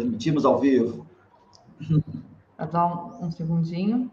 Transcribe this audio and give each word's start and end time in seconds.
Transmitimos 0.00 0.46
ao 0.46 0.58
vivo. 0.58 1.06
Vou 2.58 2.66
dar 2.72 2.86
um, 2.86 3.26
um 3.26 3.30
segundinho. 3.30 4.10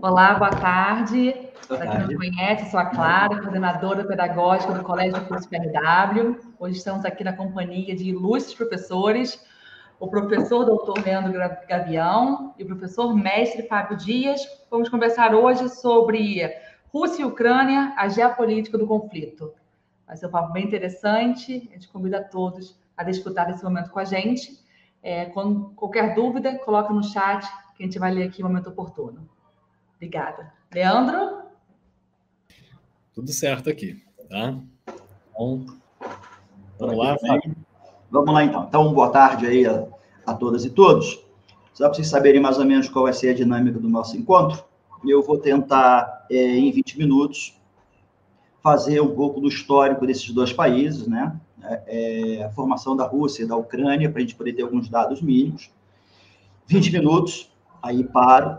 Olá, 0.00 0.34
boa 0.34 0.52
tarde. 0.52 1.34
Para 1.66 1.88
quem 1.88 2.00
não 2.06 2.16
conhece, 2.16 2.70
sou 2.70 2.78
a 2.78 2.86
Clara, 2.86 3.40
coordenadora 3.40 4.04
pedagógica 4.04 4.74
do 4.74 4.84
Colégio 4.84 5.18
do 5.18 5.26
Curso 5.26 5.48
PRW. 5.48 6.38
Hoje 6.56 6.78
estamos 6.78 7.04
aqui 7.04 7.24
na 7.24 7.32
companhia 7.32 7.96
de 7.96 8.10
ilustres 8.10 8.54
professores, 8.54 9.44
o 9.98 10.06
professor 10.06 10.64
doutor 10.64 11.04
Leandro 11.04 11.32
Gavião 11.68 12.54
e 12.56 12.62
o 12.62 12.66
professor 12.66 13.12
mestre 13.12 13.66
Fábio 13.66 13.96
Dias. 13.96 14.40
Vamos 14.70 14.88
conversar 14.88 15.34
hoje 15.34 15.68
sobre 15.68 16.48
Rússia 16.92 17.22
e 17.22 17.24
Ucrânia, 17.24 17.92
a 17.96 18.06
geopolítica 18.06 18.78
do 18.78 18.86
conflito. 18.86 19.52
Vai 20.06 20.16
ser 20.16 20.26
um 20.28 20.30
papo 20.30 20.52
bem 20.52 20.64
interessante. 20.64 21.68
A 21.72 21.74
gente 21.74 21.88
convida 21.88 22.18
a 22.18 22.22
todos 22.22 22.83
a 22.96 23.04
disputar 23.04 23.50
esse 23.50 23.62
momento 23.62 23.90
com 23.90 23.98
a 23.98 24.04
gente. 24.04 24.62
É, 25.02 25.26
com 25.26 25.74
qualquer 25.74 26.14
dúvida, 26.14 26.58
coloca 26.58 26.92
no 26.92 27.02
chat 27.02 27.46
que 27.76 27.82
a 27.82 27.86
gente 27.86 27.98
vai 27.98 28.12
ler 28.12 28.28
aqui 28.28 28.42
no 28.42 28.48
momento 28.48 28.70
oportuno. 28.70 29.28
Obrigada. 29.96 30.52
Leandro? 30.72 31.42
Tudo 33.14 33.30
certo 33.30 33.68
aqui, 33.68 34.02
tá? 34.28 34.58
Então, 35.30 35.66
vamos 36.78 36.96
lá, 36.96 37.18
Fábio. 37.18 37.54
Vamos 38.10 38.32
lá, 38.32 38.44
então. 38.44 38.64
Então, 38.64 38.94
boa 38.94 39.10
tarde 39.10 39.46
aí 39.46 39.66
a, 39.66 39.86
a 40.26 40.34
todas 40.34 40.64
e 40.64 40.70
todos. 40.70 41.24
Só 41.72 41.86
para 41.86 41.94
vocês 41.94 42.08
saberem 42.08 42.40
mais 42.40 42.58
ou 42.58 42.64
menos 42.64 42.88
qual 42.88 43.04
vai 43.04 43.12
ser 43.12 43.30
a 43.30 43.34
dinâmica 43.34 43.78
do 43.78 43.88
nosso 43.88 44.16
encontro, 44.16 44.64
eu 45.04 45.22
vou 45.22 45.38
tentar, 45.38 46.26
é, 46.30 46.36
em 46.36 46.70
20 46.70 46.98
minutos, 46.98 47.60
fazer 48.62 49.00
um 49.00 49.14
pouco 49.14 49.40
do 49.40 49.48
histórico 49.48 50.06
desses 50.06 50.30
dois 50.30 50.52
países, 50.52 51.06
né? 51.06 51.38
É, 51.86 52.44
a 52.44 52.50
formação 52.50 52.96
da 52.96 53.06
Rússia 53.06 53.42
e 53.42 53.46
da 53.46 53.56
Ucrânia, 53.56 54.10
para 54.10 54.18
a 54.18 54.20
gente 54.20 54.34
poder 54.34 54.52
ter 54.52 54.62
alguns 54.62 54.88
dados 54.88 55.22
mínimos. 55.22 55.70
20 56.66 56.92
minutos, 56.92 57.50
aí 57.82 58.04
paro. 58.04 58.58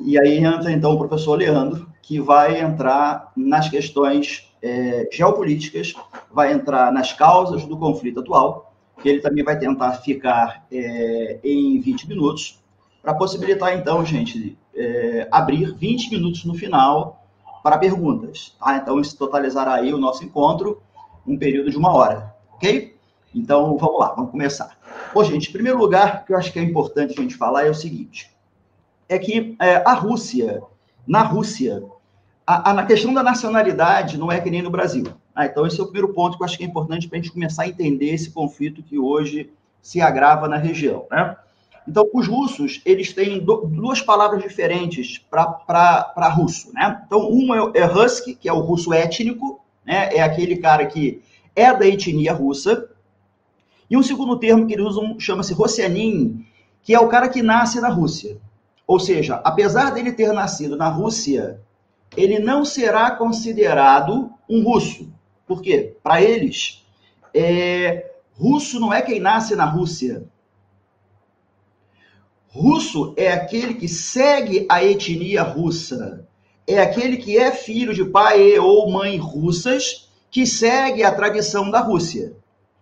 E 0.00 0.18
aí 0.18 0.38
entra, 0.38 0.70
então, 0.72 0.92
o 0.92 0.98
professor 0.98 1.36
Leandro, 1.36 1.88
que 2.02 2.20
vai 2.20 2.60
entrar 2.60 3.32
nas 3.36 3.68
questões 3.68 4.52
é, 4.62 5.08
geopolíticas, 5.12 5.94
vai 6.32 6.52
entrar 6.52 6.92
nas 6.92 7.12
causas 7.12 7.64
do 7.64 7.76
conflito 7.76 8.20
atual, 8.20 8.74
que 9.00 9.08
ele 9.08 9.20
também 9.20 9.44
vai 9.44 9.58
tentar 9.58 9.92
ficar 9.94 10.64
é, 10.70 11.38
em 11.42 11.80
20 11.80 12.08
minutos, 12.08 12.60
para 13.02 13.14
possibilitar, 13.14 13.76
então, 13.76 14.04
gente, 14.04 14.56
é, 14.74 15.26
abrir 15.30 15.74
20 15.74 16.10
minutos 16.10 16.44
no 16.44 16.54
final 16.54 17.26
para 17.62 17.78
perguntas. 17.78 18.56
Tá? 18.58 18.76
Então, 18.76 19.00
isso 19.00 19.16
totalizará 19.16 19.74
aí 19.74 19.92
o 19.92 19.98
nosso 19.98 20.24
encontro 20.24 20.80
um 21.26 21.36
período 21.36 21.70
de 21.70 21.76
uma 21.76 21.92
hora, 21.92 22.31
ok? 22.62 22.94
Então, 23.34 23.76
vamos 23.76 23.98
lá, 23.98 24.14
vamos 24.14 24.30
começar. 24.30 24.78
Bom, 25.12 25.24
gente, 25.24 25.48
em 25.48 25.52
primeiro 25.52 25.78
lugar, 25.78 26.24
que 26.24 26.32
eu 26.32 26.38
acho 26.38 26.52
que 26.52 26.60
é 26.60 26.62
importante 26.62 27.18
a 27.18 27.22
gente 27.22 27.34
falar 27.34 27.66
é 27.66 27.70
o 27.70 27.74
seguinte, 27.74 28.30
é 29.08 29.18
que 29.18 29.56
é, 29.60 29.82
a 29.84 29.92
Rússia, 29.94 30.62
na 31.06 31.22
Rússia, 31.22 31.82
a, 32.46 32.70
a, 32.70 32.74
na 32.74 32.86
questão 32.86 33.12
da 33.12 33.22
nacionalidade 33.22 34.16
não 34.16 34.30
é 34.30 34.40
que 34.40 34.50
nem 34.50 34.62
no 34.62 34.70
Brasil. 34.70 35.04
Ah, 35.34 35.46
então, 35.46 35.66
esse 35.66 35.80
é 35.80 35.82
o 35.82 35.86
primeiro 35.86 36.14
ponto 36.14 36.36
que 36.36 36.42
eu 36.42 36.44
acho 36.44 36.56
que 36.56 36.62
é 36.62 36.66
importante 36.66 37.08
para 37.08 37.18
a 37.18 37.20
gente 37.20 37.32
começar 37.32 37.64
a 37.64 37.68
entender 37.68 38.10
esse 38.10 38.30
conflito 38.30 38.82
que 38.82 38.98
hoje 38.98 39.50
se 39.80 40.00
agrava 40.00 40.46
na 40.46 40.56
região, 40.56 41.06
né? 41.10 41.36
Então, 41.88 42.08
os 42.14 42.28
russos, 42.28 42.80
eles 42.84 43.12
têm 43.12 43.44
duas 43.44 44.00
palavras 44.00 44.40
diferentes 44.40 45.18
para 45.18 46.28
russo, 46.28 46.72
né? 46.72 47.02
Então, 47.06 47.28
um 47.28 47.52
é, 47.52 47.80
é 47.80 47.86
husky, 47.86 48.36
que 48.36 48.48
é 48.48 48.52
o 48.52 48.60
russo 48.60 48.92
étnico, 48.92 49.60
né? 49.84 50.10
É 50.14 50.22
aquele 50.22 50.58
cara 50.58 50.86
que 50.86 51.20
é 51.54 51.72
da 51.72 51.86
etnia 51.86 52.32
russa. 52.32 52.88
E 53.90 53.96
um 53.96 54.02
segundo 54.02 54.38
termo 54.38 54.66
que 54.66 54.74
eles 54.74 54.86
usam 54.86 55.18
chama-se 55.18 55.52
Rossianin, 55.52 56.44
que 56.82 56.94
é 56.94 57.00
o 57.00 57.08
cara 57.08 57.28
que 57.28 57.42
nasce 57.42 57.80
na 57.80 57.88
Rússia. 57.88 58.38
Ou 58.86 58.98
seja, 58.98 59.36
apesar 59.44 59.90
dele 59.90 60.12
ter 60.12 60.32
nascido 60.32 60.76
na 60.76 60.88
Rússia, 60.88 61.60
ele 62.16 62.38
não 62.38 62.64
será 62.64 63.10
considerado 63.12 64.32
um 64.48 64.62
russo. 64.62 65.12
Por 65.46 65.62
quê? 65.62 65.94
Para 66.02 66.22
eles, 66.22 66.84
é, 67.34 68.10
russo 68.34 68.80
não 68.80 68.92
é 68.92 69.02
quem 69.02 69.20
nasce 69.20 69.54
na 69.54 69.64
Rússia. 69.64 70.24
Russo 72.48 73.14
é 73.16 73.32
aquele 73.32 73.74
que 73.74 73.88
segue 73.88 74.66
a 74.68 74.84
etnia 74.84 75.42
russa. 75.42 76.26
É 76.66 76.80
aquele 76.80 77.16
que 77.16 77.38
é 77.38 77.50
filho 77.50 77.94
de 77.94 78.04
pai 78.04 78.58
ou 78.58 78.90
mãe 78.90 79.16
russas 79.16 80.11
que 80.32 80.46
segue 80.46 81.04
a 81.04 81.12
tradição 81.12 81.70
da 81.70 81.80
Rússia. 81.80 82.32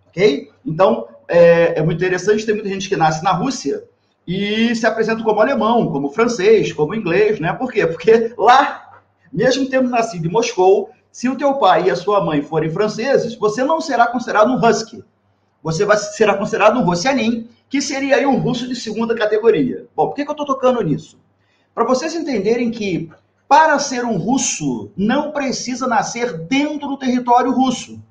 Ok? 0.07 0.49
Então, 0.65 1.07
é, 1.27 1.79
é 1.79 1.83
muito 1.83 1.97
interessante, 1.97 2.45
tem 2.45 2.55
muita 2.55 2.69
gente 2.69 2.87
que 2.87 2.95
nasce 2.95 3.21
na 3.23 3.33
Rússia 3.33 3.83
e 4.25 4.73
se 4.73 4.87
apresenta 4.87 5.21
como 5.21 5.41
alemão, 5.41 5.91
como 5.91 6.09
francês, 6.09 6.71
como 6.71 6.95
inglês, 6.95 7.41
né? 7.41 7.51
Por 7.51 7.69
quê? 7.69 7.85
Porque 7.85 8.33
lá, 8.37 9.01
mesmo 9.31 9.69
tendo 9.69 9.89
nascido 9.89 10.25
em 10.25 10.31
Moscou, 10.31 10.91
se 11.11 11.27
o 11.27 11.35
teu 11.35 11.55
pai 11.55 11.87
e 11.87 11.91
a 11.91 11.95
sua 11.95 12.23
mãe 12.23 12.41
forem 12.41 12.69
franceses, 12.69 13.35
você 13.35 13.65
não 13.65 13.81
será 13.81 14.07
considerado 14.07 14.49
um 14.49 14.65
husky. 14.65 15.03
Você 15.61 15.83
vai, 15.83 15.97
será 15.97 16.37
considerado 16.37 16.79
um 16.79 16.85
russianin, 16.85 17.49
que 17.69 17.81
seria 17.81 18.15
aí 18.15 18.25
um 18.25 18.39
russo 18.39 18.65
de 18.65 18.75
segunda 18.75 19.13
categoria. 19.13 19.87
Bom, 19.93 20.07
por 20.07 20.15
que, 20.15 20.23
que 20.23 20.29
eu 20.29 20.33
estou 20.33 20.45
tocando 20.45 20.81
nisso? 20.81 21.19
Para 21.75 21.83
vocês 21.83 22.15
entenderem 22.15 22.71
que 22.71 23.09
para 23.51 23.77
ser 23.79 24.05
um 24.05 24.15
russo 24.15 24.93
não 24.95 25.33
precisa 25.33 25.85
nascer 25.85 26.37
dentro 26.37 26.87
do 26.87 26.95
território 26.95 27.51
russo. 27.51 28.01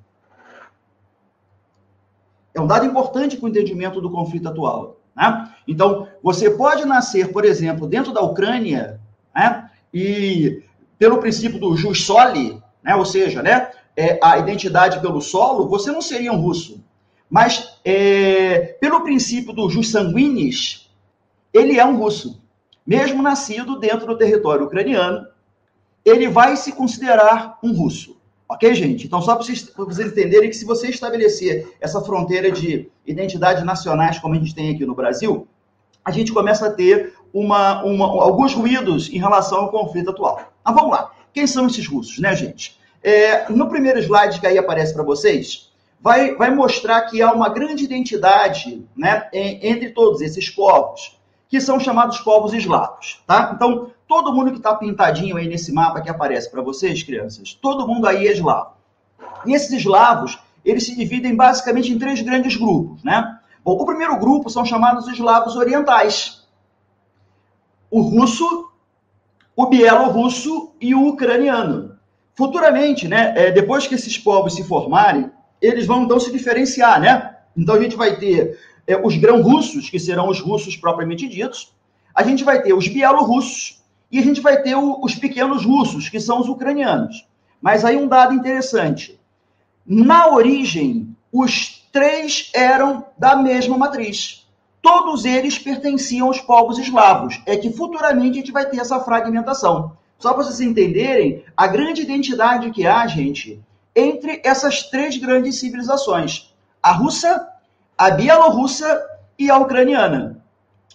É 2.52 2.60
um 2.60 2.66
dado 2.66 2.84
importante 2.84 3.38
para 3.38 3.46
o 3.46 3.48
entendimento 3.48 4.02
do 4.02 4.10
conflito 4.10 4.50
atual. 4.50 5.00
Né? 5.16 5.50
Então, 5.66 6.06
você 6.22 6.50
pode 6.50 6.84
nascer, 6.84 7.32
por 7.32 7.46
exemplo, 7.46 7.86
dentro 7.86 8.12
da 8.12 8.20
Ucrânia, 8.20 9.00
né? 9.34 9.70
e 9.94 10.62
pelo 10.98 11.16
princípio 11.16 11.58
do 11.58 11.74
jus 11.74 12.04
soli, 12.04 12.62
né? 12.82 12.94
ou 12.94 13.06
seja, 13.06 13.42
né? 13.42 13.70
É, 13.96 14.20
a 14.22 14.36
identidade 14.36 15.00
pelo 15.00 15.22
solo, 15.22 15.70
você 15.70 15.90
não 15.90 16.02
seria 16.02 16.34
um 16.34 16.42
russo. 16.42 16.84
Mas, 17.30 17.78
é, 17.82 18.76
pelo 18.78 19.00
princípio 19.00 19.54
do 19.54 19.70
jus 19.70 19.90
sanguinis, 19.90 20.90
ele 21.50 21.80
é 21.80 21.84
um 21.86 21.96
russo. 21.96 22.39
Mesmo 22.90 23.22
nascido 23.22 23.78
dentro 23.78 24.04
do 24.04 24.18
território 24.18 24.66
ucraniano, 24.66 25.24
ele 26.04 26.26
vai 26.26 26.56
se 26.56 26.72
considerar 26.72 27.56
um 27.62 27.72
russo. 27.72 28.20
Ok, 28.48 28.74
gente? 28.74 29.06
Então, 29.06 29.22
só 29.22 29.36
para 29.36 29.44
vocês, 29.44 30.08
entenderem 30.08 30.50
que 30.50 30.56
se 30.56 30.64
você 30.64 30.88
estabelecer 30.88 31.72
essa 31.80 32.00
fronteira 32.00 32.50
de 32.50 32.90
identidades 33.06 33.62
nacionais, 33.62 34.18
como 34.18 34.34
a 34.34 34.38
gente 34.38 34.56
tem 34.56 34.74
aqui 34.74 34.84
no 34.84 34.96
Brasil, 34.96 35.46
a 36.04 36.10
gente 36.10 36.32
começa 36.32 36.66
a 36.66 36.70
ter 36.72 37.14
uma, 37.32 37.80
uma, 37.84 38.06
alguns 38.06 38.54
ruídos 38.54 39.08
em 39.08 39.18
relação 39.18 39.60
ao 39.60 39.70
conflito 39.70 40.10
atual. 40.10 40.52
Mas 40.64 40.74
vamos 40.74 40.90
lá. 40.90 41.12
Quem 41.32 41.46
são 41.46 41.68
esses 41.68 41.86
russos, 41.86 42.18
né, 42.18 42.34
gente? 42.34 42.76
É, 43.04 43.48
no 43.52 43.68
primeiro 43.68 44.00
slide 44.00 44.40
que 44.40 44.48
aí 44.48 44.58
aparece 44.58 44.92
para 44.92 45.04
vocês, 45.04 45.70
vai, 46.00 46.34
vai 46.34 46.52
mostrar 46.52 47.02
que 47.02 47.22
há 47.22 47.32
uma 47.32 47.50
grande 47.50 47.84
identidade 47.84 48.84
né, 48.96 49.28
entre 49.32 49.90
todos 49.90 50.20
esses 50.20 50.50
povos, 50.50 51.19
que 51.50 51.60
são 51.60 51.80
chamados 51.80 52.20
povos 52.20 52.54
eslavos. 52.54 53.20
Tá? 53.26 53.50
Então, 53.54 53.90
todo 54.06 54.32
mundo 54.32 54.52
que 54.52 54.58
está 54.58 54.72
pintadinho 54.72 55.36
aí 55.36 55.48
nesse 55.48 55.72
mapa 55.72 56.00
que 56.00 56.08
aparece 56.08 56.48
para 56.48 56.62
vocês, 56.62 57.02
crianças, 57.02 57.52
todo 57.52 57.86
mundo 57.88 58.06
aí 58.06 58.28
é 58.28 58.32
eslavo. 58.32 58.74
E 59.44 59.52
esses 59.52 59.72
eslavos, 59.72 60.38
eles 60.64 60.86
se 60.86 60.94
dividem 60.94 61.34
basicamente 61.34 61.92
em 61.92 61.98
três 61.98 62.22
grandes 62.22 62.56
grupos. 62.56 63.02
Né? 63.02 63.38
Bom, 63.64 63.72
o 63.72 63.84
primeiro 63.84 64.16
grupo 64.20 64.48
são 64.48 64.64
chamados 64.64 65.08
eslavos 65.08 65.56
orientais. 65.56 66.46
O 67.90 68.00
russo, 68.00 68.70
o 69.56 69.66
bielorrusso 69.66 70.72
e 70.80 70.94
o 70.94 71.08
ucraniano. 71.08 71.98
Futuramente, 72.36 73.08
né, 73.08 73.34
é, 73.36 73.50
depois 73.50 73.88
que 73.88 73.96
esses 73.96 74.16
povos 74.16 74.54
se 74.54 74.62
formarem, 74.62 75.30
eles 75.60 75.84
vão 75.84 76.04
então 76.04 76.20
se 76.20 76.30
diferenciar, 76.30 77.00
né? 77.00 77.36
Então 77.56 77.74
a 77.74 77.82
gente 77.82 77.96
vai 77.96 78.16
ter 78.16 78.56
é, 78.90 79.00
os 79.04 79.16
grão-russos, 79.16 79.88
que 79.88 79.98
serão 79.98 80.28
os 80.28 80.40
russos 80.40 80.76
propriamente 80.76 81.28
ditos, 81.28 81.72
a 82.14 82.24
gente 82.24 82.42
vai 82.42 82.60
ter 82.60 82.72
os 82.72 82.88
bielorrussos 82.88 83.80
e 84.10 84.18
a 84.18 84.22
gente 84.22 84.40
vai 84.40 84.60
ter 84.62 84.74
o, 84.74 85.00
os 85.00 85.14
pequenos 85.14 85.64
russos, 85.64 86.08
que 86.08 86.18
são 86.18 86.40
os 86.40 86.48
ucranianos. 86.48 87.26
Mas 87.62 87.84
aí 87.84 87.96
um 87.96 88.08
dado 88.08 88.34
interessante. 88.34 89.18
Na 89.86 90.28
origem, 90.28 91.14
os 91.32 91.86
três 91.92 92.50
eram 92.52 93.06
da 93.16 93.36
mesma 93.36 93.78
matriz. 93.78 94.46
Todos 94.82 95.24
eles 95.24 95.58
pertenciam 95.58 96.26
aos 96.26 96.40
povos 96.40 96.78
eslavos. 96.78 97.40
É 97.46 97.56
que 97.56 97.70
futuramente 97.70 98.30
a 98.30 98.40
gente 98.40 98.52
vai 98.52 98.66
ter 98.66 98.80
essa 98.80 98.98
fragmentação. 99.00 99.92
Só 100.18 100.34
para 100.34 100.42
vocês 100.42 100.60
entenderem 100.60 101.44
a 101.56 101.66
grande 101.66 102.02
identidade 102.02 102.70
que 102.70 102.86
há, 102.86 103.06
gente, 103.06 103.60
entre 103.94 104.40
essas 104.44 104.84
três 104.84 105.16
grandes 105.16 105.60
civilizações: 105.60 106.52
a 106.82 106.92
russa, 106.92 107.49
a 108.00 108.10
bielorrussa 108.10 109.06
e 109.38 109.50
a 109.50 109.58
ucraniana. 109.58 110.42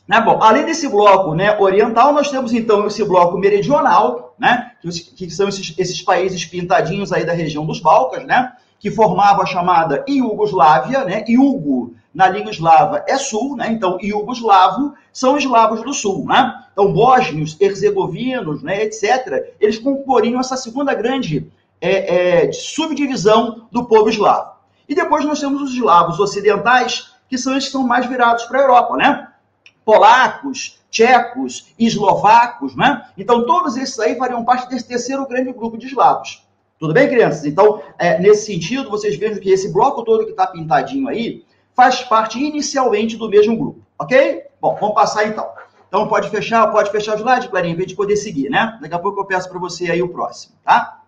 Né? 0.08 0.20
Bom, 0.22 0.42
além 0.42 0.66
desse 0.66 0.88
bloco 0.88 1.36
né, 1.36 1.56
oriental, 1.60 2.12
nós 2.12 2.32
temos 2.32 2.52
então 2.52 2.88
esse 2.88 3.06
bloco 3.06 3.38
meridional, 3.38 4.34
né, 4.40 4.72
que, 5.16 5.30
são 5.30 5.48
esses, 5.48 5.76
esses, 5.78 6.02
países 6.02 6.46
pintadinhos 6.46 7.14
aí 7.14 7.24
da 7.24 7.32
região 7.32 7.64
dos 7.64 7.80
Balcãs, 7.80 8.26
né, 8.26 8.54
que 8.80 8.90
formavam 8.90 9.44
a 9.44 9.46
chamada 9.46 10.04
Iugoslávia, 10.08 11.06
né? 11.06 11.24
Iugo 11.28 11.94
na 12.14 12.28
língua 12.28 12.52
eslava 12.52 13.04
é 13.08 13.18
sul, 13.18 13.56
né? 13.56 13.70
Então, 13.72 13.98
iugoslavo 14.02 14.94
são 15.12 15.38
eslavos 15.38 15.84
do 15.84 15.94
sul, 15.94 16.26
né? 16.26 16.56
Então, 16.72 16.92
bósnios, 16.92 17.56
herzegovinos, 17.60 18.64
né, 18.64 18.84
etc., 18.84 19.54
eles 19.60 19.78
comporiam 19.78 20.40
essa 20.40 20.58
segunda 20.58 20.94
grande 20.94 21.52
é, 21.80 22.46
é, 22.48 22.52
subdivisão 22.52 23.68
do 23.72 23.86
povo 23.86 24.10
eslavo. 24.10 24.55
E 24.88 24.96
depois 24.96 25.26
nós 25.26 25.40
temos 25.40 25.62
os 25.62 25.74
eslavos 25.74 26.20
ocidentais, 26.20 27.12
que 27.28 27.38
são 27.38 27.56
esses 27.56 27.70
que 27.70 27.72
são 27.72 27.86
mais 27.86 28.06
virados 28.06 28.44
para 28.46 28.60
a 28.60 28.62
Europa, 28.62 28.96
né? 28.98 29.28
Polacos, 29.84 30.80
tchecos, 30.90 31.74
eslovacos, 31.78 32.76
né? 32.76 33.08
Então, 33.18 33.46
todos 33.46 33.78
esses 33.78 34.00
aí 34.00 34.18
fariam 34.18 34.46
parte 34.46 34.70
desse 34.70 34.88
terceiro 34.88 35.28
grande 35.28 35.52
grupo 35.52 35.78
de 35.78 35.88
eslavos. 35.88 36.46
Tudo 36.80 36.94
bem, 36.94 37.08
crianças? 37.08 37.46
Então, 37.46 37.82
é, 37.98 38.20
nesse 38.20 38.46
sentido, 38.46 38.90
vocês 38.90 39.18
vejam 39.18 39.40
que 39.40 39.50
esse 39.50 39.72
bloco 39.72 40.04
todo 40.04 40.26
que 40.26 40.32
está 40.32 40.48
pintadinho 40.48 41.08
aí, 41.08 41.44
faz 41.76 42.02
parte 42.02 42.40
inicialmente 42.40 43.18
do 43.18 43.30
mesmo 43.30 43.58
grupo, 43.58 43.82
ok? 44.00 44.44
Bom, 44.62 44.78
vamos 44.80 44.96
passar 44.96 45.28
então. 45.28 45.48
Então 45.88 46.08
pode 46.08 46.30
fechar, 46.30 46.68
pode 46.72 46.90
fechar 46.92 47.16
o 47.16 47.20
slide, 47.20 47.50
Clarinha, 47.50 47.76
para 47.76 47.84
a 47.84 47.88
gente 47.88 47.96
poder 47.96 48.16
seguir, 48.16 48.50
né? 48.50 48.78
Daqui 48.82 48.96
a 48.96 49.00
pouco 49.00 49.20
eu 49.22 49.26
peço 49.26 49.50
para 49.50 49.60
você 49.60 49.92
aí 49.92 50.02
o 50.02 50.10
próximo, 50.10 50.56
tá? 50.64 51.02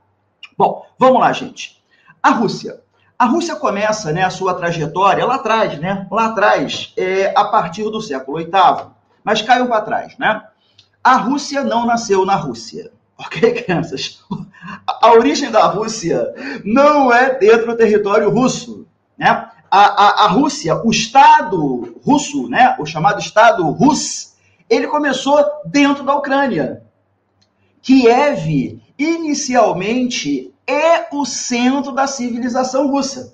Bom, 0.58 0.86
vamos 1.00 1.20
lá, 1.20 1.32
gente. 1.32 1.84
A 2.22 2.32
Rússia. 2.32 2.82
A 3.18 3.26
Rússia 3.26 3.56
começa 3.56 4.12
né, 4.12 4.24
a 4.24 4.30
sua 4.30 4.54
trajetória 4.54 5.26
lá 5.26 5.36
atrás, 5.36 5.80
né? 5.80 6.08
Lá 6.12 6.28
atrás, 6.28 6.94
é, 6.96 7.34
a 7.36 7.46
partir 7.46 7.84
do 7.84 8.02
século 8.02 8.38
VIII. 8.38 8.92
Mas 9.24 9.42
caiam 9.42 9.68
para 9.68 9.82
trás, 9.82 10.18
né? 10.18 10.44
A 11.04 11.16
Rússia 11.16 11.64
não 11.64 11.86
nasceu 11.86 12.26
na 12.26 12.36
Rússia. 12.36 12.92
Ok, 13.20 13.52
crianças? 13.64 14.24
A 14.86 15.12
origem 15.12 15.50
da 15.50 15.66
Rússia 15.66 16.32
não 16.64 17.12
é 17.12 17.34
dentro 17.34 17.66
do 17.66 17.76
território 17.76 18.30
russo, 18.30 18.86
né? 19.18 19.50
a, 19.70 19.80
a, 19.80 20.26
a 20.26 20.28
Rússia, 20.28 20.76
o 20.84 20.92
Estado 20.92 22.00
russo, 22.04 22.50
né, 22.50 22.76
o 22.80 22.86
chamado 22.86 23.20
Estado 23.20 23.70
Rus, 23.70 24.36
ele 24.70 24.88
começou 24.88 25.44
dentro 25.66 26.04
da 26.04 26.16
Ucrânia. 26.16 26.84
Kiev, 27.82 28.82
inicialmente, 28.98 30.54
é 30.68 31.08
o 31.12 31.26
centro 31.26 31.94
da 31.94 32.06
civilização 32.06 32.88
russa. 32.88 33.34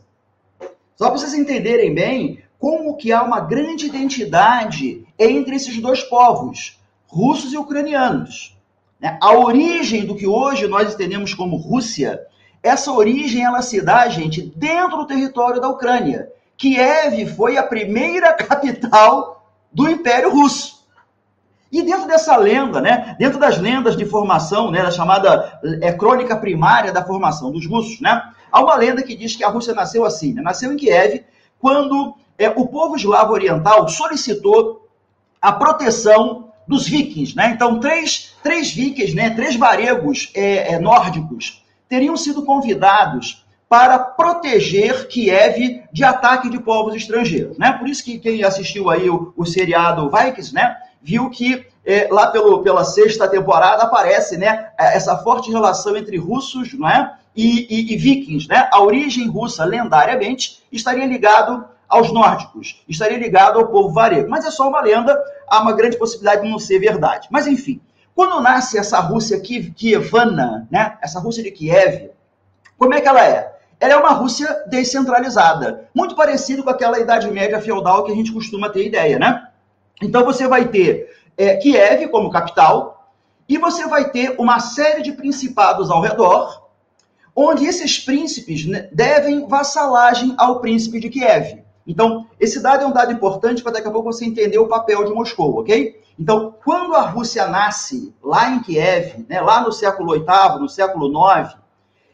Só 0.95 1.09
para 1.09 1.17
vocês 1.17 1.33
entenderem 1.33 1.93
bem 1.93 2.43
como 2.59 2.95
que 2.95 3.11
há 3.11 3.23
uma 3.23 3.41
grande 3.41 3.87
identidade 3.87 5.05
entre 5.17 5.55
esses 5.55 5.81
dois 5.81 6.03
povos, 6.03 6.79
russos 7.07 7.51
e 7.51 7.57
ucranianos. 7.57 8.57
Né? 9.01 9.17
A 9.21 9.33
origem 9.33 10.05
do 10.05 10.15
que 10.15 10.27
hoje 10.27 10.67
nós 10.67 10.93
entendemos 10.93 11.33
como 11.33 11.57
Rússia 11.57 12.25
essa 12.63 12.93
origem 12.93 13.43
ela 13.43 13.61
se 13.61 13.81
dá, 13.81 14.07
gente, 14.07 14.41
dentro 14.41 14.97
do 14.97 15.05
território 15.05 15.59
da 15.59 15.67
Ucrânia. 15.67 16.31
Kiev 16.55 17.27
foi 17.35 17.57
a 17.57 17.63
primeira 17.63 18.31
capital 18.33 19.45
do 19.69 19.89
Império 19.89 20.31
Russo. 20.31 20.82
E 21.73 21.81
dentro 21.81 22.07
dessa 22.07 22.37
lenda, 22.37 22.79
né, 22.79 23.15
dentro 23.17 23.39
das 23.39 23.57
lendas 23.57 23.97
de 23.97 24.05
formação, 24.05 24.69
né, 24.69 24.83
da 24.83 24.91
chamada 24.91 25.59
é, 25.81 25.91
crônica 25.91 26.37
primária 26.37 26.93
da 26.93 27.03
formação 27.03 27.51
dos 27.51 27.67
russos, 27.67 27.99
né, 27.99 28.21
há 28.51 28.61
uma 28.61 28.75
lenda 28.75 29.01
que 29.01 29.15
diz 29.15 29.35
que 29.35 29.43
a 29.43 29.49
Rússia 29.49 29.73
nasceu 29.73 30.05
assim, 30.05 30.33
né, 30.33 30.43
nasceu 30.43 30.71
em 30.71 30.77
Kiev 30.77 31.23
quando 31.57 32.13
é, 32.37 32.47
o 32.47 32.67
povo 32.67 32.95
eslavo 32.95 33.33
oriental 33.33 33.89
solicitou 33.89 34.87
a 35.41 35.51
proteção 35.51 36.51
dos 36.67 36.87
vikings, 36.87 37.35
né? 37.35 37.51
Então 37.53 37.79
três, 37.79 38.35
três 38.43 38.71
vikings, 38.71 39.15
né, 39.15 39.31
três 39.31 39.55
varegos 39.55 40.31
é, 40.35 40.73
é, 40.73 40.79
nórdicos 40.79 41.65
teriam 41.89 42.15
sido 42.15 42.43
convidados 42.43 43.45
para 43.67 43.97
proteger 43.97 45.07
Kiev 45.07 45.83
de 45.91 46.03
ataque 46.03 46.49
de 46.49 46.59
povos 46.59 46.93
estrangeiros, 46.93 47.57
né? 47.57 47.73
Por 47.73 47.89
isso 47.89 48.03
que 48.03 48.19
quem 48.19 48.43
assistiu 48.43 48.91
aí 48.91 49.09
o, 49.09 49.33
o 49.35 49.43
seriado 49.43 50.09
Vikings, 50.11 50.53
né, 50.53 50.77
viu 51.03 51.29
que 51.29 51.65
é, 51.85 52.07
lá 52.09 52.27
pelo, 52.27 52.63
pela 52.63 52.83
sexta 52.83 53.27
temporada 53.27 53.83
aparece, 53.83 54.37
né, 54.37 54.69
essa 54.77 55.17
forte 55.17 55.51
relação 55.51 55.97
entre 55.97 56.17
russos, 56.17 56.73
não 56.73 56.89
é, 56.89 57.13
e, 57.35 57.67
e, 57.69 57.93
e 57.93 57.97
vikings, 57.97 58.47
né? 58.47 58.69
A 58.71 58.81
origem 58.81 59.27
russa, 59.27 59.65
lendariamente, 59.65 60.63
estaria 60.71 61.05
ligado 61.05 61.65
aos 61.89 62.11
nórdicos, 62.11 62.83
estaria 62.87 63.17
ligado 63.17 63.59
ao 63.59 63.67
povo 63.67 63.91
varego. 63.91 64.29
Mas 64.29 64.45
é 64.45 64.51
só 64.51 64.67
uma 64.67 64.81
lenda, 64.81 65.19
há 65.47 65.61
uma 65.61 65.73
grande 65.73 65.97
possibilidade 65.97 66.43
de 66.43 66.49
não 66.49 66.59
ser 66.59 66.79
verdade. 66.79 67.27
Mas 67.31 67.47
enfim, 67.47 67.81
quando 68.15 68.41
nasce 68.41 68.77
essa 68.77 68.99
Rússia 68.99 69.39
kievana, 69.39 70.67
né? 70.69 70.97
essa 71.01 71.19
Rússia 71.19 71.43
de 71.43 71.51
Kiev, 71.51 72.11
como 72.77 72.93
é 72.93 73.01
que 73.01 73.07
ela 73.07 73.25
é? 73.25 73.53
Ela 73.79 73.93
é 73.93 73.97
uma 73.97 74.11
Rússia 74.11 74.63
descentralizada, 74.67 75.89
muito 75.93 76.15
parecido 76.15 76.63
com 76.63 76.69
aquela 76.69 76.99
Idade 76.99 77.29
Média 77.29 77.59
feudal 77.59 78.03
que 78.03 78.11
a 78.11 78.15
gente 78.15 78.31
costuma 78.31 78.69
ter 78.69 78.85
ideia, 78.85 79.19
né? 79.19 79.47
Então 80.01 80.23
você 80.25 80.47
vai 80.47 80.67
ter 80.67 81.09
é, 81.37 81.55
Kiev 81.57 82.07
como 82.09 82.31
capital 82.31 83.11
e 83.47 83.57
você 83.57 83.87
vai 83.87 84.09
ter 84.09 84.35
uma 84.39 84.59
série 84.59 85.01
de 85.01 85.11
principados 85.11 85.91
ao 85.91 86.01
redor, 86.01 86.69
onde 87.35 87.65
esses 87.65 87.99
príncipes 87.99 88.65
né, 88.65 88.89
devem 88.91 89.47
vassalagem 89.47 90.33
ao 90.37 90.59
príncipe 90.59 90.99
de 90.99 91.09
Kiev. 91.09 91.63
Então, 91.85 92.27
esse 92.39 92.61
dado 92.61 92.83
é 92.83 92.87
um 92.87 92.93
dado 92.93 93.11
importante 93.11 93.61
para 93.61 93.73
daqui 93.73 93.87
a 93.87 93.91
pouco 93.91 94.11
você 94.11 94.25
entender 94.25 94.57
o 94.57 94.67
papel 94.67 95.03
de 95.03 95.13
Moscou, 95.13 95.59
ok? 95.59 96.01
Então, 96.17 96.55
quando 96.63 96.95
a 96.95 97.01
Rússia 97.01 97.47
nasce 97.47 98.15
lá 98.23 98.49
em 98.49 98.61
Kiev, 98.61 99.25
né, 99.27 99.41
lá 99.41 99.61
no 99.61 99.71
século 99.71 100.13
VIII, 100.13 100.59
no 100.59 100.69
século 100.69 101.07
IX, 101.07 101.57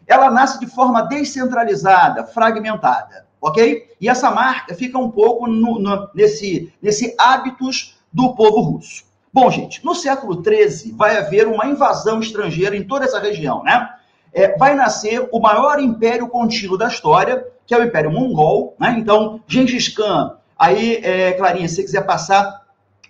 ela 0.08 0.32
nasce 0.32 0.60
de 0.60 0.66
forma 0.66 1.04
descentralizada, 1.04 2.26
fragmentada, 2.26 3.28
ok? 3.42 3.88
E 4.00 4.10
essa 4.10 4.32
marca 4.32 4.74
fica 4.74 4.98
um 4.98 5.10
pouco 5.10 5.48
no, 5.48 5.80
no, 5.80 6.10
nesse, 6.14 6.74
nesse 6.82 7.16
hábitos 7.18 7.98
do 8.12 8.34
povo 8.34 8.62
russo. 8.62 9.04
Bom, 9.32 9.50
gente, 9.52 9.84
no 9.86 9.94
século 9.94 10.44
XIII 10.44 10.94
vai 10.94 11.18
haver 11.18 11.48
uma 11.48 11.68
invasão 11.68 12.20
estrangeira 12.20 12.76
em 12.76 12.84
toda 12.84 13.06
essa 13.06 13.20
região, 13.20 13.64
né? 13.64 13.90
É, 14.34 14.58
vai 14.58 14.76
nascer 14.76 15.28
o 15.32 15.40
maior 15.40 15.80
império 15.80 16.28
contínuo 16.28 16.78
da 16.78 16.88
história, 16.88 17.46
que 17.66 17.74
é 17.74 17.78
o 17.78 17.84
Império 17.84 18.12
Mongol, 18.12 18.76
né? 18.80 18.96
Então, 18.98 19.42
Gengis 19.48 19.90
Khan, 19.90 20.36
aí, 20.58 21.00
é, 21.04 21.34
Clarinha, 21.34 21.68
se 21.68 21.76
você 21.76 21.84
quiser 21.84 22.06
passar 22.06 22.66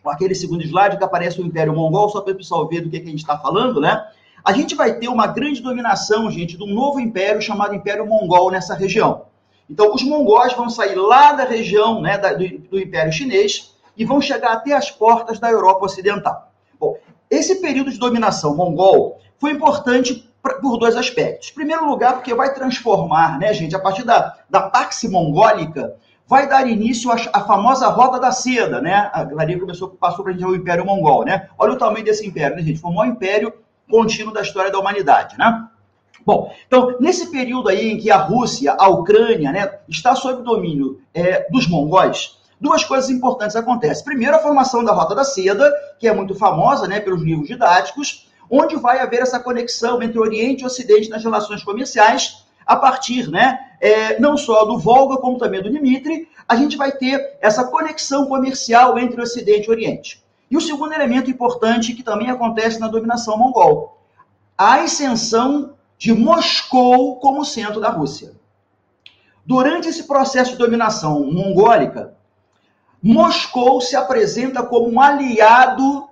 aquele 0.06 0.36
segundo 0.36 0.64
slide 0.64 0.98
que 0.98 1.04
aparece 1.04 1.42
o 1.42 1.46
Império 1.46 1.74
Mongol, 1.74 2.10
só 2.10 2.22
para 2.22 2.34
o 2.34 2.38
pessoal 2.38 2.68
ver 2.68 2.82
do 2.82 2.90
que, 2.90 3.00
que 3.00 3.08
a 3.08 3.12
gente 3.12 3.20
está 3.20 3.38
falando, 3.38 3.80
né? 3.80 4.06
A 4.44 4.54
gente 4.54 4.76
vai 4.76 4.98
ter 4.98 5.10
uma 5.10 5.28
grande 5.28 5.62
dominação, 5.62 6.32
gente, 6.32 6.58
de 6.58 6.64
um 6.64 6.74
novo 6.74 7.00
império 7.00 7.42
chamado 7.42 7.76
Império 7.76 8.06
Mongol 8.06 8.52
nessa 8.52 8.74
região. 8.74 9.26
Então, 9.70 9.94
os 9.94 10.04
mongóis 10.04 10.54
vão 10.54 10.70
sair 10.70 10.96
lá 10.96 11.34
da 11.34 11.44
região 11.44 12.02
né, 12.02 12.18
da, 12.18 12.34
do, 12.34 12.48
do 12.58 12.80
Império 12.80 13.14
Chinês 13.14 13.76
e 13.96 14.04
vão 14.04 14.20
chegar 14.20 14.54
até 14.54 14.74
as 14.74 14.90
portas 14.90 15.40
da 15.40 15.52
Europa 15.52 15.86
Ocidental. 15.86 16.52
Bom, 16.80 16.98
esse 17.30 17.62
período 17.62 17.92
de 17.92 18.00
dominação 18.00 18.56
mongol 18.56 19.20
foi 19.38 19.52
importante 19.52 20.28
por 20.62 20.78
dois 20.78 20.96
aspectos. 20.96 21.52
Em 21.52 21.54
primeiro 21.54 21.86
lugar, 21.86 22.14
porque 22.14 22.34
vai 22.34 22.54
transformar, 22.54 23.38
né, 23.38 23.54
gente, 23.54 23.76
a 23.76 23.80
partir 23.80 24.04
da, 24.04 24.38
da 24.50 24.62
Pax 24.62 25.04
Mongólica, 25.04 25.96
vai 26.26 26.48
dar 26.48 26.68
início 26.68 27.12
à, 27.12 27.42
famosa 27.42 27.88
Roda 27.88 28.20
da 28.20 28.32
Seda, 28.32 28.80
né? 28.80 29.10
A 29.12 29.26
Clarinha 29.26 29.60
começou, 29.60 29.90
passou 29.90 30.24
para 30.24 30.32
a 30.32 30.38
gente 30.38 30.46
o 30.46 30.56
Império 30.56 30.86
Mongol, 30.86 31.26
né? 31.26 31.50
Olha 31.58 31.74
o 31.74 31.78
tamanho 31.78 32.06
desse 32.06 32.26
império, 32.26 32.56
né, 32.56 32.62
gente? 32.62 32.80
Foi 32.80 32.92
o 32.92 32.94
maior 32.94 33.12
império 33.12 33.54
contínuo 33.90 34.32
da 34.34 34.42
história 34.42 34.72
da 34.72 34.80
humanidade, 34.80 35.38
né? 35.38 35.68
Bom, 36.26 36.54
então, 36.68 36.98
nesse 37.00 37.32
período 37.32 37.70
aí 37.70 37.92
em 37.92 37.98
que 37.98 38.12
a 38.12 38.18
Rússia, 38.18 38.76
a 38.78 38.88
Ucrânia, 38.88 39.52
né, 39.52 39.80
está 39.88 40.16
sob 40.16 40.44
domínio 40.44 41.02
é, 41.14 41.50
dos 41.50 41.68
mongóis, 41.68 42.38
duas 42.60 42.84
coisas 42.84 43.10
importantes 43.10 43.56
acontecem. 43.56 44.04
Primeiro, 44.04 44.36
a 44.36 44.40
formação 44.40 44.84
da 44.84 44.92
Rota 44.92 45.16
da 45.16 45.24
Seda, 45.24 45.72
que 45.98 46.08
é 46.08 46.14
muito 46.14 46.36
famosa 46.36 46.88
né, 46.88 47.00
pelos 47.00 47.22
livros 47.22 47.48
didáticos, 47.48 48.28
onde 48.50 48.76
vai 48.76 49.00
haver 49.00 49.22
essa 49.22 49.40
conexão 49.40 50.02
entre 50.02 50.20
Oriente 50.20 50.64
e 50.64 50.66
Ocidente 50.66 51.10
nas 51.10 51.24
relações 51.24 51.64
comerciais, 51.64 52.44
a 52.66 52.76
partir, 52.76 53.30
né, 53.30 53.58
é, 53.82 54.20
não 54.20 54.38
só 54.38 54.66
do 54.66 54.78
Volga, 54.78 55.18
como 55.18 55.38
também 55.38 55.62
do 55.62 55.72
Dimitri, 55.72 56.28
a 56.48 56.56
gente 56.56 56.78
vai 56.78 56.92
ter 56.92 57.38
essa 57.42 57.64
conexão 57.64 58.26
comercial 58.28 58.98
entre 59.00 59.22
Ocidente 59.22 59.68
e 59.68 59.72
Oriente. 59.72 60.24
E 60.52 60.58
o 60.58 60.62
segundo 60.62 60.94
elemento 60.94 61.30
importante 61.30 61.94
que 61.94 62.04
também 62.04 62.30
acontece 62.30 62.80
na 62.80 62.88
dominação 62.88 63.38
mongol, 63.38 63.98
a 64.58 64.82
ascensão 64.82 65.76
de 66.00 66.12
Moscou 66.14 67.20
como 67.20 67.44
centro 67.44 67.82
da 67.82 67.90
Rússia. 67.90 68.32
Durante 69.46 69.90
esse 69.90 70.04
processo 70.04 70.52
de 70.52 70.58
dominação 70.58 71.30
mongólica, 71.30 72.14
Moscou 73.04 73.82
se 73.82 73.98
apresenta 73.98 74.64
como 74.64 74.90
um 74.90 75.02
aliado 75.02 76.08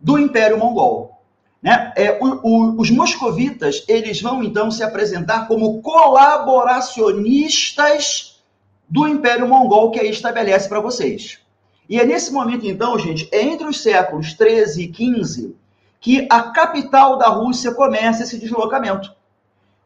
do 0.00 0.16
Império 0.18 0.56
Mongol. 0.56 1.20
Né? 1.60 1.92
É, 1.96 2.16
o, 2.20 2.40
o, 2.42 2.80
os 2.80 2.88
moscovitas 2.90 3.84
eles 3.88 4.20
vão 4.20 4.40
então 4.42 4.70
se 4.70 4.84
apresentar 4.84 5.48
como 5.48 5.82
colaboracionistas 5.82 8.40
do 8.88 9.08
Império 9.08 9.48
Mongol 9.48 9.90
que 9.90 9.98
aí 9.98 10.10
estabelece 10.10 10.68
para 10.68 10.78
vocês. 10.80 11.40
E 11.88 11.98
é 11.98 12.04
nesse 12.04 12.32
momento 12.32 12.66
então, 12.66 12.96
gente, 12.98 13.28
é 13.32 13.42
entre 13.42 13.66
os 13.66 13.82
séculos 13.82 14.34
13 14.34 14.82
e 14.82 14.88
15 14.88 15.56
que 16.02 16.26
a 16.28 16.42
capital 16.50 17.16
da 17.16 17.28
Rússia 17.28 17.72
começa 17.72 18.24
esse 18.24 18.36
deslocamento. 18.36 19.14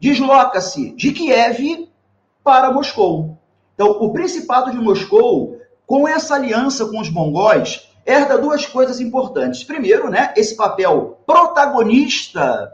Desloca-se 0.01 0.93
de 0.93 1.13
Kiev 1.13 1.91
para 2.43 2.73
Moscou. 2.73 3.37
Então, 3.75 3.91
o 3.91 4.11
Principado 4.15 4.71
de 4.71 4.79
Moscou, 4.79 5.61
com 5.87 6.09
essa 6.09 6.35
aliança 6.35 6.87
com 6.87 6.99
os 6.99 7.11
mongóis, 7.11 7.91
herda 8.07 8.39
duas 8.39 8.65
coisas 8.65 8.99
importantes. 8.99 9.63
Primeiro, 9.63 10.09
né, 10.09 10.33
esse 10.39 10.57
papel 10.57 11.21
protagonista 11.27 12.73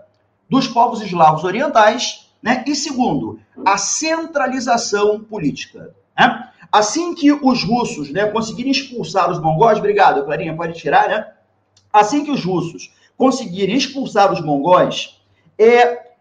dos 0.49 0.68
povos 0.68 1.00
eslavos 1.00 1.42
orientais, 1.42 2.30
né? 2.40 2.62
E 2.66 2.76
segundo, 2.76 3.40
a 3.64 3.76
centralização 3.76 5.18
política. 5.20 5.92
Né? 6.16 6.49
Assim 6.70 7.14
que 7.14 7.32
os 7.32 7.64
russos 7.64 8.11
né, 8.12 8.26
conseguirem 8.26 8.70
expulsar 8.70 9.30
os 9.30 9.40
mongóis, 9.40 9.78
obrigado, 9.78 10.25
Clarinha, 10.25 10.56
pode 10.56 10.75
tirar, 10.75 11.08
né? 11.08 11.26
Assim 11.92 12.25
que 12.25 12.30
os 12.30 12.44
russos 12.44 12.92
conseguirem 13.16 13.76
expulsar 13.76 14.33
os 14.33 14.40
mongóis, 14.40 15.21
é, 15.59 16.12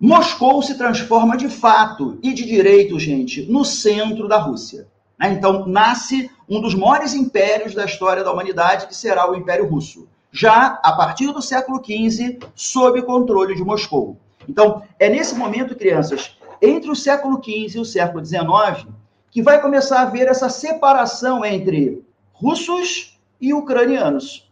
Moscou 0.00 0.62
se 0.62 0.76
transforma 0.76 1.36
de 1.36 1.48
fato 1.48 2.18
e 2.22 2.32
de 2.32 2.44
direito, 2.44 2.98
gente, 3.00 3.50
no 3.50 3.64
centro 3.64 4.28
da 4.28 4.38
Rússia. 4.38 4.86
Né? 5.18 5.32
Então, 5.32 5.66
nasce 5.66 6.30
um 6.48 6.60
dos 6.60 6.74
maiores 6.74 7.14
impérios 7.14 7.74
da 7.74 7.84
história 7.84 8.22
da 8.22 8.32
humanidade, 8.32 8.86
que 8.86 8.94
será 8.94 9.28
o 9.28 9.34
Império 9.34 9.66
Russo. 9.66 10.08
Já 10.30 10.78
a 10.82 10.92
partir 10.92 11.32
do 11.32 11.42
século 11.42 11.82
XV, 11.84 12.38
sob 12.54 13.02
controle 13.02 13.56
de 13.56 13.64
Moscou. 13.64 14.16
Então, 14.48 14.82
é 14.98 15.08
nesse 15.08 15.34
momento, 15.34 15.74
crianças, 15.74 16.36
entre 16.62 16.90
o 16.90 16.96
século 16.96 17.42
XV 17.42 17.78
e 17.78 17.80
o 17.80 17.84
século 17.84 18.24
XIX, 18.24 18.86
que 19.30 19.42
vai 19.42 19.60
começar 19.60 20.00
a 20.00 20.02
haver 20.02 20.28
essa 20.28 20.48
separação 20.48 21.44
entre 21.44 22.04
russos 22.32 23.18
e 23.40 23.52
ucranianos. 23.52 24.47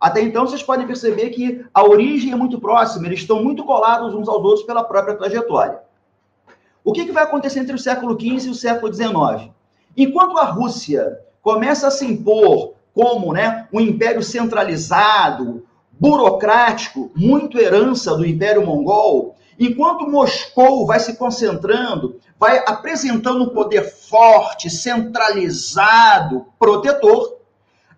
Até 0.00 0.20
então, 0.20 0.46
vocês 0.46 0.62
podem 0.62 0.86
perceber 0.86 1.30
que 1.30 1.64
a 1.72 1.82
origem 1.82 2.32
é 2.32 2.36
muito 2.36 2.60
próxima, 2.60 3.06
eles 3.06 3.20
estão 3.20 3.42
muito 3.42 3.64
colados 3.64 4.14
uns 4.14 4.28
aos 4.28 4.44
outros 4.44 4.64
pela 4.64 4.84
própria 4.84 5.16
trajetória. 5.16 5.80
O 6.84 6.92
que, 6.92 7.04
que 7.04 7.12
vai 7.12 7.24
acontecer 7.24 7.60
entre 7.60 7.74
o 7.74 7.78
século 7.78 8.18
XV 8.18 8.46
e 8.46 8.50
o 8.50 8.54
século 8.54 8.92
XIX? 8.92 9.50
Enquanto 9.96 10.38
a 10.38 10.44
Rússia 10.44 11.18
começa 11.42 11.88
a 11.88 11.90
se 11.90 12.06
impor 12.06 12.74
como 12.94 13.32
né, 13.32 13.66
um 13.72 13.80
império 13.80 14.22
centralizado, 14.22 15.66
burocrático, 15.98 17.10
muito 17.14 17.58
herança 17.58 18.14
do 18.14 18.24
Império 18.24 18.64
Mongol, 18.64 19.34
enquanto 19.58 20.08
Moscou 20.08 20.86
vai 20.86 21.00
se 21.00 21.16
concentrando, 21.16 22.20
vai 22.38 22.62
apresentando 22.66 23.44
um 23.44 23.48
poder 23.48 23.82
forte, 23.82 24.68
centralizado, 24.68 26.46
protetor, 26.58 27.38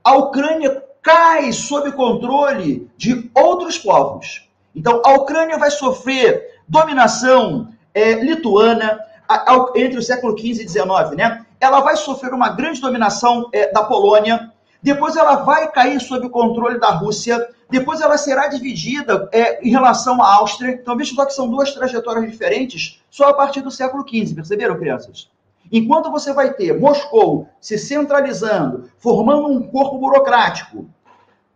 a 0.03 0.17
Ucrânia 0.17 0.83
cai 1.09 1.51
sob 1.55 1.91
controle 1.93 2.87
de 2.99 3.31
outros 3.35 3.79
povos. 3.79 4.47
Então, 4.77 5.01
a 5.03 5.15
Ucrânia 5.15 5.57
vai 5.57 5.71
sofrer 5.71 6.61
dominação 6.69 7.73
é, 7.95 8.13
lituana 8.13 9.01
a, 9.27 9.55
a, 9.55 9.73
entre 9.77 9.99
o 9.99 10.03
século 10.03 10.39
XV 10.39 10.63
e 10.63 10.69
XIX, 10.69 11.17
né? 11.17 11.47
Ela 11.59 11.81
vai 11.81 11.97
sofrer 11.97 12.35
uma 12.35 12.51
grande 12.51 12.83
dominação 12.83 13.49
é, 13.55 13.73
da 13.73 13.83
Polônia, 13.85 14.53
depois 14.83 15.17
ela 15.17 15.37
vai 15.37 15.73
cair 15.73 15.99
sob 15.99 16.27
o 16.27 16.31
controle 16.31 16.79
da 16.79 16.91
Rússia, 16.91 17.49
depois 17.71 18.03
ela 18.03 18.19
será 18.19 18.49
dividida 18.49 19.31
é, 19.33 19.67
em 19.67 19.71
relação 19.71 20.23
à 20.23 20.35
Áustria. 20.35 20.73
Então, 20.73 20.95
veja 20.95 21.15
só 21.15 21.25
que 21.25 21.33
são 21.33 21.49
duas 21.49 21.73
trajetórias 21.73 22.31
diferentes 22.31 23.03
só 23.11 23.31
a 23.31 23.35
partir 23.35 23.63
do 23.63 23.71
século 23.71 24.05
XV, 24.07 24.35
perceberam, 24.35 24.79
crianças? 24.79 25.31
Enquanto 25.71 26.11
você 26.11 26.33
vai 26.33 26.55
ter 26.55 26.79
Moscou 26.79 27.49
se 27.61 27.79
centralizando, 27.79 28.91
formando 28.99 29.49
um 29.49 29.63
corpo 29.63 29.99
burocrático, 29.99 30.89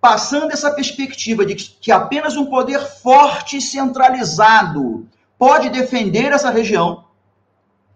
passando 0.02 0.50
essa 0.50 0.72
perspectiva 0.72 1.46
de 1.46 1.54
que 1.54 1.92
apenas 1.92 2.36
um 2.36 2.46
poder 2.46 2.80
forte 2.80 3.58
e 3.58 3.62
centralizado 3.62 5.06
pode 5.38 5.70
defender 5.70 6.32
essa 6.32 6.50
região. 6.50 7.04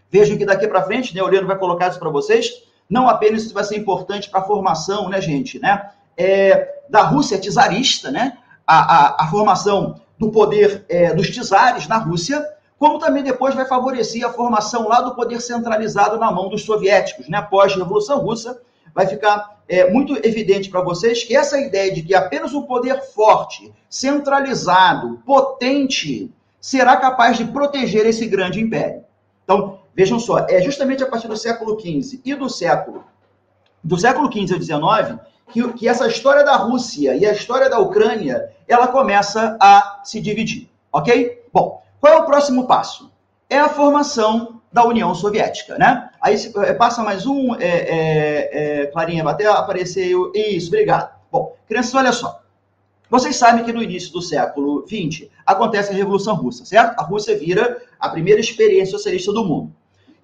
Vejam 0.08 0.38
que 0.38 0.46
daqui 0.46 0.68
para 0.68 0.84
frente, 0.84 1.12
né, 1.12 1.20
o 1.20 1.26
Leandro 1.26 1.48
vai 1.48 1.58
colocar 1.58 1.88
isso 1.88 1.98
para 1.98 2.08
vocês, 2.08 2.62
não 2.88 3.08
apenas 3.08 3.42
isso 3.42 3.52
vai 3.52 3.64
ser 3.64 3.76
importante 3.76 4.30
para 4.30 4.38
a 4.38 4.44
formação, 4.44 5.08
né, 5.08 5.20
gente, 5.20 5.58
né, 5.58 5.90
é, 6.16 6.76
da 6.88 7.02
Rússia 7.02 7.40
czarista, 7.40 8.08
né, 8.12 8.38
a, 8.64 8.78
a, 8.78 9.24
a 9.24 9.28
formação 9.28 10.00
do 10.16 10.30
poder 10.30 10.86
é, 10.88 11.12
dos 11.12 11.28
czares 11.28 11.88
na 11.88 11.96
Rússia, 11.96 12.46
como 12.78 13.00
também 13.00 13.24
depois 13.24 13.52
vai 13.52 13.66
favorecer 13.66 14.24
a 14.24 14.32
formação 14.32 14.86
lá 14.86 15.00
do 15.00 15.16
poder 15.16 15.40
centralizado 15.40 16.18
na 16.18 16.30
mão 16.30 16.48
dos 16.48 16.64
soviéticos, 16.64 17.28
né? 17.28 17.38
Após 17.38 17.72
a 17.72 17.76
Revolução 17.76 18.18
Russa, 18.18 18.60
vai 18.96 19.06
ficar 19.06 19.60
é, 19.68 19.90
muito 19.90 20.16
evidente 20.26 20.70
para 20.70 20.80
vocês 20.80 21.22
que 21.22 21.36
essa 21.36 21.60
ideia 21.60 21.92
de 21.92 22.02
que 22.02 22.14
apenas 22.14 22.54
um 22.54 22.62
poder 22.62 23.02
forte, 23.12 23.70
centralizado, 23.90 25.20
potente, 25.26 26.32
será 26.58 26.96
capaz 26.96 27.36
de 27.36 27.44
proteger 27.44 28.06
esse 28.06 28.24
grande 28.26 28.58
império. 28.58 29.04
Então, 29.44 29.80
vejam 29.94 30.18
só, 30.18 30.46
é 30.48 30.62
justamente 30.62 31.02
a 31.02 31.06
partir 31.06 31.28
do 31.28 31.36
século 31.36 31.78
XV 31.78 32.22
e 32.24 32.34
do 32.34 32.48
século 32.48 33.04
do 33.84 33.98
século 33.98 34.32
XV 34.32 34.54
ao 34.54 34.62
XIX 34.62 35.20
que, 35.52 35.72
que 35.74 35.86
essa 35.86 36.08
história 36.08 36.42
da 36.42 36.56
Rússia 36.56 37.14
e 37.14 37.26
a 37.26 37.32
história 37.32 37.68
da 37.68 37.78
Ucrânia 37.78 38.50
ela 38.66 38.88
começa 38.88 39.58
a 39.60 40.00
se 40.04 40.20
dividir, 40.22 40.70
ok? 40.90 41.44
Bom, 41.52 41.82
qual 42.00 42.14
é 42.14 42.16
o 42.16 42.24
próximo 42.24 42.66
passo? 42.66 43.12
É 43.48 43.58
a 43.58 43.68
formação 43.68 44.60
da 44.72 44.84
União 44.84 45.14
Soviética, 45.14 45.78
né? 45.78 46.10
Aí 46.20 46.36
é, 46.56 46.74
passa 46.74 47.02
mais 47.02 47.24
um, 47.24 47.54
é, 47.54 47.60
é, 47.66 48.82
é, 48.82 48.86
Clarinha, 48.86 49.24
até 49.24 49.46
aparecer 49.46 50.12
isso, 50.34 50.68
obrigado. 50.68 51.14
Bom, 51.30 51.56
crianças, 51.66 51.94
olha 51.94 52.12
só. 52.12 52.42
Vocês 53.08 53.36
sabem 53.36 53.64
que 53.64 53.72
no 53.72 53.82
início 53.82 54.12
do 54.12 54.20
século 54.20 54.84
XX 54.86 55.28
acontece 55.46 55.92
a 55.92 55.94
Revolução 55.94 56.34
Russa, 56.34 56.64
certo? 56.64 56.98
A 56.98 57.04
Rússia 57.04 57.38
vira 57.38 57.80
a 58.00 58.08
primeira 58.08 58.40
experiência 58.40 58.98
socialista 58.98 59.32
do 59.32 59.44
mundo. 59.44 59.72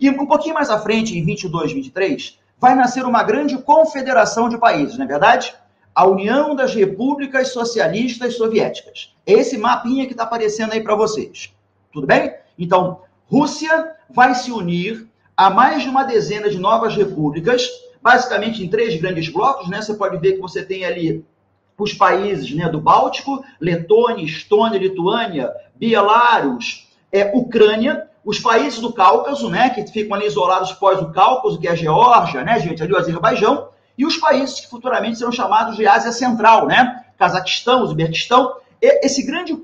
E 0.00 0.10
um 0.10 0.26
pouquinho 0.26 0.54
mais 0.54 0.68
à 0.68 0.80
frente, 0.80 1.16
em 1.16 1.24
22, 1.24 1.72
23, 1.72 2.38
vai 2.58 2.74
nascer 2.74 3.04
uma 3.04 3.22
grande 3.22 3.56
confederação 3.58 4.48
de 4.48 4.58
países, 4.58 4.98
não 4.98 5.04
é 5.04 5.08
verdade? 5.08 5.54
A 5.94 6.04
União 6.06 6.56
das 6.56 6.74
Repúblicas 6.74 7.48
Socialistas 7.52 8.36
Soviéticas. 8.36 9.14
É 9.24 9.32
esse 9.34 9.56
mapinha 9.56 10.06
que 10.06 10.12
está 10.12 10.24
aparecendo 10.24 10.72
aí 10.72 10.80
para 10.82 10.96
vocês. 10.96 11.54
Tudo 11.92 12.06
bem? 12.06 12.34
Então, 12.58 13.00
Rússia 13.32 13.92
vai 14.10 14.34
se 14.34 14.52
unir 14.52 15.08
a 15.34 15.48
mais 15.48 15.82
de 15.82 15.88
uma 15.88 16.04
dezena 16.04 16.50
de 16.50 16.58
novas 16.58 16.94
repúblicas, 16.94 17.66
basicamente 18.02 18.62
em 18.62 18.68
três 18.68 19.00
grandes 19.00 19.30
blocos, 19.30 19.70
né? 19.70 19.80
Você 19.80 19.94
pode 19.94 20.18
ver 20.18 20.34
que 20.34 20.40
você 20.40 20.62
tem 20.62 20.84
ali 20.84 21.24
os 21.78 21.94
países 21.94 22.54
né, 22.54 22.68
do 22.68 22.78
Báltico, 22.78 23.42
Letônia, 23.58 24.22
Estônia, 24.22 24.78
Lituânia, 24.78 25.50
Bielorus, 25.74 26.86
é, 27.10 27.32
Ucrânia, 27.34 28.06
os 28.22 28.38
países 28.38 28.78
do 28.78 28.92
Cáucaso, 28.92 29.48
né, 29.48 29.70
que 29.70 29.84
ficam 29.86 30.14
ali 30.14 30.26
isolados 30.26 30.72
pós 30.72 31.00
o 31.00 31.10
Cáucaso, 31.10 31.58
que 31.58 31.66
é 31.66 31.72
a 31.72 31.74
Geórgia, 31.74 32.44
né, 32.44 32.60
gente, 32.60 32.82
ali 32.82 32.92
o 32.92 32.98
Azerbaijão, 32.98 33.68
e 33.96 34.04
os 34.04 34.16
países 34.18 34.60
que 34.60 34.68
futuramente 34.68 35.18
serão 35.18 35.32
chamados 35.32 35.74
de 35.74 35.86
Ásia 35.86 36.12
Central, 36.12 36.66
né, 36.66 37.04
Cazaquistão, 37.18 37.82
Uzbequistão 37.82 38.54
esse 38.82 39.22
grande 39.22 39.56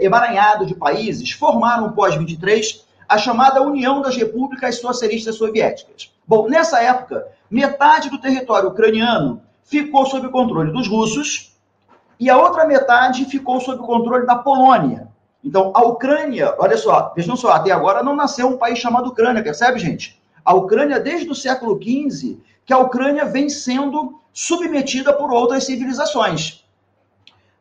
emaranhado 0.00 0.66
de 0.66 0.74
países 0.74 1.32
formaram, 1.32 1.92
pós-23, 1.92 2.82
a 3.08 3.16
chamada 3.16 3.62
União 3.62 4.02
das 4.02 4.14
Repúblicas 4.14 4.76
Socialistas 4.76 5.36
Soviéticas. 5.36 6.12
Bom, 6.26 6.46
nessa 6.46 6.82
época, 6.82 7.26
metade 7.50 8.10
do 8.10 8.20
território 8.20 8.68
ucraniano 8.68 9.40
ficou 9.64 10.04
sob 10.04 10.26
o 10.26 10.30
controle 10.30 10.70
dos 10.70 10.86
russos 10.86 11.56
e 12.20 12.28
a 12.28 12.36
outra 12.36 12.66
metade 12.66 13.24
ficou 13.24 13.60
sob 13.60 13.82
o 13.82 13.86
controle 13.86 14.26
da 14.26 14.36
Polônia. 14.36 15.08
Então, 15.42 15.72
a 15.74 15.82
Ucrânia, 15.86 16.54
olha 16.58 16.76
só, 16.76 17.12
vejam 17.16 17.34
só, 17.36 17.52
até 17.52 17.70
agora 17.70 18.02
não 18.02 18.14
nasceu 18.14 18.48
um 18.48 18.58
país 18.58 18.78
chamado 18.78 19.08
Ucrânia, 19.08 19.42
percebe, 19.42 19.78
gente? 19.78 20.20
A 20.44 20.52
Ucrânia, 20.52 21.00
desde 21.00 21.30
o 21.30 21.34
século 21.34 21.80
XV, 21.80 22.38
que 22.66 22.72
a 22.74 22.78
Ucrânia 22.78 23.24
vem 23.24 23.48
sendo 23.48 24.20
submetida 24.32 25.12
por 25.14 25.32
outras 25.32 25.64
civilizações. 25.64 26.57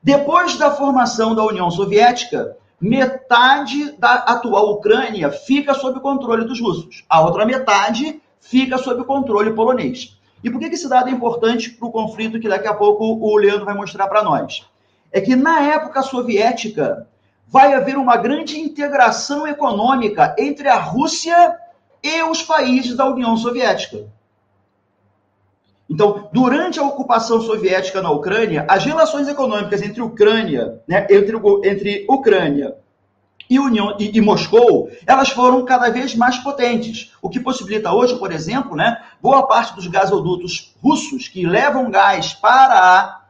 Depois 0.01 0.55
da 0.57 0.71
formação 0.71 1.33
da 1.33 1.43
União 1.43 1.69
Soviética, 1.71 2.55
metade 2.79 3.91
da 3.97 4.13
atual 4.13 4.71
Ucrânia 4.73 5.31
fica 5.31 5.73
sob 5.73 5.99
controle 5.99 6.45
dos 6.45 6.61
russos, 6.61 7.03
a 7.09 7.21
outra 7.21 7.45
metade 7.45 8.21
fica 8.39 8.77
sob 8.77 9.03
controle 9.03 9.53
polonês. 9.53 10.17
E 10.43 10.49
por 10.49 10.59
que 10.59 10.65
esse 10.65 10.87
dado 10.87 11.09
é 11.09 11.11
importante 11.11 11.71
para 11.71 11.87
o 11.87 11.91
conflito 11.91 12.39
que 12.39 12.47
daqui 12.47 12.67
a 12.67 12.73
pouco 12.73 13.03
o 13.03 13.37
Leandro 13.37 13.65
vai 13.65 13.73
mostrar 13.73 14.07
para 14.07 14.23
nós? 14.23 14.65
É 15.11 15.19
que 15.19 15.35
na 15.35 15.61
época 15.61 16.03
soviética 16.03 17.07
vai 17.47 17.73
haver 17.73 17.97
uma 17.97 18.17
grande 18.17 18.59
integração 18.59 19.47
econômica 19.47 20.35
entre 20.37 20.67
a 20.67 20.77
Rússia 20.77 21.57
e 22.03 22.21
os 22.23 22.43
países 22.43 22.95
da 22.95 23.05
União 23.05 23.35
Soviética. 23.35 24.05
Então, 25.89 26.29
durante 26.33 26.79
a 26.79 26.83
ocupação 26.83 27.41
soviética 27.41 28.01
na 28.01 28.11
Ucrânia, 28.11 28.65
as 28.67 28.83
relações 28.83 29.27
econômicas 29.27 29.81
entre 29.81 30.01
Ucrânia, 30.01 30.81
né, 30.87 31.07
entre, 31.09 31.37
entre 31.63 32.05
Ucrânia 32.09 32.75
e, 33.49 33.57
União, 33.57 33.95
e, 33.97 34.17
e, 34.17 34.19
Moscou, 34.19 34.89
elas 35.05 35.29
foram 35.29 35.63
cada 35.63 35.89
vez 35.89 36.13
mais 36.13 36.37
potentes, 36.39 37.13
o 37.21 37.29
que 37.29 37.39
possibilita 37.39 37.93
hoje, 37.93 38.17
por 38.19 38.33
exemplo, 38.33 38.75
né, 38.75 39.01
boa 39.21 39.47
parte 39.47 39.75
dos 39.75 39.87
gasodutos 39.87 40.75
russos 40.83 41.29
que 41.29 41.45
levam 41.45 41.89
gás 41.89 42.33
para 42.33 42.75
a 42.75 43.21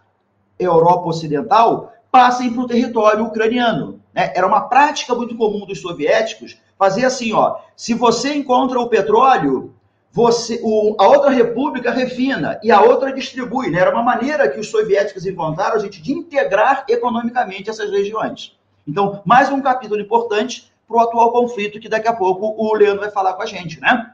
Europa 0.59 1.09
Ocidental 1.09 1.93
passem 2.11 2.51
para 2.51 2.63
o 2.63 2.67
território 2.67 3.25
ucraniano. 3.25 4.01
Né? 4.11 4.31
Era 4.35 4.47
uma 4.47 4.61
prática 4.61 5.13
muito 5.13 5.37
comum 5.37 5.65
dos 5.65 5.81
soviéticos 5.81 6.57
fazer 6.77 7.05
assim, 7.05 7.33
ó. 7.33 7.57
Se 7.75 7.93
você 7.93 8.33
encontra 8.33 8.79
o 8.79 8.89
petróleo, 8.89 9.75
você, 10.11 10.59
o, 10.63 10.95
a 10.99 11.07
outra 11.07 11.29
república 11.29 11.91
refina 11.91 12.59
e 12.63 12.71
a 12.71 12.81
outra 12.81 13.13
distribui. 13.13 13.69
Né? 13.69 13.79
Era 13.79 13.91
uma 13.91 14.03
maneira 14.03 14.49
que 14.49 14.59
os 14.59 14.69
soviéticos 14.69 15.25
encontraram 15.25 15.75
a 15.75 15.79
gente 15.79 16.01
de 16.01 16.11
integrar 16.11 16.85
economicamente 16.87 17.69
essas 17.69 17.91
regiões. 17.91 18.57
Então, 18.87 19.21
mais 19.25 19.49
um 19.49 19.61
capítulo 19.61 20.01
importante 20.01 20.71
para 20.87 20.97
o 20.97 20.99
atual 20.99 21.31
conflito 21.31 21.79
que 21.79 21.89
daqui 21.89 22.07
a 22.07 22.13
pouco 22.13 22.55
o 22.57 22.73
Leandro 22.73 23.01
vai 23.01 23.11
falar 23.11 23.33
com 23.33 23.43
a 23.43 23.45
gente, 23.45 23.79
né? 23.81 24.13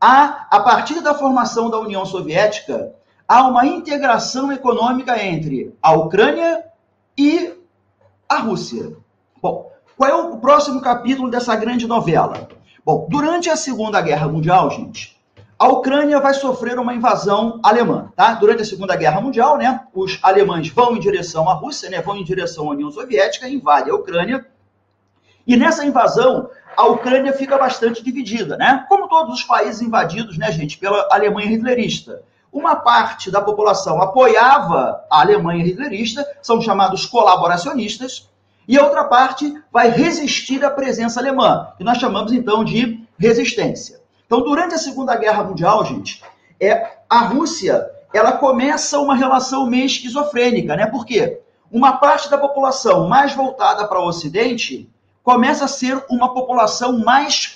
Há, 0.00 0.46
a 0.50 0.60
partir 0.60 1.00
da 1.00 1.14
formação 1.14 1.68
da 1.68 1.78
União 1.78 2.06
Soviética, 2.06 2.94
há 3.26 3.46
uma 3.46 3.66
integração 3.66 4.50
econômica 4.52 5.22
entre 5.22 5.76
a 5.82 5.92
Ucrânia 5.92 6.64
e 7.16 7.52
a 8.28 8.38
Rússia. 8.38 8.96
Bom, 9.42 9.70
qual 9.96 10.10
é 10.10 10.14
o 10.14 10.36
próximo 10.38 10.80
capítulo 10.80 11.28
dessa 11.28 11.54
grande 11.56 11.86
novela? 11.86 12.48
Bom, 12.88 13.06
durante 13.06 13.50
a 13.50 13.54
Segunda 13.54 14.00
Guerra 14.00 14.26
Mundial, 14.28 14.70
gente, 14.70 15.20
a 15.58 15.68
Ucrânia 15.68 16.18
vai 16.20 16.32
sofrer 16.32 16.78
uma 16.78 16.94
invasão 16.94 17.60
alemã, 17.62 18.10
tá? 18.16 18.32
Durante 18.32 18.62
a 18.62 18.64
Segunda 18.64 18.96
Guerra 18.96 19.20
Mundial, 19.20 19.58
né, 19.58 19.80
os 19.92 20.18
alemães 20.22 20.70
vão 20.70 20.96
em 20.96 20.98
direção 20.98 21.50
à 21.50 21.52
Rússia, 21.52 21.90
né, 21.90 22.00
vão 22.00 22.16
em 22.16 22.24
direção 22.24 22.66
à 22.66 22.70
União 22.70 22.90
Soviética, 22.90 23.46
invadem 23.46 23.92
a 23.92 23.94
Ucrânia. 23.94 24.46
E 25.46 25.54
nessa 25.54 25.84
invasão, 25.84 26.48
a 26.74 26.86
Ucrânia 26.86 27.34
fica 27.34 27.58
bastante 27.58 28.02
dividida, 28.02 28.56
né? 28.56 28.86
Como 28.88 29.06
todos 29.06 29.34
os 29.34 29.44
países 29.44 29.82
invadidos, 29.82 30.38
né, 30.38 30.50
gente, 30.50 30.78
pela 30.78 31.08
Alemanha 31.10 31.52
hitlerista. 31.52 32.22
Uma 32.50 32.74
parte 32.74 33.30
da 33.30 33.42
população 33.42 34.00
apoiava 34.00 35.04
a 35.10 35.20
Alemanha 35.20 35.62
hitlerista, 35.62 36.26
são 36.40 36.58
chamados 36.62 37.04
colaboracionistas, 37.04 38.30
e 38.68 38.78
a 38.78 38.84
outra 38.84 39.04
parte 39.04 39.58
vai 39.72 39.90
resistir 39.90 40.62
à 40.62 40.70
presença 40.70 41.18
alemã, 41.18 41.72
que 41.78 41.82
nós 41.82 41.96
chamamos 41.96 42.30
então 42.32 42.62
de 42.62 43.02
resistência. 43.18 43.98
Então, 44.26 44.42
durante 44.42 44.74
a 44.74 44.78
Segunda 44.78 45.16
Guerra 45.16 45.42
Mundial, 45.42 45.86
gente, 45.86 46.22
é, 46.60 46.98
a 47.08 47.20
Rússia 47.20 47.90
ela 48.12 48.32
começa 48.32 48.98
uma 48.98 49.16
relação 49.16 49.66
meio 49.66 49.86
esquizofrênica, 49.86 50.76
né? 50.76 50.84
Por 50.86 51.06
quê? 51.06 51.40
Uma 51.72 51.96
parte 51.96 52.30
da 52.30 52.36
população 52.36 53.08
mais 53.08 53.32
voltada 53.34 53.86
para 53.86 54.00
o 54.00 54.06
Ocidente 54.06 54.88
começa 55.22 55.64
a 55.66 55.68
ser 55.68 56.04
uma 56.10 56.34
população 56.34 56.98
mais 56.98 57.46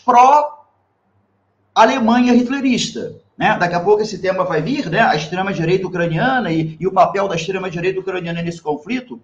pró-Alemanha 1.75 2.35
hitlerista. 2.35 3.15
Né? 3.37 3.57
Daqui 3.59 3.75
a 3.75 3.81
pouco 3.81 4.03
esse 4.03 4.19
tema 4.19 4.45
vai 4.45 4.61
vir, 4.61 4.91
né? 4.91 5.01
a 5.01 5.17
extrema-direita 5.17 5.87
ucraniana 5.87 6.53
e, 6.53 6.77
e 6.79 6.87
o 6.87 6.93
papel 6.93 7.27
da 7.27 7.35
extrema-direita 7.35 7.99
ucraniana 8.01 8.43
nesse 8.43 8.61
conflito. 8.61 9.19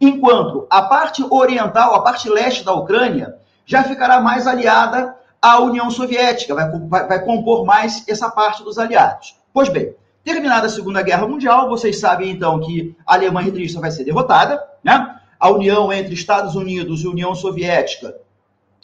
Enquanto 0.00 0.66
a 0.70 0.82
parte 0.82 1.22
oriental, 1.28 1.94
a 1.94 2.02
parte 2.02 2.28
leste 2.28 2.64
da 2.64 2.72
Ucrânia, 2.72 3.36
já 3.66 3.84
ficará 3.84 4.20
mais 4.20 4.46
aliada 4.46 5.14
à 5.42 5.60
União 5.60 5.90
Soviética, 5.90 6.54
vai, 6.54 6.70
vai, 6.70 7.06
vai 7.06 7.24
compor 7.24 7.64
mais 7.66 8.04
essa 8.08 8.30
parte 8.30 8.64
dos 8.64 8.78
aliados. 8.78 9.36
Pois 9.52 9.68
bem, 9.68 9.94
terminada 10.24 10.66
a 10.66 10.70
Segunda 10.70 11.02
Guerra 11.02 11.26
Mundial, 11.26 11.68
vocês 11.68 12.00
sabem 12.00 12.30
então 12.30 12.60
que 12.60 12.96
a 13.06 13.14
Alemanha 13.14 13.48
hitlerista 13.48 13.80
vai 13.80 13.90
ser 13.90 14.04
derrotada, 14.04 14.62
né? 14.82 15.16
A 15.38 15.50
união 15.50 15.92
entre 15.92 16.14
Estados 16.14 16.54
Unidos 16.54 17.02
e 17.02 17.08
União 17.08 17.34
Soviética 17.34 18.14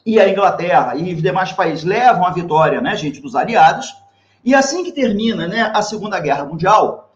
e 0.04 0.20
a 0.20 0.28
Inglaterra 0.28 0.94
e 0.96 1.14
os 1.14 1.23
demais 1.23 1.52
países 1.52 1.85
levam 1.85 2.25
à 2.25 2.30
vitória, 2.30 2.80
né, 2.80 2.94
gente, 2.94 3.20
dos 3.20 3.35
aliados. 3.35 3.94
E 4.44 4.54
assim 4.54 4.85
que 4.85 4.92
termina, 4.92 5.49
né, 5.49 5.70
a 5.75 5.82
Segunda 5.82 6.20
Guerra 6.20 6.44
Mundial, 6.44 7.12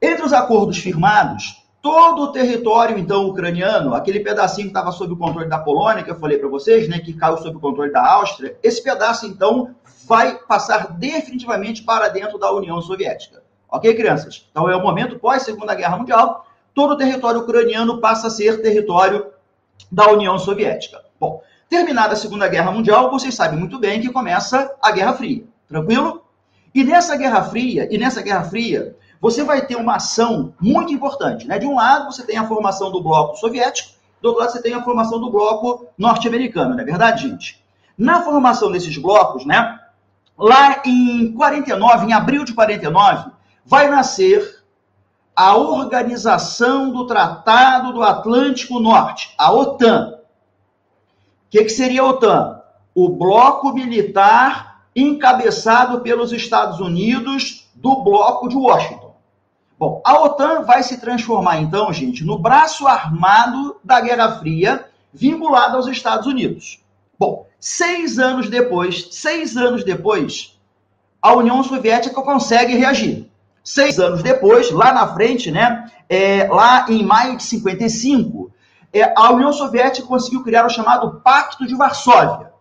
entre 0.00 0.24
os 0.24 0.32
acordos 0.32 0.78
firmados, 0.78 1.61
todo 1.82 2.22
o 2.22 2.32
território, 2.32 2.96
então, 2.96 3.26
ucraniano, 3.26 3.92
aquele 3.92 4.20
pedacinho 4.20 4.68
que 4.68 4.70
estava 4.70 4.92
sob 4.92 5.14
o 5.14 5.16
controle 5.16 5.48
da 5.48 5.58
Polônia, 5.58 6.04
que 6.04 6.10
eu 6.12 6.18
falei 6.18 6.38
para 6.38 6.48
vocês, 6.48 6.88
né, 6.88 7.00
que 7.00 7.12
caiu 7.12 7.36
sob 7.38 7.56
o 7.56 7.60
controle 7.60 7.90
da 7.90 8.08
Áustria, 8.08 8.56
esse 8.62 8.80
pedaço, 8.82 9.26
então, 9.26 9.74
vai 10.06 10.38
passar 10.38 10.92
definitivamente 10.92 11.82
para 11.82 12.08
dentro 12.08 12.38
da 12.38 12.52
União 12.52 12.80
Soviética. 12.80 13.42
Ok, 13.68 13.92
crianças? 13.94 14.46
Então, 14.50 14.70
é 14.70 14.76
o 14.76 14.82
momento 14.82 15.18
pós-Segunda 15.18 15.74
Guerra 15.74 15.96
Mundial, 15.96 16.46
todo 16.72 16.92
o 16.92 16.96
território 16.96 17.40
ucraniano 17.40 18.00
passa 18.00 18.28
a 18.28 18.30
ser 18.30 18.62
território 18.62 19.26
da 19.90 20.08
União 20.08 20.38
Soviética. 20.38 21.02
Bom, 21.18 21.42
terminada 21.68 22.12
a 22.12 22.16
Segunda 22.16 22.46
Guerra 22.46 22.70
Mundial, 22.70 23.10
vocês 23.10 23.34
sabem 23.34 23.58
muito 23.58 23.78
bem 23.80 24.00
que 24.00 24.12
começa 24.12 24.72
a 24.80 24.92
Guerra 24.92 25.14
Fria. 25.14 25.44
Tranquilo? 25.66 26.22
E 26.72 26.84
nessa 26.84 27.16
Guerra 27.16 27.42
Fria, 27.42 27.88
e 27.90 27.98
nessa 27.98 28.22
Guerra 28.22 28.44
Fria, 28.44 28.96
você 29.22 29.44
vai 29.44 29.64
ter 29.64 29.76
uma 29.76 29.94
ação 29.94 30.52
muito 30.60 30.92
importante. 30.92 31.46
Né? 31.46 31.56
De 31.56 31.64
um 31.64 31.76
lado, 31.76 32.12
você 32.12 32.26
tem 32.26 32.36
a 32.36 32.48
formação 32.48 32.90
do 32.90 33.00
bloco 33.00 33.36
soviético, 33.36 33.92
do 34.20 34.30
outro 34.30 34.40
lado, 34.40 34.52
você 34.52 34.60
tem 34.60 34.74
a 34.74 34.82
formação 34.82 35.20
do 35.20 35.30
bloco 35.30 35.86
norte-americano, 35.96 36.74
não 36.74 36.80
é 36.80 36.84
verdade, 36.84 37.28
gente? 37.28 37.64
Na 37.96 38.22
formação 38.22 38.72
desses 38.72 38.98
blocos, 38.98 39.46
né, 39.46 39.78
lá 40.36 40.82
em 40.84 41.32
49, 41.32 42.06
em 42.06 42.12
abril 42.12 42.44
de 42.44 42.52
49, 42.52 43.30
vai 43.64 43.88
nascer 43.88 44.64
a 45.34 45.56
Organização 45.56 46.90
do 46.90 47.06
Tratado 47.06 47.92
do 47.92 48.02
Atlântico 48.02 48.80
Norte, 48.80 49.34
a 49.38 49.52
OTAN. 49.52 50.14
O 50.14 51.50
que, 51.50 51.62
que 51.62 51.70
seria 51.70 52.02
a 52.02 52.06
OTAN? 52.06 52.60
O 52.94 53.08
bloco 53.08 53.72
militar 53.72 54.84
encabeçado 54.94 56.00
pelos 56.00 56.32
Estados 56.32 56.80
Unidos 56.80 57.70
do 57.74 58.02
bloco 58.02 58.48
de 58.48 58.56
Washington. 58.56 59.11
Bom, 59.82 60.00
a 60.04 60.22
OTAN 60.22 60.62
vai 60.62 60.80
se 60.84 61.00
transformar, 61.00 61.60
então, 61.60 61.92
gente, 61.92 62.22
no 62.22 62.38
braço 62.38 62.86
armado 62.86 63.80
da 63.82 64.00
Guerra 64.00 64.38
Fria, 64.38 64.84
vinculado 65.12 65.76
aos 65.76 65.88
Estados 65.88 66.24
Unidos. 66.28 66.80
Bom, 67.18 67.48
seis 67.58 68.16
anos 68.16 68.48
depois, 68.48 69.08
seis 69.10 69.56
anos 69.56 69.82
depois, 69.82 70.56
a 71.20 71.34
União 71.34 71.64
Soviética 71.64 72.22
consegue 72.22 72.76
reagir. 72.76 73.28
Seis 73.64 73.98
anos 73.98 74.22
depois, 74.22 74.70
lá 74.70 74.92
na 74.92 75.12
frente, 75.14 75.50
né, 75.50 75.90
é, 76.08 76.46
lá 76.48 76.86
em 76.88 77.02
maio 77.02 77.36
de 77.36 77.42
55, 77.42 78.52
é, 78.92 79.12
a 79.16 79.32
União 79.32 79.52
Soviética 79.52 80.06
conseguiu 80.06 80.44
criar 80.44 80.64
o 80.64 80.70
chamado 80.70 81.20
Pacto 81.24 81.66
de 81.66 81.74
Varsóvia. 81.74 82.52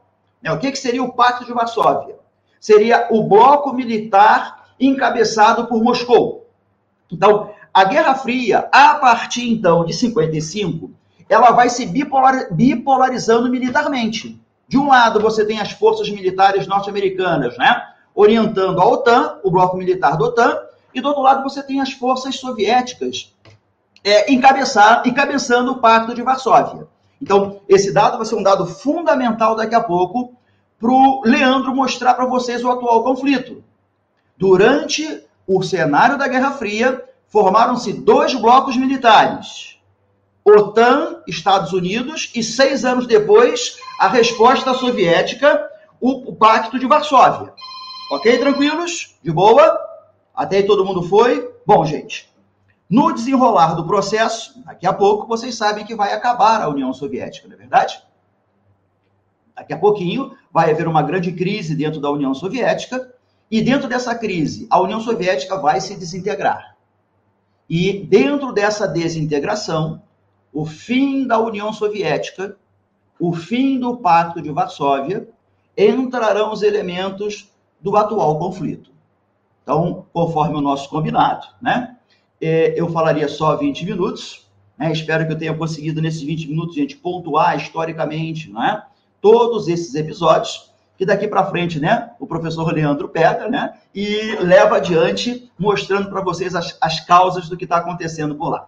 É, 0.44 0.52
o 0.52 0.58
que, 0.58 0.72
que 0.72 0.80
seria 0.80 1.04
o 1.04 1.14
Pacto 1.14 1.46
de 1.46 1.54
Varsóvia? 1.54 2.16
Seria 2.60 3.10
o 3.12 3.22
bloco 3.22 3.74
militar 3.74 4.74
encabeçado 4.80 5.68
por 5.68 5.84
Moscou. 5.84 6.41
Então, 7.12 7.52
a 7.74 7.84
Guerra 7.84 8.16
Fria, 8.16 8.70
a 8.72 8.96
partir 8.96 9.50
então 9.50 9.86
de 9.86 9.94
55, 9.94 10.92
ela 11.30 11.52
vai 11.52 11.70
se 11.70 11.86
bipolar, 11.86 12.54
bipolarizando 12.54 13.50
militarmente. 13.50 14.40
De 14.68 14.78
um 14.78 14.88
lado, 14.88 15.20
você 15.20 15.46
tem 15.46 15.60
as 15.60 15.72
forças 15.72 16.10
militares 16.10 16.68
norte-americanas, 16.68 17.58
né, 17.58 17.84
orientando 18.16 18.82
a 18.82 18.88
OTAN, 18.88 19.40
o 19.44 19.52
bloco 19.52 19.78
militar 19.78 20.18
da 20.18 20.26
OTAN, 20.26 20.58
e 20.94 21.02
do 21.02 21.08
outro 21.08 21.24
lado 21.24 21.44
você 21.44 21.64
tem 21.64 21.82
as 21.82 21.94
forças 21.94 22.36
soviéticas 22.38 23.34
é, 24.04 24.32
encabeçar, 24.32 25.04
encabeçando 25.06 25.72
o 25.72 25.80
Pacto 25.80 26.14
de 26.14 26.22
Varsóvia. 26.22 26.88
Então, 27.22 27.62
esse 27.70 27.94
dado 27.94 28.18
vai 28.18 28.26
ser 28.26 28.36
um 28.36 28.44
dado 28.44 28.66
fundamental 28.66 29.56
daqui 29.56 29.76
a 29.76 29.82
pouco 29.82 30.34
para 30.80 30.90
o 30.90 31.22
Leandro 31.24 31.76
mostrar 31.76 32.16
para 32.16 32.26
vocês 32.26 32.64
o 32.64 32.72
atual 32.72 33.04
conflito. 33.04 33.64
Durante 34.36 35.24
o 35.48 35.62
cenário 35.62 36.18
da 36.18 36.28
Guerra 36.28 36.52
Fria, 36.52 37.04
formaram-se 37.28 37.94
dois 37.94 38.34
blocos 38.34 38.76
militares. 38.78 39.80
OTAN, 40.44 41.22
Estados 41.28 41.72
Unidos, 41.72 42.32
e 42.36 42.42
seis 42.42 42.84
anos 42.84 43.06
depois, 43.06 43.78
a 44.00 44.08
resposta 44.08 44.74
soviética, 44.74 45.70
o, 46.00 46.32
o 46.32 46.36
Pacto 46.36 46.80
de 46.80 46.88
Varsóvia. 46.88 47.54
Ok, 48.12 48.38
tranquilos? 48.40 49.18
De 49.24 49.32
boa? 49.32 49.78
Até 50.36 50.58
aí 50.58 50.64
todo 50.64 50.86
mundo 50.86 51.04
foi? 51.04 51.50
Bom, 51.66 51.86
gente, 51.86 52.30
no 52.90 53.14
desenrolar 53.14 53.76
do 53.76 53.86
processo, 53.86 54.62
daqui 54.66 54.86
a 54.86 54.92
pouco 54.92 55.28
vocês 55.28 55.56
sabem 55.56 55.86
que 55.86 55.96
vai 55.96 56.12
acabar 56.12 56.62
a 56.62 56.68
União 56.68 56.92
Soviética, 56.92 57.48
não 57.48 57.56
é 57.56 57.58
verdade? 57.58 58.02
Daqui 59.56 59.74
a 59.74 59.78
pouquinho 59.78 60.36
vai 60.52 60.72
haver 60.72 60.88
uma 60.88 61.04
grande 61.04 61.32
crise 61.32 61.76
dentro 61.76 62.02
da 62.02 62.10
União 62.10 62.34
Soviética, 62.34 63.11
e 63.52 63.62
dentro 63.62 63.90
dessa 63.90 64.16
crise, 64.16 64.66
a 64.70 64.80
União 64.80 65.02
Soviética 65.02 65.58
vai 65.58 65.82
se 65.82 65.98
desintegrar. 65.98 66.78
E 67.70 67.92
dentro 67.92 68.54
dessa 68.54 68.88
desintegração, 68.88 70.02
o 70.54 70.66
fim 70.66 71.28
da 71.28 71.38
União 71.38 71.74
Soviética, 71.74 72.58
o 73.20 73.34
fim 73.34 73.78
do 73.78 73.98
Pacto 73.98 74.42
de 74.42 74.50
Varsóvia, 74.50 75.28
entrarão 75.78 76.54
os 76.54 76.62
elementos 76.64 77.52
do 77.82 77.98
atual 77.98 78.40
conflito. 78.40 78.90
Então, 79.64 80.06
conforme 80.14 80.56
o 80.56 80.62
nosso 80.62 80.90
combinado, 80.90 81.46
né? 81.62 81.98
É, 82.40 82.74
eu 82.80 82.90
falaria 82.90 83.28
só 83.28 83.56
20 83.58 83.86
minutos. 83.86 84.48
Né? 84.78 84.92
Espero 84.92 85.28
que 85.28 85.34
eu 85.34 85.38
tenha 85.38 85.54
conseguido, 85.54 86.02
nesses 86.02 86.22
20 86.22 86.48
minutos, 86.48 86.76
gente, 86.76 86.96
pontuar 86.96 87.56
historicamente 87.58 88.52
né? 88.52 88.82
todos 89.20 89.68
esses 89.68 89.94
episódios 89.94 90.71
que 91.02 91.06
daqui 91.08 91.28
para 91.28 91.44
frente, 91.46 91.80
né, 91.80 92.12
o 92.20 92.28
professor 92.28 92.72
Leandro 92.72 93.10
pega, 93.10 93.50
né, 93.50 93.74
e 93.92 94.36
leva 94.36 94.76
adiante, 94.76 95.52
mostrando 95.58 96.12
para 96.12 96.22
vocês 96.22 96.54
as, 96.54 96.78
as 96.80 97.00
causas 97.00 97.50
do 97.50 97.58
que 97.58 97.64
está 97.64 97.78
acontecendo 97.78 98.36
por 98.36 98.50
lá. 98.52 98.68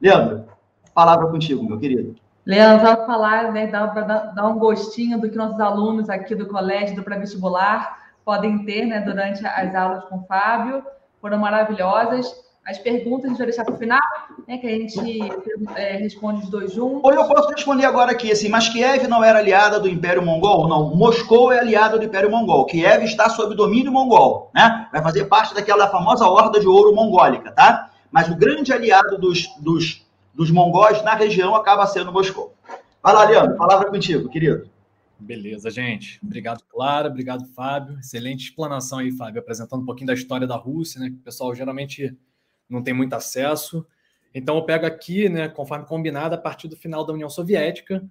Leandro, 0.00 0.46
palavra 0.94 1.26
contigo, 1.26 1.62
meu 1.62 1.78
querido. 1.78 2.16
Leandro, 2.46 2.86
só 2.86 3.04
falar, 3.04 3.52
né, 3.52 3.66
dar, 3.66 3.88
dar 3.88 4.48
um 4.48 4.58
gostinho 4.58 5.20
do 5.20 5.28
que 5.28 5.36
nossos 5.36 5.60
alunos 5.60 6.08
aqui 6.08 6.34
do 6.34 6.46
colégio 6.46 6.96
do 6.96 7.02
pré-vestibular 7.02 8.06
podem 8.24 8.64
ter 8.64 8.86
né, 8.86 9.02
durante 9.02 9.46
as 9.46 9.74
aulas 9.74 10.02
com 10.06 10.16
o 10.16 10.24
Fábio. 10.24 10.82
Foram 11.20 11.36
maravilhosas. 11.36 12.26
As 12.66 12.78
perguntas 12.78 13.26
a 13.26 13.28
gente 13.28 13.38
vai 13.38 13.46
deixar 13.46 13.64
para 13.64 13.74
o 13.74 13.78
final, 13.78 14.00
né, 14.48 14.58
que 14.58 14.66
a 14.66 14.70
gente 14.70 15.20
é, 15.76 15.98
responde 15.98 16.42
os 16.42 16.50
dois 16.50 16.72
juntos. 16.72 17.00
Ou 17.04 17.14
eu 17.14 17.24
posso 17.28 17.48
responder 17.50 17.84
agora 17.84 18.10
aqui, 18.10 18.32
assim, 18.32 18.48
mas 18.48 18.68
Kiev 18.68 19.06
não 19.06 19.22
era 19.22 19.38
aliada 19.38 19.78
do 19.78 19.88
Império 19.88 20.20
Mongol? 20.20 20.66
Não, 20.68 20.92
Moscou 20.96 21.52
é 21.52 21.60
aliada 21.60 21.96
do 21.96 22.04
Império 22.04 22.28
Mongol. 22.28 22.66
Kiev 22.66 23.04
está 23.04 23.30
sob 23.30 23.54
domínio 23.54 23.92
mongol, 23.92 24.50
né? 24.52 24.88
Vai 24.90 25.00
fazer 25.00 25.26
parte 25.26 25.54
daquela 25.54 25.88
famosa 25.88 26.26
Horda 26.26 26.58
de 26.58 26.66
Ouro 26.66 26.92
mongólica, 26.92 27.52
tá? 27.52 27.92
Mas 28.10 28.28
o 28.28 28.34
grande 28.34 28.72
aliado 28.72 29.16
dos, 29.16 29.46
dos, 29.60 30.04
dos 30.34 30.50
mongóis 30.50 31.00
na 31.04 31.14
região 31.14 31.54
acaba 31.54 31.86
sendo 31.86 32.12
Moscou. 32.12 32.52
Vai 33.00 33.14
lá, 33.14 33.24
Leandro, 33.24 33.56
palavra 33.56 33.88
contigo, 33.88 34.28
querido. 34.28 34.68
Beleza, 35.20 35.70
gente. 35.70 36.18
Obrigado, 36.20 36.64
Clara. 36.68 37.08
Obrigado, 37.08 37.46
Fábio. 37.46 37.96
Excelente 38.00 38.44
explanação 38.44 38.98
aí, 38.98 39.12
Fábio, 39.12 39.40
apresentando 39.40 39.82
um 39.82 39.86
pouquinho 39.86 40.08
da 40.08 40.14
história 40.14 40.48
da 40.48 40.56
Rússia, 40.56 41.00
né? 41.00 41.10
Que 41.10 41.16
o 41.16 41.20
pessoal 41.20 41.54
geralmente 41.54 42.16
não 42.68 42.82
tem 42.82 42.94
muito 42.94 43.14
acesso. 43.14 43.86
Então, 44.34 44.56
eu 44.56 44.64
pego 44.64 44.84
aqui, 44.84 45.28
né, 45.28 45.48
conforme 45.48 45.86
combinado, 45.86 46.34
a 46.34 46.38
partir 46.38 46.68
do 46.68 46.76
final 46.76 47.04
da 47.04 47.12
União 47.12 47.30
Soviética. 47.30 48.06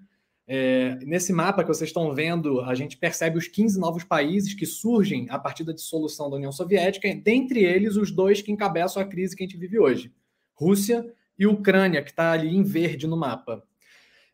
É, 0.48 0.96
nesse 1.04 1.34
mapa 1.34 1.64
que 1.64 1.68
vocês 1.68 1.90
estão 1.90 2.14
vendo, 2.14 2.62
a 2.62 2.76
gente 2.76 2.98
percebe 2.98 3.38
os 3.38 3.48
15 3.48 3.80
novos 3.80 4.04
países 4.04 4.54
que 4.54 4.66
surgem 4.66 5.28
a 5.30 5.40
partir 5.40 5.64
da 5.64 5.74
dissolução 5.74 6.30
da 6.30 6.36
União 6.36 6.52
Soviética, 6.52 7.08
dentre 7.16 7.64
eles 7.64 7.96
os 7.96 8.12
dois 8.12 8.42
que 8.42 8.52
encabeçam 8.52 9.02
a 9.02 9.06
crise 9.06 9.36
que 9.36 9.44
a 9.44 9.48
gente 9.48 9.58
vive 9.58 9.80
hoje: 9.80 10.14
Rússia 10.54 11.06
e 11.38 11.48
Ucrânia, 11.48 12.04
que 12.04 12.12
está 12.12 12.32
ali 12.32 12.56
em 12.56 12.64
verde 12.64 13.08
no 13.08 13.18
mapa. 13.18 13.64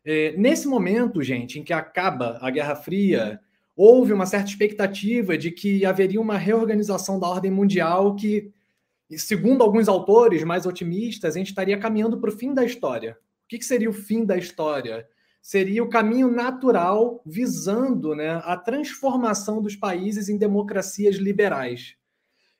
É, 0.04 0.34
nesse 0.36 0.66
momento, 0.68 1.22
gente, 1.22 1.58
em 1.58 1.62
que 1.62 1.72
acaba 1.72 2.38
a 2.40 2.50
Guerra 2.50 2.74
Fria, 2.74 3.40
houve 3.76 4.12
uma 4.12 4.26
certa 4.26 4.50
expectativa 4.50 5.38
de 5.38 5.50
que 5.50 5.84
haveria 5.84 6.20
uma 6.20 6.36
reorganização 6.36 7.18
da 7.18 7.28
ordem 7.28 7.50
mundial 7.50 8.14
que 8.14 8.52
e 9.12 9.18
segundo 9.18 9.62
alguns 9.62 9.88
autores 9.88 10.42
mais 10.42 10.64
otimistas, 10.64 11.34
a 11.34 11.38
gente 11.38 11.48
estaria 11.48 11.78
caminhando 11.78 12.18
para 12.18 12.30
o 12.30 12.32
fim 12.32 12.54
da 12.54 12.64
história. 12.64 13.12
O 13.44 13.48
que, 13.48 13.58
que 13.58 13.64
seria 13.64 13.90
o 13.90 13.92
fim 13.92 14.24
da 14.24 14.38
história? 14.38 15.06
Seria 15.42 15.84
o 15.84 15.90
caminho 15.90 16.30
natural 16.30 17.20
visando 17.26 18.14
né, 18.14 18.40
a 18.42 18.56
transformação 18.56 19.60
dos 19.60 19.76
países 19.76 20.30
em 20.30 20.38
democracias 20.38 21.16
liberais. 21.16 21.94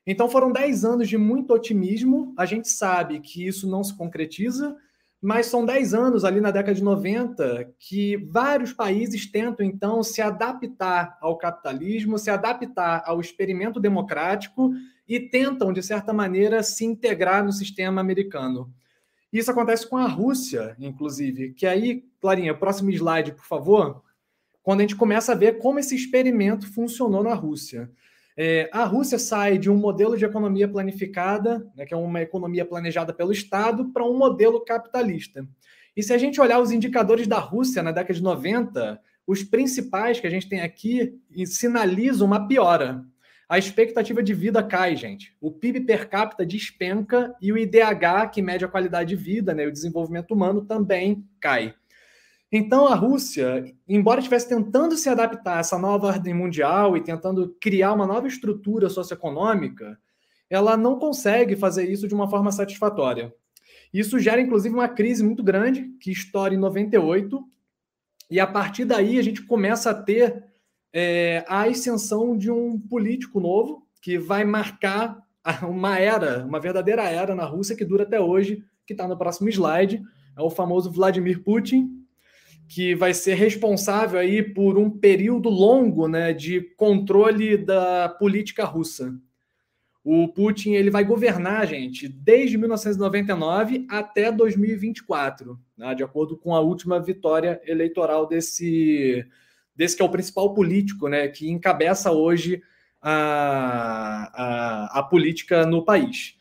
Então 0.05 0.29
foram 0.29 0.51
10 0.51 0.85
anos 0.85 1.09
de 1.09 1.17
muito 1.17 1.51
otimismo. 1.55 2.35
A 2.37 2.45
gente 2.45 2.69
sabe 2.69 3.19
que 3.19 3.47
isso 3.47 3.67
não 3.67 3.83
se 3.83 3.97
concretiza, 3.97 4.75
mas 5.19 5.47
são 5.47 5.65
10 5.65 5.95
anos 5.95 6.23
ali 6.23 6.39
na 6.39 6.51
década 6.51 6.75
de 6.75 6.83
90 6.83 7.73
que 7.79 8.17
vários 8.29 8.71
países 8.71 9.25
tentam 9.25 9.65
então 9.65 10.03
se 10.03 10.21
adaptar 10.21 11.17
ao 11.19 11.35
capitalismo, 11.35 12.19
se 12.19 12.29
adaptar 12.29 13.01
ao 13.07 13.19
experimento 13.19 13.79
democrático 13.79 14.71
e 15.07 15.19
tentam, 15.19 15.73
de 15.73 15.83
certa 15.83 16.13
maneira, 16.13 16.63
se 16.63 16.85
integrar 16.85 17.43
no 17.43 17.51
sistema 17.51 18.01
americano. 18.01 18.73
Isso 19.31 19.49
acontece 19.49 19.87
com 19.87 19.97
a 19.97 20.07
Rússia, 20.07 20.75
inclusive, 20.79 21.53
que 21.53 21.65
aí, 21.65 22.03
Clarinha, 22.21 22.53
próximo 22.53 22.91
slide, 22.91 23.33
por 23.33 23.45
favor, 23.45 24.03
quando 24.61 24.79
a 24.79 24.83
gente 24.83 24.95
começa 24.95 25.31
a 25.31 25.35
ver 25.35 25.57
como 25.57 25.79
esse 25.79 25.95
experimento 25.95 26.71
funcionou 26.71 27.23
na 27.23 27.33
Rússia. 27.33 27.91
É, 28.37 28.69
a 28.71 28.85
Rússia 28.85 29.19
sai 29.19 29.57
de 29.57 29.69
um 29.69 29.75
modelo 29.75 30.17
de 30.17 30.25
economia 30.25 30.67
planificada, 30.67 31.67
né, 31.75 31.85
que 31.85 31.93
é 31.93 31.97
uma 31.97 32.21
economia 32.21 32.65
planejada 32.65 33.13
pelo 33.13 33.31
Estado, 33.31 33.91
para 33.91 34.05
um 34.05 34.17
modelo 34.17 34.63
capitalista. 34.63 35.47
E 35.95 36.01
se 36.01 36.13
a 36.13 36.17
gente 36.17 36.41
olhar 36.41 36.59
os 36.59 36.71
indicadores 36.71 37.27
da 37.27 37.37
Rússia 37.37 37.83
na 37.83 37.91
década 37.91 38.13
de 38.13 38.23
90, 38.23 38.99
os 39.27 39.43
principais 39.43 40.19
que 40.19 40.27
a 40.27 40.29
gente 40.29 40.49
tem 40.49 40.61
aqui 40.61 41.19
sinalizam 41.45 42.25
uma 42.25 42.47
piora 42.47 43.05
a 43.53 43.59
expectativa 43.59 44.23
de 44.23 44.33
vida 44.33 44.63
cai, 44.63 44.95
gente. 44.95 45.37
O 45.39 45.51
PIB 45.51 45.81
per 45.81 46.09
capita 46.09 46.43
despenca 46.43 47.35
e 47.39 47.51
o 47.51 47.57
IDH, 47.57 48.31
que 48.33 48.41
mede 48.41 48.65
a 48.65 48.67
qualidade 48.67 49.09
de 49.09 49.15
vida, 49.15 49.53
né, 49.53 49.67
o 49.67 49.71
desenvolvimento 49.71 50.33
humano, 50.33 50.65
também 50.65 51.23
cai. 51.39 51.75
Então, 52.51 52.87
a 52.87 52.95
Rússia, 52.95 53.63
embora 53.87 54.19
estivesse 54.19 54.49
tentando 54.49 54.97
se 54.97 55.07
adaptar 55.07 55.57
a 55.57 55.59
essa 55.59 55.77
nova 55.77 56.07
ordem 56.07 56.33
mundial 56.33 56.97
e 56.97 57.03
tentando 57.03 57.55
criar 57.61 57.93
uma 57.93 58.07
nova 58.07 58.27
estrutura 58.27 58.89
socioeconômica, 58.89 59.99
ela 60.49 60.75
não 60.75 60.97
consegue 60.97 61.55
fazer 61.55 61.87
isso 61.87 62.07
de 62.07 62.15
uma 62.15 62.27
forma 62.27 62.51
satisfatória. 62.51 63.31
Isso 63.93 64.17
gera, 64.17 64.41
inclusive, 64.41 64.73
uma 64.73 64.89
crise 64.89 65.23
muito 65.23 65.43
grande, 65.43 65.91
que 66.01 66.09
estoura 66.11 66.55
em 66.55 66.57
98, 66.57 67.39
e 68.31 68.39
a 68.39 68.47
partir 68.47 68.85
daí 68.85 69.19
a 69.19 69.21
gente 69.21 69.43
começa 69.43 69.91
a 69.91 69.93
ter 69.93 70.43
é, 70.93 71.43
a 71.47 71.63
ascensão 71.63 72.37
de 72.37 72.51
um 72.51 72.79
político 72.79 73.39
novo 73.39 73.87
que 74.01 74.17
vai 74.17 74.45
marcar 74.45 75.17
uma 75.67 75.97
era, 75.97 76.45
uma 76.45 76.59
verdadeira 76.59 77.03
era 77.03 77.33
na 77.33 77.45
Rússia 77.45 77.75
que 77.75 77.83
dura 77.83 78.03
até 78.03 78.21
hoje, 78.21 78.63
que 78.85 78.93
está 78.93 79.07
no 79.07 79.17
próximo 79.17 79.49
slide, 79.49 80.01
é 80.37 80.41
o 80.41 80.49
famoso 80.49 80.91
Vladimir 80.91 81.43
Putin, 81.43 81.89
que 82.67 82.95
vai 82.95 83.13
ser 83.13 83.35
responsável 83.35 84.19
aí 84.19 84.41
por 84.41 84.77
um 84.77 84.89
período 84.89 85.49
longo 85.49 86.07
né, 86.07 86.33
de 86.33 86.61
controle 86.75 87.57
da 87.57 88.09
política 88.09 88.63
russa. 88.63 89.13
O 90.03 90.27
Putin 90.27 90.71
ele 90.71 90.89
vai 90.89 91.05
governar, 91.05 91.65
gente, 91.65 92.09
desde 92.09 92.57
1999 92.57 93.85
até 93.89 94.31
2024, 94.31 95.57
né, 95.77 95.95
de 95.95 96.03
acordo 96.03 96.37
com 96.37 96.53
a 96.53 96.59
última 96.59 96.99
vitória 96.99 97.61
eleitoral 97.65 98.27
desse 98.27 99.25
desse 99.75 99.95
que 99.95 100.01
é 100.01 100.05
o 100.05 100.09
principal 100.09 100.53
político, 100.53 101.07
né, 101.07 101.27
que 101.27 101.49
encabeça 101.49 102.11
hoje 102.11 102.61
a, 103.01 104.31
a, 104.33 104.99
a 104.99 105.03
política 105.03 105.65
no 105.65 105.83
país. 105.83 106.35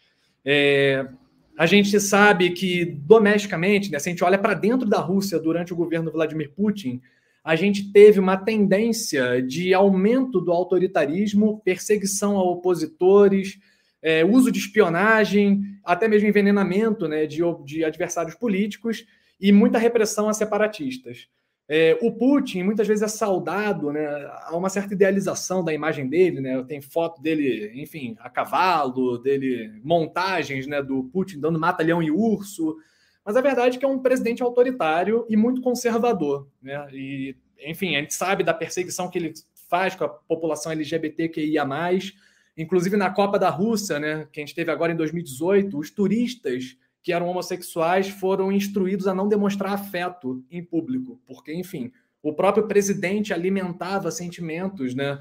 É, 0.45 1.07
a 1.59 1.67
gente 1.67 1.99
sabe 2.01 2.51
que 2.51 2.85
domesticamente, 2.85 3.91
né, 3.91 3.99
se 3.99 4.09
a 4.09 4.13
gente 4.13 4.25
olha 4.25 4.39
para 4.39 4.55
dentro 4.55 4.89
da 4.89 4.99
Rússia 4.99 5.39
durante 5.39 5.73
o 5.73 5.77
governo 5.77 6.11
Vladimir 6.11 6.53
Putin, 6.55 7.01
a 7.45 7.57
gente 7.57 7.93
teve 7.93 8.21
uma 8.21 8.37
tendência 8.37 9.43
de 9.43 9.75
aumento 9.75 10.41
do 10.41 10.53
autoritarismo, 10.53 11.61
perseguição 11.65 12.37
a 12.37 12.43
opositores, 12.43 13.59
é, 14.01 14.25
uso 14.25 14.51
de 14.51 14.59
espionagem, 14.59 15.63
até 15.85 16.07
mesmo 16.07 16.29
envenenamento 16.29 17.09
né, 17.09 17.27
de, 17.27 17.41
de 17.65 17.85
adversários 17.85 18.35
políticos 18.35 19.05
e 19.41 19.51
muita 19.51 19.79
repressão 19.79 20.29
a 20.29 20.35
separatistas. 20.35 21.29
É, 21.75 21.99
o 22.03 22.13
Putin 22.13 22.65
muitas 22.65 22.87
vezes 22.87 23.03
é 23.03 23.09
saudado, 23.09 23.91
né? 23.91 24.07
Há 24.43 24.55
uma 24.55 24.69
certa 24.69 24.93
idealização 24.93 25.65
da 25.65 25.73
imagem 25.73 26.07
dele, 26.07 26.39
né? 26.39 26.63
Tem 26.65 26.83
foto 26.83 27.23
dele, 27.23 27.73
enfim, 27.81 28.15
a 28.21 28.29
cavalo, 28.29 29.17
dele, 29.17 29.81
montagens, 29.83 30.67
né? 30.67 30.83
Do 30.83 31.05
Putin 31.05 31.41
dando 31.41 31.59
mata-leão 31.59 32.03
e 32.03 32.11
urso. 32.11 32.77
Mas 33.25 33.37
a 33.37 33.41
verdade 33.41 33.77
é 33.77 33.81
que 33.81 33.87
é 33.87 33.89
um 33.89 34.01
presidente 34.01 34.43
autoritário 34.43 35.25
e 35.31 35.35
muito 35.35 35.63
conservador, 35.63 36.47
né? 36.61 36.87
E, 36.93 37.35
enfim, 37.65 37.97
a 37.97 38.01
gente 38.01 38.13
sabe 38.13 38.45
da 38.45 38.53
perseguição 38.53 39.09
que 39.09 39.17
ele 39.17 39.33
faz 39.71 39.95
com 39.95 40.05
a 40.05 40.11
população 40.11 40.73
LGBTQIA+, 40.73 41.67
inclusive 42.55 42.99
na 42.99 43.09
Copa 43.09 43.39
da 43.39 43.49
Rússia, 43.49 43.99
né? 43.99 44.29
Que 44.31 44.41
a 44.41 44.45
gente 44.45 44.55
teve 44.55 44.71
agora 44.71 44.93
em 44.93 44.97
2018, 44.97 45.79
os 45.79 45.91
turistas 45.91 46.77
que 47.03 47.13
eram 47.13 47.29
homossexuais 47.29 48.09
foram 48.09 48.53
instruídos 48.53 49.07
a 49.07 49.15
não 49.15 49.29
demonstrar 49.29 49.73
afeto 49.73 50.45
em 50.51 50.63
público, 50.63 51.21
porque, 51.27 51.53
enfim, 51.53 51.91
o 52.23 52.33
próprio 52.33 52.69
presidente 52.69 53.35
alimentava 53.35 54.11
sentimentos 54.11 54.95
né, 54.95 55.19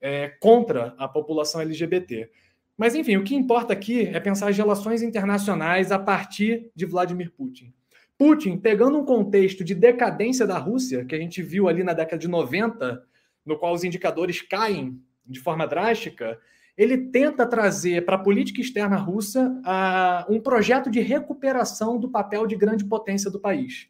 é, 0.00 0.28
contra 0.40 0.94
a 0.98 1.06
população 1.06 1.60
LGBT. 1.60 2.28
Mas, 2.76 2.94
enfim, 2.94 3.16
o 3.16 3.22
que 3.22 3.36
importa 3.36 3.72
aqui 3.72 4.08
é 4.08 4.18
pensar 4.18 4.48
as 4.48 4.56
relações 4.56 5.02
internacionais 5.02 5.92
a 5.92 5.98
partir 5.98 6.70
de 6.74 6.84
Vladimir 6.84 7.30
Putin. 7.30 7.72
Putin, 8.18 8.56
pegando 8.56 8.98
um 8.98 9.04
contexto 9.04 9.62
de 9.62 9.74
decadência 9.74 10.46
da 10.46 10.58
Rússia, 10.58 11.04
que 11.04 11.14
a 11.14 11.18
gente 11.18 11.42
viu 11.42 11.68
ali 11.68 11.84
na 11.84 11.92
década 11.92 12.18
de 12.18 12.28
90, 12.28 13.02
no 13.44 13.58
qual 13.58 13.72
os 13.72 13.84
indicadores 13.84 14.42
caem 14.42 15.00
de 15.24 15.38
forma 15.38 15.66
drástica, 15.66 16.38
ele 16.76 16.96
tenta 16.96 17.46
trazer 17.46 18.04
para 18.04 18.16
a 18.16 18.22
política 18.22 18.60
externa 18.60 18.96
russa 18.96 19.48
uh, 19.48 20.32
um 20.32 20.40
projeto 20.40 20.90
de 20.90 21.00
recuperação 21.00 21.98
do 21.98 22.08
papel 22.08 22.46
de 22.46 22.56
grande 22.56 22.84
potência 22.84 23.30
do 23.30 23.40
país. 23.40 23.88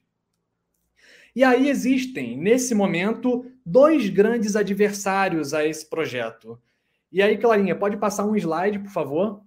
E 1.34 1.42
aí 1.42 1.68
existem, 1.68 2.36
nesse 2.36 2.74
momento, 2.74 3.46
dois 3.64 4.08
grandes 4.08 4.54
adversários 4.54 5.54
a 5.54 5.64
esse 5.64 5.88
projeto. 5.88 6.60
E 7.10 7.22
aí, 7.22 7.38
Clarinha, 7.38 7.74
pode 7.74 7.96
passar 7.96 8.26
um 8.26 8.36
slide, 8.36 8.78
por 8.80 8.90
favor? 8.90 9.42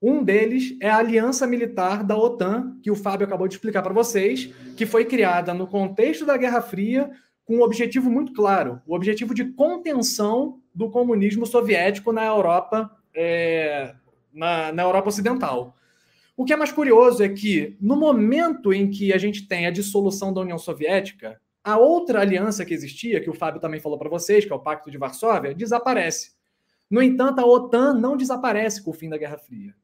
Um 0.00 0.22
deles 0.22 0.76
é 0.80 0.88
a 0.88 0.96
Aliança 0.96 1.46
Militar 1.46 2.04
da 2.04 2.16
OTAN, 2.16 2.78
que 2.82 2.90
o 2.90 2.96
Fábio 2.96 3.26
acabou 3.26 3.48
de 3.48 3.54
explicar 3.54 3.82
para 3.82 3.92
vocês, 3.92 4.46
que 4.76 4.86
foi 4.86 5.04
criada 5.04 5.52
no 5.52 5.66
contexto 5.66 6.24
da 6.24 6.36
Guerra 6.36 6.62
Fria 6.62 7.10
com 7.50 7.56
um 7.56 7.62
objetivo 7.62 8.08
muito 8.08 8.32
claro: 8.32 8.80
o 8.86 8.94
objetivo 8.94 9.34
de 9.34 9.44
contenção 9.44 10.60
do 10.72 10.88
comunismo 10.88 11.44
soviético 11.44 12.12
na 12.12 12.24
Europa, 12.24 12.88
é, 13.12 13.92
na, 14.32 14.70
na 14.70 14.84
Europa 14.84 15.08
Ocidental. 15.08 15.76
O 16.36 16.44
que 16.44 16.52
é 16.52 16.56
mais 16.56 16.70
curioso 16.70 17.24
é 17.24 17.28
que, 17.28 17.76
no 17.80 17.96
momento 17.96 18.72
em 18.72 18.88
que 18.88 19.12
a 19.12 19.18
gente 19.18 19.48
tem 19.48 19.66
a 19.66 19.70
dissolução 19.72 20.32
da 20.32 20.40
União 20.40 20.58
Soviética, 20.58 21.40
a 21.64 21.76
outra 21.76 22.20
aliança 22.20 22.64
que 22.64 22.72
existia, 22.72 23.20
que 23.20 23.28
o 23.28 23.34
Fábio 23.34 23.60
também 23.60 23.80
falou 23.80 23.98
para 23.98 24.08
vocês, 24.08 24.44
que 24.44 24.52
é 24.52 24.54
o 24.54 24.60
Pacto 24.60 24.88
de 24.88 24.96
Varsóvia, 24.96 25.52
desaparece. 25.52 26.34
No 26.88 27.02
entanto, 27.02 27.40
a 27.40 27.44
OTAN 27.44 27.94
não 27.94 28.16
desaparece 28.16 28.80
com 28.80 28.92
o 28.92 28.94
fim 28.94 29.08
da 29.08 29.18
Guerra 29.18 29.38
Fria. 29.38 29.74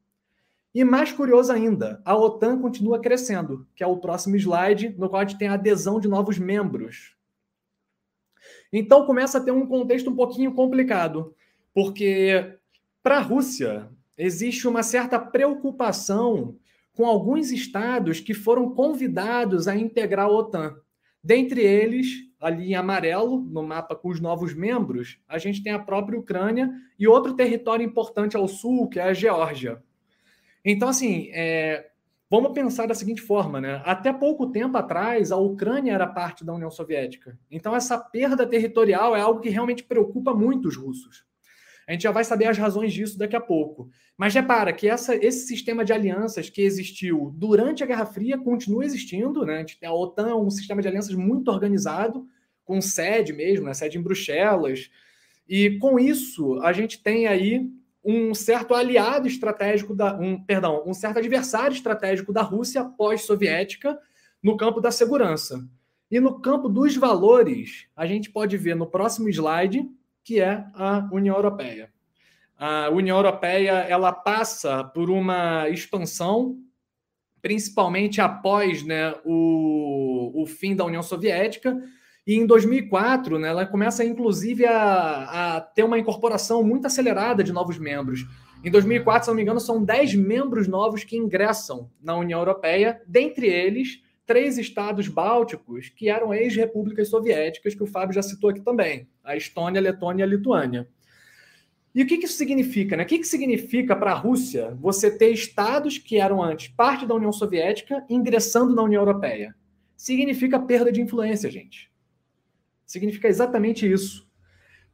E 0.72 0.85
mais 0.85 1.11
curioso 1.11 1.52
ainda, 1.52 2.00
a 2.05 2.16
OTAN 2.16 2.61
continua 2.61 3.00
crescendo, 3.00 3.66
que 3.74 3.83
é 3.83 3.87
o 3.88 3.98
próximo 3.98 4.37
slide, 4.37 4.94
no 4.96 5.09
qual 5.09 5.22
a 5.22 5.24
gente 5.24 5.37
tem 5.37 5.48
a 5.48 5.55
adesão 5.55 5.98
de 5.98 6.07
novos 6.07 6.38
membros. 6.38 7.15
Então 8.72 9.07
começa 9.07 9.38
a 9.38 9.40
ter 9.40 9.52
um 9.52 9.66
contexto 9.66 10.11
um 10.11 10.16
pouquinho 10.16 10.52
complicado, 10.52 11.35
porque 11.72 12.57
para 13.02 13.18
a 13.18 13.22
Rússia, 13.22 13.88
existe 14.18 14.66
uma 14.66 14.83
certa 14.83 15.18
preocupação 15.18 16.57
com 16.92 17.07
alguns 17.07 17.52
estados 17.52 18.18
que 18.18 18.35
foram 18.35 18.70
convidados 18.70 19.68
a 19.68 19.76
integrar 19.76 20.26
a 20.26 20.31
OTAN. 20.31 20.74
Dentre 21.22 21.61
eles, 21.61 22.26
ali 22.40 22.70
em 22.70 22.74
amarelo, 22.74 23.38
no 23.38 23.62
mapa 23.62 23.94
com 23.94 24.09
os 24.09 24.20
novos 24.20 24.55
membros, 24.55 25.20
a 25.29 25.38
gente 25.38 25.62
tem 25.62 25.72
a 25.72 25.79
própria 25.79 26.18
Ucrânia 26.18 26.72
e 26.98 27.07
outro 27.07 27.35
território 27.35 27.85
importante 27.85 28.37
ao 28.37 28.48
sul, 28.48 28.88
que 28.88 28.98
é 28.98 29.02
a 29.02 29.12
Geórgia. 29.12 29.83
Então, 30.64 30.88
assim, 30.88 31.29
é, 31.33 31.90
vamos 32.31 32.53
pensar 32.53 32.87
da 32.87 32.95
seguinte 32.95 33.23
forma, 33.23 33.61
né? 33.61 33.83
Até 33.85 34.12
pouco 34.12 34.51
tempo 34.51 34.77
atrás, 34.77 35.31
a 35.31 35.37
Ucrânia 35.37 35.93
era 35.93 36.07
parte 36.07 36.45
da 36.45 36.53
União 36.53 36.71
Soviética. 36.71 37.39
Então, 37.51 37.75
essa 37.75 37.99
perda 37.99 38.47
territorial 38.47 39.15
é 39.17 39.21
algo 39.21 39.41
que 39.41 39.49
realmente 39.49 39.85
preocupa 39.85 40.35
muito 40.35 40.69
os 40.69 40.77
russos. 40.77 41.25
A 41.87 41.93
gente 41.93 42.03
já 42.03 42.11
vai 42.11 42.25
saber 42.25 42.47
as 42.47 42.59
razões 42.59 42.93
disso 42.93 43.17
daqui 43.17 43.37
a 43.37 43.41
pouco. 43.41 43.89
Mas 44.17 44.35
repara 44.35 44.73
que 44.73 44.89
essa, 44.89 45.15
esse 45.15 45.47
sistema 45.47 45.85
de 45.85 45.93
alianças 45.93 46.51
que 46.51 46.62
existiu 46.62 47.33
durante 47.37 47.85
a 47.85 47.87
Guerra 47.87 48.07
Fria 48.07 48.37
continua 48.37 48.85
existindo. 48.85 49.47
Né? 49.47 49.57
A, 49.57 49.59
gente 49.61 49.79
tem 49.79 49.89
a 49.89 49.93
OTAN, 49.93 50.35
um 50.35 50.51
sistema 50.51 50.83
de 50.83 50.89
alianças 50.89 51.15
muito 51.15 51.49
organizado, 51.49 52.27
com 52.65 52.81
sede 52.81 53.33
mesmo, 53.33 53.67
né? 53.67 53.75
sede 53.75 53.99
em 53.99 54.03
Bruxelas. 54.03 54.91
E 55.49 55.79
com 55.79 55.97
isso, 55.97 56.59
a 56.61 56.73
gente 56.73 57.01
tem 57.01 57.29
aí 57.29 57.71
um 58.07 58.33
certo 58.35 58.73
aliado 58.73 59.27
estratégico 59.27 59.95
da, 59.95 60.14
um, 60.14 60.40
perdão, 60.40 60.85
um 60.87 60.95
certo 60.95 61.19
adversário 61.19 61.75
estratégico 61.75 62.33
da 62.33 62.40
Rússia 62.40 62.85
pós-soviética 62.85 63.99
no 64.40 64.57
campo 64.57 64.81
da 64.81 64.92
segurança. 64.92 65.69
E 66.09 66.21
no 66.21 66.40
campo 66.40 66.69
dos 66.69 66.97
valores, 66.97 67.88
a 67.97 68.07
gente 68.07 68.31
pode 68.31 68.57
ver 68.57 68.77
no 68.77 68.87
próximo 68.87 69.29
slide 69.29 69.85
que 70.27 70.40
é 70.40 70.64
a 70.75 71.09
União 71.12 71.37
Europeia. 71.37 71.88
A 72.59 72.90
União 72.90 73.16
Europeia 73.16 73.73
ela 73.88 74.12
passa 74.12 74.83
por 74.83 75.09
uma 75.09 75.69
expansão, 75.69 76.59
principalmente 77.40 78.21
após 78.21 78.83
né, 78.83 79.14
o, 79.25 80.42
o 80.42 80.47
fim 80.47 80.75
da 80.75 80.85
União 80.85 81.03
Soviética, 81.03 81.81
e 82.27 82.35
em 82.35 82.45
2004 82.45 83.39
né, 83.39 83.49
ela 83.49 83.65
começa, 83.65 84.05
inclusive, 84.05 84.67
a, 84.67 85.57
a 85.57 85.61
ter 85.61 85.85
uma 85.85 85.99
incorporação 85.99 86.62
muito 86.65 86.87
acelerada 86.87 87.45
de 87.45 87.53
novos 87.53 87.79
membros. 87.79 88.27
Em 88.65 88.71
2004, 88.71 89.25
se 89.25 89.31
não 89.31 89.37
me 89.37 89.43
engano, 89.43 89.61
são 89.61 89.85
10 89.85 90.17
membros 90.17 90.67
novos 90.67 91.05
que 91.05 91.17
ingressam 91.17 91.89
na 92.03 92.17
União 92.17 92.41
Europeia, 92.41 93.01
dentre 93.07 93.47
eles 93.47 94.03
três 94.27 94.59
estados 94.59 95.07
bálticos 95.07 95.89
que 95.89 96.09
eram 96.09 96.35
ex-repúblicas 96.35 97.09
soviéticas, 97.09 97.77
que 97.77 97.83
o 97.83 97.87
Fábio 97.87 98.15
já 98.15 98.23
citou 98.23 98.51
aqui 98.51 98.61
também: 98.61 99.09
a 99.23 99.37
Estônia, 99.37 99.81
a 99.81 99.83
Letônia 99.83 100.25
e 100.25 100.27
a 100.27 100.27
Lituânia. 100.27 100.89
E 101.95 102.03
o 102.03 102.07
que, 102.07 102.19
que 102.19 102.27
isso 102.27 102.37
significa? 102.37 102.97
Né? 102.97 103.05
O 103.05 103.07
que, 103.07 103.21
que 103.21 103.27
significa 103.27 103.95
para 103.95 104.11
a 104.11 104.15
Rússia 104.15 104.77
você 104.81 105.17
ter 105.17 105.31
estados 105.31 105.97
que 105.97 106.19
eram 106.19 106.43
antes 106.43 106.69
parte 106.69 107.07
da 107.07 107.15
União 107.15 107.33
Soviética 107.33 108.05
ingressando 108.11 108.75
na 108.75 108.83
União 108.83 109.01
Europeia? 109.01 109.55
Significa 109.97 110.59
perda 110.59 110.93
de 110.93 111.01
influência, 111.01 111.51
gente. 111.51 111.91
Significa 112.87 113.29
exatamente 113.29 113.90
isso. 113.90 114.27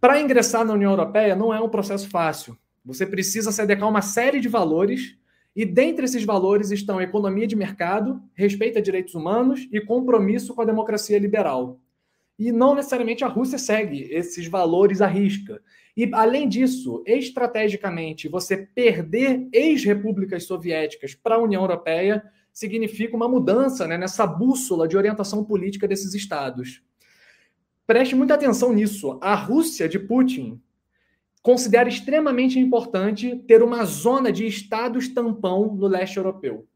Para 0.00 0.20
ingressar 0.20 0.64
na 0.64 0.72
União 0.72 0.90
Europeia 0.90 1.36
não 1.36 1.54
é 1.54 1.60
um 1.60 1.68
processo 1.68 2.08
fácil. 2.08 2.56
Você 2.84 3.06
precisa 3.06 3.52
se 3.52 3.62
adequar 3.62 3.86
a 3.86 3.90
uma 3.90 4.02
série 4.02 4.40
de 4.40 4.48
valores 4.48 5.16
e 5.54 5.64
dentre 5.64 6.06
esses 6.06 6.24
valores 6.24 6.70
estão 6.70 7.00
economia 7.00 7.46
de 7.46 7.54
mercado, 7.54 8.20
respeito 8.34 8.78
a 8.78 8.82
direitos 8.82 9.14
humanos 9.14 9.68
e 9.70 9.80
compromisso 9.80 10.54
com 10.54 10.62
a 10.62 10.64
democracia 10.64 11.18
liberal. 11.18 11.78
E 12.38 12.50
não 12.50 12.74
necessariamente 12.74 13.22
a 13.22 13.28
Rússia 13.28 13.58
segue 13.58 14.08
esses 14.10 14.46
valores 14.46 15.02
à 15.02 15.06
risca. 15.06 15.60
E, 15.94 16.10
além 16.14 16.48
disso, 16.48 17.04
estrategicamente, 17.06 18.28
você 18.28 18.56
perder 18.56 19.46
ex-repúblicas 19.52 20.44
soviéticas 20.44 21.14
para 21.14 21.34
a 21.34 21.42
União 21.42 21.62
Europeia 21.62 22.24
significa 22.50 23.14
uma 23.14 23.28
mudança 23.28 23.86
né, 23.86 23.98
nessa 23.98 24.26
bússola 24.26 24.88
de 24.88 24.96
orientação 24.96 25.44
política 25.44 25.86
desses 25.86 26.14
estados. 26.14 26.82
Preste 27.86 28.14
muita 28.14 28.34
atenção 28.34 28.72
nisso. 28.72 29.18
A 29.20 29.34
Rússia 29.34 29.88
de 29.88 29.98
Putin 29.98 30.60
considera 31.42 31.88
extremamente 31.88 32.58
importante 32.58 33.36
ter 33.46 33.62
uma 33.62 33.84
zona 33.84 34.30
de 34.30 34.46
estados 34.46 35.08
tampão 35.08 35.74
no 35.74 35.88
leste 35.88 36.16
europeu. 36.16 36.66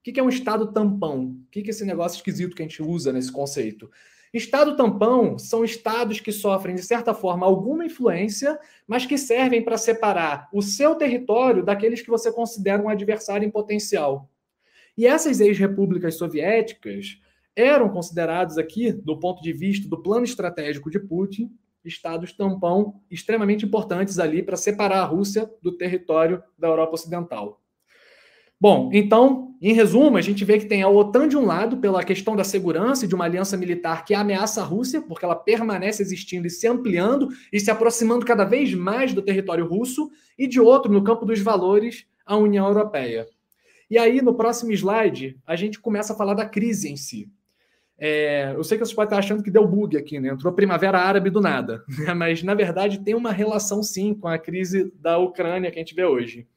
O 0.00 0.02
que 0.02 0.18
é 0.18 0.22
um 0.22 0.28
estado 0.28 0.72
tampão? 0.72 1.36
O 1.46 1.50
que 1.50 1.60
é 1.60 1.70
esse 1.70 1.84
negócio 1.84 2.16
esquisito 2.16 2.54
que 2.54 2.62
a 2.62 2.66
gente 2.66 2.82
usa 2.82 3.12
nesse 3.12 3.32
conceito? 3.32 3.90
Estado 4.32 4.76
tampão 4.76 5.38
são 5.38 5.64
estados 5.64 6.20
que 6.20 6.30
sofrem, 6.30 6.74
de 6.74 6.82
certa 6.82 7.12
forma, 7.12 7.44
alguma 7.44 7.84
influência, 7.84 8.58
mas 8.86 9.04
que 9.04 9.18
servem 9.18 9.62
para 9.62 9.76
separar 9.76 10.48
o 10.52 10.62
seu 10.62 10.94
território 10.94 11.64
daqueles 11.64 12.00
que 12.00 12.08
você 12.10 12.32
considera 12.32 12.80
um 12.80 12.88
adversário 12.88 13.46
em 13.46 13.50
potencial. 13.50 14.30
E 14.96 15.06
essas 15.06 15.40
ex-repúblicas 15.40 16.14
soviéticas 16.14 17.18
eram 17.60 17.88
considerados 17.88 18.58
aqui, 18.58 18.92
do 18.92 19.18
ponto 19.18 19.42
de 19.42 19.52
vista 19.52 19.88
do 19.88 20.02
plano 20.02 20.24
estratégico 20.24 20.90
de 20.90 20.98
Putin, 20.98 21.50
estados 21.84 22.32
tampão 22.32 23.00
extremamente 23.10 23.64
importantes 23.64 24.18
ali 24.18 24.42
para 24.42 24.56
separar 24.56 25.00
a 25.00 25.04
Rússia 25.04 25.50
do 25.62 25.72
território 25.72 26.42
da 26.58 26.68
Europa 26.68 26.94
Ocidental. 26.94 27.60
Bom, 28.60 28.90
então, 28.92 29.54
em 29.62 29.72
resumo, 29.72 30.18
a 30.18 30.20
gente 30.20 30.44
vê 30.44 30.58
que 30.58 30.66
tem 30.66 30.82
a 30.82 30.88
OTAN 30.88 31.26
de 31.26 31.36
um 31.36 31.46
lado, 31.46 31.78
pela 31.78 32.04
questão 32.04 32.36
da 32.36 32.44
segurança 32.44 33.06
e 33.06 33.08
de 33.08 33.14
uma 33.14 33.24
aliança 33.24 33.56
militar 33.56 34.04
que 34.04 34.12
ameaça 34.12 34.60
a 34.60 34.64
Rússia, 34.64 35.00
porque 35.00 35.24
ela 35.24 35.34
permanece 35.34 36.02
existindo 36.02 36.46
e 36.46 36.50
se 36.50 36.66
ampliando 36.66 37.28
e 37.50 37.58
se 37.58 37.70
aproximando 37.70 38.26
cada 38.26 38.44
vez 38.44 38.74
mais 38.74 39.14
do 39.14 39.22
território 39.22 39.66
russo, 39.66 40.10
e 40.38 40.46
de 40.46 40.60
outro, 40.60 40.92
no 40.92 41.02
campo 41.02 41.24
dos 41.24 41.40
valores, 41.40 42.06
a 42.26 42.36
União 42.36 42.66
Europeia. 42.66 43.26
E 43.90 43.96
aí, 43.96 44.20
no 44.20 44.34
próximo 44.34 44.72
slide, 44.72 45.38
a 45.46 45.56
gente 45.56 45.80
começa 45.80 46.12
a 46.12 46.16
falar 46.16 46.34
da 46.34 46.44
crise 46.44 46.90
em 46.90 46.96
si. 46.96 47.30
É, 48.02 48.54
eu 48.56 48.64
sei 48.64 48.78
que 48.78 48.84
você 48.86 48.94
pode 48.94 49.08
estar 49.08 49.18
achando 49.18 49.42
que 49.42 49.50
deu 49.50 49.68
bug 49.68 49.94
aqui, 49.94 50.18
né? 50.18 50.30
Entrou 50.30 50.54
primavera 50.54 50.98
árabe 50.98 51.28
do 51.28 51.38
nada, 51.38 51.84
né? 51.98 52.14
mas 52.14 52.42
na 52.42 52.54
verdade 52.54 53.00
tem 53.00 53.14
uma 53.14 53.30
relação 53.30 53.82
sim 53.82 54.14
com 54.14 54.26
a 54.26 54.38
crise 54.38 54.90
da 54.98 55.18
Ucrânia 55.18 55.70
que 55.70 55.78
a 55.78 55.82
gente 55.82 55.94
vê 55.94 56.06
hoje. 56.06 56.48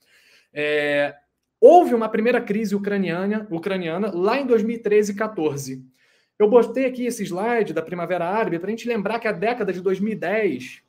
É, 0.54 1.14
houve 1.60 1.94
uma 1.94 2.08
primeira 2.08 2.40
crise 2.40 2.74
ucraniana, 2.74 3.46
ucraniana 3.52 4.10
lá 4.10 4.40
em 4.40 4.48
2013 4.48 5.12
e 5.12 5.16
14. 5.16 5.86
Eu 6.40 6.50
botei 6.50 6.86
aqui 6.86 7.06
esse 7.06 7.24
slide 7.24 7.74
da 7.74 7.82
primavera 7.82 8.26
árabe 8.26 8.58
para 8.58 8.70
a 8.70 8.72
gente 8.72 8.88
lembrar 8.88 9.20
que 9.20 9.28
a 9.28 9.34
década 9.34 9.74
de 9.74 9.82
2010 9.82 10.82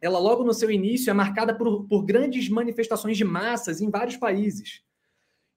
ela 0.00 0.18
logo 0.18 0.44
no 0.44 0.54
seu 0.54 0.70
início 0.70 1.10
é 1.10 1.12
marcada 1.12 1.54
por, 1.54 1.84
por 1.88 2.04
grandes 2.04 2.48
manifestações 2.48 3.16
de 3.16 3.24
massas 3.24 3.80
em 3.80 3.90
vários 3.90 4.16
países. 4.16 4.82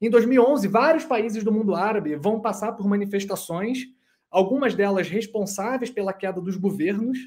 Em 0.02 0.10
2011, 0.10 0.68
vários 0.68 1.06
países 1.06 1.44
do 1.44 1.52
mundo 1.52 1.76
árabe 1.76 2.16
vão 2.16 2.40
passar 2.40 2.74
por 2.74 2.88
manifestações 2.88 3.95
algumas 4.36 4.76
delas 4.76 5.08
responsáveis 5.08 5.90
pela 5.90 6.12
queda 6.12 6.42
dos 6.42 6.58
governos, 6.58 7.18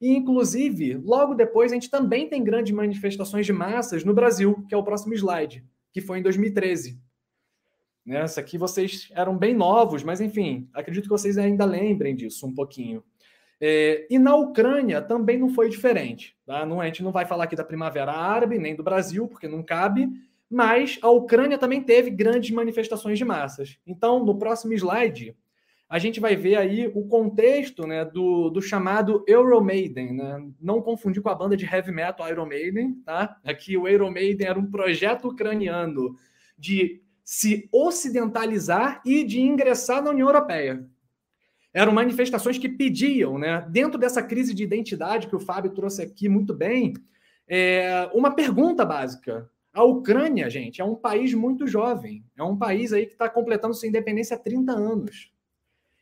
e 0.00 0.10
inclusive, 0.16 0.96
logo 0.96 1.34
depois, 1.34 1.70
a 1.70 1.74
gente 1.76 1.88
também 1.88 2.28
tem 2.28 2.42
grandes 2.42 2.72
manifestações 2.72 3.46
de 3.46 3.52
massas 3.52 4.02
no 4.02 4.12
Brasil, 4.12 4.64
que 4.68 4.74
é 4.74 4.76
o 4.76 4.82
próximo 4.82 5.14
slide, 5.14 5.64
que 5.92 6.00
foi 6.00 6.18
em 6.18 6.22
2013. 6.22 7.00
Nessa 8.04 8.40
aqui 8.40 8.58
vocês 8.58 9.08
eram 9.12 9.38
bem 9.38 9.54
novos, 9.54 10.02
mas 10.02 10.20
enfim, 10.20 10.68
acredito 10.74 11.04
que 11.04 11.10
vocês 11.10 11.38
ainda 11.38 11.64
lembrem 11.64 12.16
disso 12.16 12.44
um 12.44 12.54
pouquinho. 12.54 13.04
É, 13.60 14.08
e 14.10 14.18
na 14.18 14.34
Ucrânia 14.34 15.00
também 15.00 15.38
não 15.38 15.50
foi 15.50 15.68
diferente. 15.68 16.36
Tá? 16.44 16.66
Não, 16.66 16.80
a 16.80 16.86
gente 16.86 17.04
não 17.04 17.12
vai 17.12 17.24
falar 17.24 17.44
aqui 17.44 17.54
da 17.54 17.64
Primavera 17.64 18.12
Árabe, 18.12 18.58
nem 18.58 18.74
do 18.74 18.82
Brasil, 18.82 19.28
porque 19.28 19.46
não 19.46 19.62
cabe, 19.62 20.08
mas 20.50 20.98
a 21.02 21.08
Ucrânia 21.08 21.56
também 21.56 21.82
teve 21.82 22.10
grandes 22.10 22.50
manifestações 22.50 23.16
de 23.16 23.24
massas. 23.24 23.78
Então, 23.86 24.24
no 24.24 24.36
próximo 24.36 24.72
slide, 24.72 25.36
a 25.88 25.98
gente 25.98 26.20
vai 26.20 26.36
ver 26.36 26.56
aí 26.56 26.86
o 26.94 27.06
contexto 27.06 27.86
né, 27.86 28.04
do, 28.04 28.50
do 28.50 28.60
chamado 28.60 29.24
Euromaiden, 29.26 30.12
né? 30.12 30.46
não 30.60 30.82
confundir 30.82 31.22
com 31.22 31.30
a 31.30 31.34
banda 31.34 31.56
de 31.56 31.64
heavy 31.64 31.90
metal 31.90 32.28
Iron 32.28 32.44
Maiden, 32.44 32.94
tá? 33.06 33.38
Aqui 33.42 33.74
o 33.74 33.88
Euromaiden 33.88 34.46
era 34.46 34.58
um 34.58 34.70
projeto 34.70 35.28
ucraniano 35.28 36.14
de 36.58 37.00
se 37.24 37.68
ocidentalizar 37.72 39.00
e 39.04 39.24
de 39.24 39.40
ingressar 39.40 40.02
na 40.02 40.10
União 40.10 40.28
Europeia. 40.28 40.86
Eram 41.72 41.92
manifestações 41.92 42.58
que 42.58 42.68
pediam, 42.68 43.38
né, 43.38 43.66
dentro 43.70 43.98
dessa 43.98 44.22
crise 44.22 44.52
de 44.52 44.64
identidade 44.64 45.26
que 45.26 45.36
o 45.36 45.40
Fábio 45.40 45.72
trouxe 45.72 46.02
aqui 46.02 46.28
muito 46.28 46.54
bem, 46.54 46.92
é, 47.46 48.10
uma 48.12 48.34
pergunta 48.34 48.84
básica. 48.84 49.50
a 49.72 49.84
Ucrânia, 49.84 50.50
gente, 50.50 50.82
é 50.82 50.84
um 50.84 50.94
país 50.94 51.32
muito 51.32 51.66
jovem. 51.66 52.24
É 52.36 52.42
um 52.42 52.56
país 52.56 52.92
aí 52.92 53.06
que 53.06 53.12
está 53.12 53.28
completando 53.28 53.74
sua 53.74 53.88
independência 53.88 54.36
há 54.36 54.38
30 54.38 54.72
anos. 54.72 55.30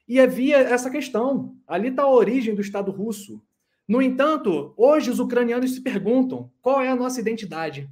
E 0.08 0.20
havia 0.20 0.58
essa 0.58 0.90
questão. 0.90 1.56
Ali 1.66 1.88
está 1.88 2.02
a 2.02 2.10
origem 2.10 2.54
do 2.54 2.60
Estado 2.60 2.90
russo. 2.90 3.42
No 3.88 4.02
entanto, 4.02 4.72
hoje 4.76 5.10
os 5.10 5.18
ucranianos 5.18 5.74
se 5.74 5.80
perguntam 5.80 6.50
qual 6.60 6.80
é 6.80 6.88
a 6.88 6.96
nossa 6.96 7.20
identidade. 7.20 7.88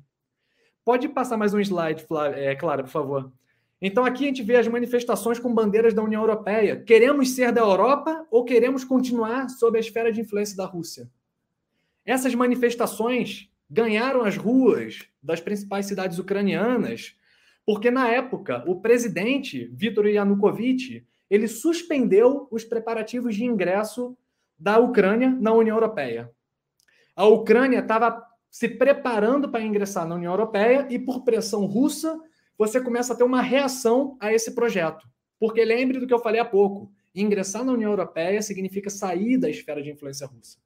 Pode 0.85 1.09
passar 1.09 1.37
mais 1.37 1.55
um 1.55 1.61
slide, 1.61 2.05
é, 2.35 2.55
Clara, 2.55 2.83
por 2.83 2.90
favor. 2.90 3.33
Então, 3.81 4.05
aqui 4.05 4.24
a 4.24 4.29
gente 4.29 4.42
vê 4.42 4.57
as 4.57 4.68
manifestações 4.68 5.38
com 5.38 5.55
bandeiras 5.55 5.94
da 5.94 6.03
União 6.03 6.22
Europeia. 6.22 6.81
Queremos 6.81 7.31
ser 7.31 7.53
da 7.53 7.61
Europa 7.61 8.27
ou 8.31 8.44
queremos 8.44 8.85
continuar 8.85 9.48
sob 9.48 9.77
a 9.77 9.81
esfera 9.81 10.12
de 10.12 10.20
influência 10.20 10.57
da 10.57 10.64
Rússia? 10.64 11.11
Essas 12.05 12.35
manifestações 12.35 13.50
ganharam 13.68 14.24
as 14.24 14.37
ruas 14.37 15.00
das 15.22 15.40
principais 15.40 15.87
cidades 15.87 16.18
ucranianas 16.18 17.16
porque, 17.66 17.90
na 17.90 18.09
época, 18.09 18.62
o 18.66 18.81
presidente 18.81 19.70
Viktor 19.72 20.07
Yanukovych 20.07 21.05
ele 21.30 21.48
suspendeu 21.48 22.46
os 22.50 22.64
preparativos 22.64 23.34
de 23.34 23.44
ingresso 23.44 24.16
da 24.58 24.78
Ucrânia 24.78 25.30
na 25.30 25.52
União 25.52 25.76
Europeia. 25.76 26.30
A 27.16 27.26
Ucrânia 27.26 27.80
estava 27.80 28.24
se 28.50 28.68
preparando 28.68 29.48
para 29.48 29.64
ingressar 29.64 30.06
na 30.06 30.14
União 30.14 30.32
Europeia 30.32 30.87
e, 30.90 30.98
por 30.98 31.24
pressão 31.24 31.66
russa, 31.66 32.20
você 32.56 32.80
começa 32.80 33.12
a 33.12 33.16
ter 33.16 33.24
uma 33.24 33.42
reação 33.42 34.16
a 34.20 34.32
esse 34.32 34.54
projeto. 34.54 35.08
Porque 35.38 35.64
lembre 35.64 35.98
do 35.98 36.06
que 36.06 36.14
eu 36.14 36.20
falei 36.20 36.40
há 36.40 36.44
pouco: 36.44 36.90
ingressar 37.14 37.64
na 37.64 37.72
União 37.72 37.90
Europeia 37.90 38.40
significa 38.42 38.90
sair 38.90 39.38
da 39.38 39.50
esfera 39.50 39.82
de 39.82 39.90
influência 39.90 40.26
russa. 40.26 40.58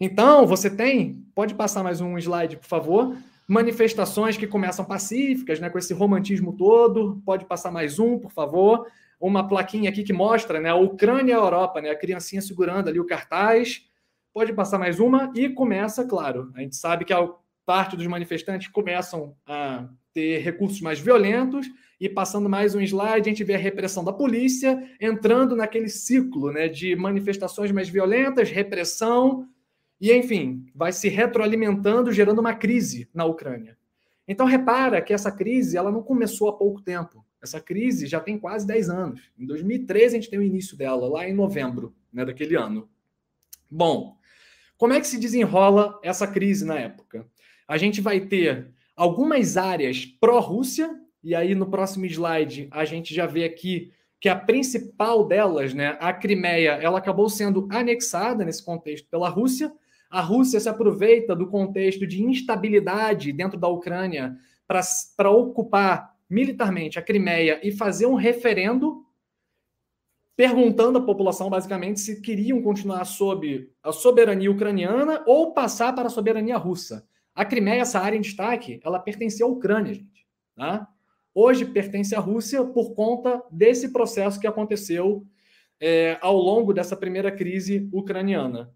Então, 0.00 0.46
você 0.46 0.68
tem, 0.68 1.24
pode 1.34 1.54
passar 1.54 1.82
mais 1.82 2.00
um 2.00 2.18
slide, 2.18 2.56
por 2.58 2.66
favor, 2.66 3.16
manifestações 3.48 4.36
que 4.36 4.46
começam 4.46 4.84
pacíficas, 4.84 5.58
né, 5.58 5.70
com 5.70 5.78
esse 5.78 5.94
romantismo 5.94 6.54
todo. 6.54 7.22
Pode 7.24 7.46
passar 7.46 7.70
mais 7.70 7.98
um, 7.98 8.18
por 8.18 8.30
favor 8.30 8.86
uma 9.20 9.46
plaquinha 9.48 9.90
aqui 9.90 10.02
que 10.02 10.12
mostra, 10.12 10.60
né, 10.60 10.70
a 10.70 10.74
Ucrânia 10.74 11.32
e 11.32 11.34
a 11.34 11.38
Europa, 11.38 11.80
né, 11.80 11.90
a 11.90 11.98
criancinha 11.98 12.42
segurando 12.42 12.88
ali 12.88 13.00
o 13.00 13.06
cartaz. 13.06 13.84
Pode 14.32 14.52
passar 14.52 14.78
mais 14.78 15.00
uma 15.00 15.32
e 15.34 15.48
começa, 15.48 16.04
claro. 16.04 16.52
A 16.54 16.60
gente 16.60 16.76
sabe 16.76 17.04
que 17.04 17.12
a 17.12 17.28
parte 17.64 17.96
dos 17.96 18.06
manifestantes 18.06 18.68
começam 18.68 19.34
a 19.46 19.88
ter 20.14 20.38
recursos 20.38 20.80
mais 20.80 21.00
violentos 21.00 21.66
e 22.00 22.08
passando 22.08 22.48
mais 22.48 22.74
um 22.74 22.80
slide, 22.80 23.28
a 23.28 23.32
gente 23.32 23.44
vê 23.44 23.54
a 23.54 23.58
repressão 23.58 24.04
da 24.04 24.12
polícia 24.12 24.82
entrando 25.00 25.56
naquele 25.56 25.88
ciclo, 25.88 26.52
né, 26.52 26.68
de 26.68 26.94
manifestações 26.94 27.72
mais 27.72 27.88
violentas, 27.88 28.50
repressão 28.50 29.48
e 30.00 30.12
enfim, 30.12 30.66
vai 30.74 30.92
se 30.92 31.08
retroalimentando, 31.08 32.12
gerando 32.12 32.38
uma 32.38 32.54
crise 32.54 33.08
na 33.12 33.24
Ucrânia. 33.24 33.76
Então 34.28 34.46
repara 34.46 35.00
que 35.00 35.12
essa 35.12 35.32
crise, 35.32 35.76
ela 35.76 35.90
não 35.90 36.02
começou 36.02 36.48
há 36.48 36.52
pouco 36.52 36.82
tempo. 36.82 37.25
Essa 37.46 37.60
crise 37.60 38.08
já 38.08 38.18
tem 38.18 38.36
quase 38.36 38.66
10 38.66 38.90
anos. 38.90 39.20
Em 39.38 39.46
2013 39.46 40.16
a 40.16 40.20
gente 40.20 40.28
tem 40.28 40.38
o 40.40 40.42
início 40.42 40.76
dela, 40.76 41.08
lá 41.08 41.28
em 41.28 41.32
novembro 41.32 41.94
né, 42.12 42.24
daquele 42.24 42.56
ano. 42.56 42.88
Bom, 43.70 44.16
como 44.76 44.92
é 44.92 45.00
que 45.00 45.06
se 45.06 45.16
desenrola 45.16 45.96
essa 46.02 46.26
crise 46.26 46.64
na 46.64 46.76
época? 46.76 47.24
A 47.68 47.78
gente 47.78 48.00
vai 48.00 48.18
ter 48.18 48.72
algumas 48.96 49.56
áreas 49.56 50.04
pró-Rússia, 50.04 50.90
e 51.22 51.36
aí 51.36 51.54
no 51.54 51.70
próximo 51.70 52.04
slide 52.04 52.66
a 52.72 52.84
gente 52.84 53.14
já 53.14 53.26
vê 53.26 53.44
aqui 53.44 53.92
que 54.20 54.28
a 54.28 54.34
principal 54.34 55.24
delas, 55.24 55.72
né, 55.72 55.96
a 56.00 56.12
Crimeia, 56.12 56.72
ela 56.72 56.98
acabou 56.98 57.28
sendo 57.28 57.68
anexada 57.70 58.44
nesse 58.44 58.64
contexto 58.64 59.08
pela 59.08 59.28
Rússia. 59.28 59.72
A 60.10 60.20
Rússia 60.20 60.58
se 60.58 60.68
aproveita 60.68 61.36
do 61.36 61.46
contexto 61.46 62.04
de 62.04 62.24
instabilidade 62.24 63.32
dentro 63.32 63.56
da 63.56 63.68
Ucrânia 63.68 64.36
para 64.66 65.30
ocupar 65.30 66.15
militarmente 66.28 66.98
a 66.98 67.02
Crimeia 67.02 67.60
e 67.62 67.70
fazer 67.72 68.06
um 68.06 68.14
referendo 68.14 69.06
perguntando 70.36 70.98
à 70.98 71.02
população, 71.02 71.48
basicamente, 71.48 71.98
se 71.98 72.20
queriam 72.20 72.60
continuar 72.60 73.04
sob 73.06 73.70
a 73.82 73.90
soberania 73.90 74.50
ucraniana 74.50 75.24
ou 75.26 75.54
passar 75.54 75.94
para 75.94 76.08
a 76.08 76.10
soberania 76.10 76.58
russa. 76.58 77.08
A 77.34 77.44
Crimeia, 77.44 77.80
essa 77.80 77.98
área 77.98 78.18
em 78.18 78.20
destaque, 78.20 78.78
ela 78.84 78.98
pertencia 78.98 79.46
à 79.46 79.48
Ucrânia, 79.48 79.94
gente. 79.94 80.26
Tá? 80.54 80.86
Hoje 81.34 81.64
pertence 81.64 82.14
à 82.14 82.18
Rússia 82.20 82.64
por 82.64 82.94
conta 82.94 83.42
desse 83.50 83.92
processo 83.92 84.38
que 84.38 84.46
aconteceu 84.46 85.26
é, 85.80 86.18
ao 86.20 86.36
longo 86.36 86.72
dessa 86.72 86.96
primeira 86.96 87.30
crise 87.30 87.88
ucraniana. 87.92 88.72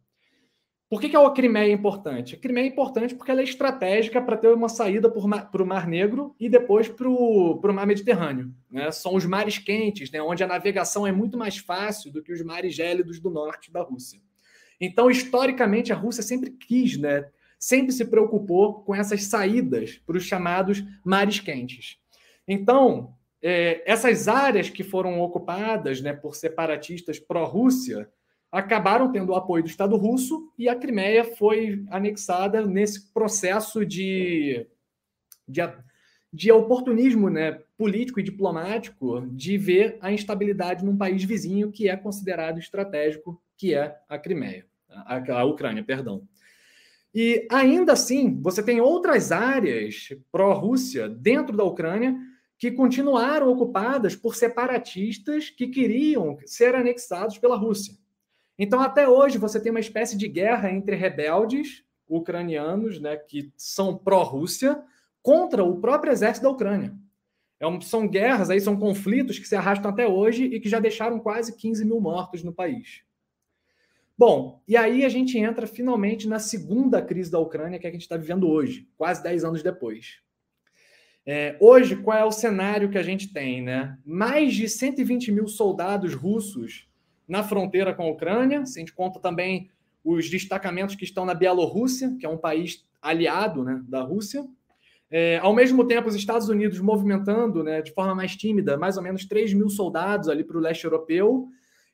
Por 0.91 1.01
que, 1.01 1.09
que 1.09 1.15
a 1.15 1.31
Crimeia 1.31 1.71
é 1.71 1.73
importante? 1.73 2.35
A 2.35 2.39
Crimeia 2.39 2.65
é 2.65 2.69
importante 2.69 3.15
porque 3.15 3.31
ela 3.31 3.41
é 3.41 3.45
estratégica 3.45 4.21
para 4.21 4.37
ter 4.37 4.49
uma 4.49 4.69
saída 4.69 5.09
para 5.09 5.63
o 5.63 5.67
Mar 5.67 5.87
Negro 5.87 6.35
e 6.39 6.49
depois 6.49 6.89
para 6.89 7.09
o 7.09 7.73
Mar 7.73 7.87
Mediterrâneo. 7.87 8.53
Né? 8.69 8.91
São 8.91 9.15
os 9.15 9.25
mares 9.25 9.57
quentes, 9.57 10.11
né? 10.11 10.21
onde 10.21 10.43
a 10.43 10.49
navegação 10.49 11.07
é 11.07 11.13
muito 11.13 11.39
mais 11.39 11.59
fácil 11.59 12.13
do 12.13 12.21
que 12.21 12.33
os 12.33 12.43
mares 12.43 12.75
gélidos 12.75 13.21
do 13.21 13.31
norte 13.31 13.73
da 13.73 13.83
Rússia. 13.83 14.21
Então, 14.81 15.09
historicamente, 15.09 15.93
a 15.93 15.97
Rússia 15.97 16.25
sempre 16.25 16.51
quis, 16.51 16.99
né? 16.99 17.25
sempre 17.57 17.93
se 17.93 18.05
preocupou 18.07 18.83
com 18.83 18.93
essas 18.93 19.23
saídas 19.23 20.03
para 20.05 20.17
os 20.17 20.25
chamados 20.25 20.83
mares 21.05 21.39
quentes. 21.39 21.99
Então, 22.49 23.15
é, 23.41 23.81
essas 23.89 24.27
áreas 24.27 24.69
que 24.69 24.83
foram 24.83 25.21
ocupadas 25.21 26.01
né, 26.01 26.13
por 26.13 26.35
separatistas 26.35 27.21
pró-Rússia, 27.21 28.11
acabaram 28.51 29.13
tendo 29.13 29.31
o 29.31 29.35
apoio 29.35 29.63
do 29.63 29.69
Estado 29.69 29.97
russo 29.97 30.53
e 30.59 30.69
a 30.69 30.75
Crimeia 30.75 31.25
foi 31.25 31.85
anexada 31.91 32.67
nesse 32.67 33.13
processo 33.13 33.87
de, 33.87 34.67
de, 35.47 35.61
de 36.33 36.51
oportunismo 36.51 37.31
né, 37.31 37.61
político 37.77 38.19
e 38.19 38.25
diplomático 38.25 39.27
de 39.29 39.57
ver 39.57 39.99
a 40.01 40.13
instabilidade 40.13 40.85
num 40.85 40.97
país 40.97 41.23
vizinho 41.23 41.71
que 41.71 41.89
é 41.89 41.97
considerado 41.97 42.59
estratégico, 42.59 43.41
que 43.57 43.75
é 43.75 43.97
a 44.09 44.19
Crimeia, 44.19 44.67
a, 44.89 45.41
a 45.41 45.45
Ucrânia, 45.45 45.85
perdão. 45.85 46.27
E 47.15 47.47
ainda 47.51 47.93
assim, 47.93 48.41
você 48.41 48.63
tem 48.63 48.81
outras 48.81 49.33
áreas 49.33 50.09
pró-Rússia 50.31 51.09
dentro 51.09 51.57
da 51.57 51.65
Ucrânia 51.65 52.17
que 52.57 52.71
continuaram 52.71 53.49
ocupadas 53.51 54.15
por 54.15 54.37
separatistas 54.37 55.51
que 55.51 55.69
queriam 55.69 56.37
ser 56.45 56.75
anexados 56.75 57.39
pela 57.39 57.57
Rússia. 57.57 57.95
Então, 58.63 58.79
até 58.79 59.09
hoje, 59.09 59.39
você 59.39 59.59
tem 59.59 59.71
uma 59.71 59.81
espécie 59.81 60.19
de 60.19 60.29
guerra 60.29 60.71
entre 60.71 60.95
rebeldes 60.95 61.83
ucranianos, 62.07 63.01
né, 63.01 63.17
que 63.17 63.51
são 63.57 63.97
pró-Rússia, 63.97 64.85
contra 65.23 65.65
o 65.65 65.81
próprio 65.81 66.13
exército 66.13 66.45
da 66.45 66.51
Ucrânia. 66.51 66.95
É 67.59 67.67
um, 67.67 67.81
são 67.81 68.07
guerras, 68.07 68.51
aí 68.51 68.61
são 68.61 68.77
conflitos 68.77 69.39
que 69.39 69.49
se 69.49 69.57
arrastam 69.57 69.91
até 69.91 70.07
hoje 70.07 70.45
e 70.45 70.61
que 70.61 70.69
já 70.69 70.79
deixaram 70.79 71.19
quase 71.19 71.57
15 71.57 71.87
mil 71.87 72.03
mortos 72.03 72.45
no 72.45 72.53
país. 72.53 73.03
Bom, 74.17 74.63
e 74.69 74.77
aí 74.77 75.07
a 75.07 75.09
gente 75.09 75.39
entra 75.39 75.67
finalmente 75.67 76.29
na 76.29 76.39
segunda 76.39 77.01
crise 77.01 77.31
da 77.31 77.39
Ucrânia 77.39 77.79
que 77.79 77.87
a 77.87 77.91
gente 77.91 78.03
está 78.03 78.19
vivendo 78.19 78.47
hoje, 78.47 78.87
quase 78.95 79.23
10 79.23 79.43
anos 79.43 79.63
depois. 79.63 80.19
É, 81.25 81.57
hoje, 81.59 81.97
qual 81.97 82.19
é 82.19 82.25
o 82.27 82.31
cenário 82.31 82.91
que 82.91 82.99
a 82.99 83.03
gente 83.03 83.33
tem? 83.33 83.63
Né? 83.63 83.97
Mais 84.05 84.53
de 84.53 84.69
120 84.69 85.33
mil 85.33 85.49
soldados 85.49 86.13
russos 86.13 86.90
na 87.31 87.45
fronteira 87.45 87.95
com 87.95 88.03
a 88.03 88.11
Ucrânia. 88.11 88.67
Se 88.67 88.79
a 88.79 88.81
gente 88.81 88.93
conta 88.93 89.21
também 89.21 89.71
os 90.05 90.29
destacamentos 90.29 90.97
que 90.97 91.05
estão 91.05 91.25
na 91.25 91.33
Bielorrússia, 91.33 92.17
que 92.19 92.27
é 92.27 92.29
um 92.29 92.37
país 92.37 92.85
aliado 93.01 93.63
né, 93.63 93.81
da 93.89 94.03
Rússia. 94.03 94.45
É, 95.11 95.39
ao 95.39 95.55
mesmo 95.55 95.87
tempo, 95.87 96.09
os 96.09 96.15
Estados 96.15 96.49
Unidos 96.49 96.81
movimentando 96.81 97.63
né, 97.63 97.83
de 97.83 97.93
forma 97.93 98.15
mais 98.15 98.37
tímida 98.37 98.77
mais 98.77 98.97
ou 98.97 99.03
menos 99.03 99.25
3 99.25 99.55
mil 99.55 99.69
soldados 99.69 100.29
ali 100.29 100.43
para 100.43 100.57
o 100.57 100.61
leste 100.61 100.85
europeu, 100.85 101.49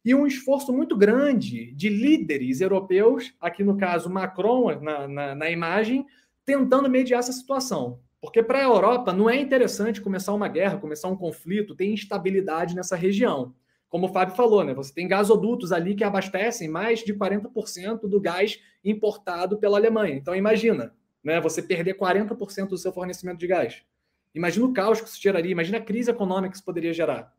e 0.05 0.15
um 0.15 0.27
esforço 0.27 0.73
muito 0.73 0.97
grande 0.97 1.73
de 1.73 1.89
líderes 1.89 2.61
europeus, 2.61 3.35
aqui 3.41 3.65
no 3.65 3.77
caso 3.77 4.09
Macron 4.09 4.81
na, 4.81 5.09
na, 5.09 5.35
na 5.35 5.51
imagem, 5.51 6.07
tentando 6.45 6.89
mediar 6.89 7.19
essa 7.19 7.33
situação. 7.33 7.99
Porque 8.21 8.41
para 8.41 8.61
a 8.61 8.63
Europa 8.63 9.13
não 9.13 9.29
é 9.29 9.37
interessante 9.37 10.01
começar 10.01 10.33
uma 10.33 10.47
guerra, 10.47 10.79
começar 10.79 11.09
um 11.09 11.17
conflito, 11.17 11.75
ter 11.75 11.87
instabilidade 11.87 12.75
nessa 12.75 12.95
região 12.95 13.53
como 13.89 14.07
o 14.07 14.13
Fábio 14.13 14.35
falou, 14.35 14.65
né? 14.65 14.75
Você 14.75 14.93
tem 14.93 15.07
gasodutos 15.07 15.73
ali 15.73 15.95
que 15.95 16.05
abastecem 16.05 16.69
mais 16.69 17.01
de 17.01 17.15
40% 17.15 18.09
do 18.09 18.21
gás 18.21 18.61
importado 18.85 19.59
pela 19.59 19.79
Alemanha. 19.79 20.15
Então 20.15 20.35
imagina, 20.35 20.95
né? 21.23 21.41
Você 21.41 21.63
perder 21.63 21.97
40% 21.97 22.69
do 22.69 22.79
seu 22.79 22.93
fornecimento 22.93 23.39
de 23.39 23.47
gás. 23.47 23.83
Imagina 24.35 24.67
o 24.67 24.73
caos 24.73 25.01
que 25.01 25.09
isso 25.09 25.21
geraria, 25.21 25.53
imagina 25.53 25.79
a 25.79 25.83
crise 25.83 26.11
econômica 26.11 26.51
que 26.51 26.57
isso 26.57 26.65
poderia 26.65 26.93
gerar. 26.93 27.33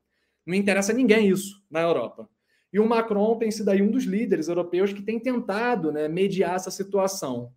Não 0.46 0.56
interessa 0.56 0.92
a 0.92 0.96
ninguém 0.96 1.30
isso 1.30 1.62
na 1.70 1.82
Europa. 1.82 2.28
E 2.72 2.80
o 2.80 2.88
Macron 2.88 3.38
tem 3.38 3.52
sido 3.52 3.70
aí 3.70 3.82
um 3.82 3.92
dos 3.92 4.04
líderes 4.04 4.48
europeus 4.48 4.92
que 4.92 5.02
tem 5.02 5.20
tentado 5.20 5.92
né, 5.92 6.08
mediar 6.08 6.56
essa 6.56 6.72
situação. 6.72 7.52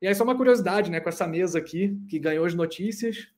E 0.00 0.06
aí, 0.06 0.14
só 0.14 0.24
uma 0.24 0.36
curiosidade, 0.36 0.90
né, 0.90 1.00
com 1.00 1.08
essa 1.08 1.26
mesa 1.26 1.58
aqui, 1.58 1.98
que 2.08 2.18
ganhou 2.18 2.44
as 2.44 2.54
notícias, 2.54 3.28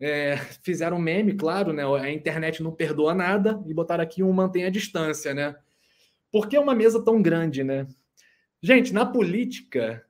é, 0.00 0.36
fizeram 0.62 0.96
um 0.96 1.00
meme, 1.00 1.34
claro, 1.34 1.72
né? 1.72 1.84
A 1.84 2.10
internet 2.10 2.62
não 2.62 2.72
perdoa 2.72 3.14
nada 3.14 3.62
e 3.66 3.74
botaram 3.74 4.04
aqui 4.04 4.22
um 4.22 4.32
mantém 4.32 4.64
a 4.64 4.70
distância, 4.70 5.34
né? 5.34 5.54
Por 6.30 6.48
que 6.48 6.58
uma 6.58 6.74
mesa 6.74 7.02
tão 7.02 7.22
grande, 7.22 7.62
né? 7.62 7.86
Gente, 8.62 8.92
na 8.92 9.04
política, 9.04 10.04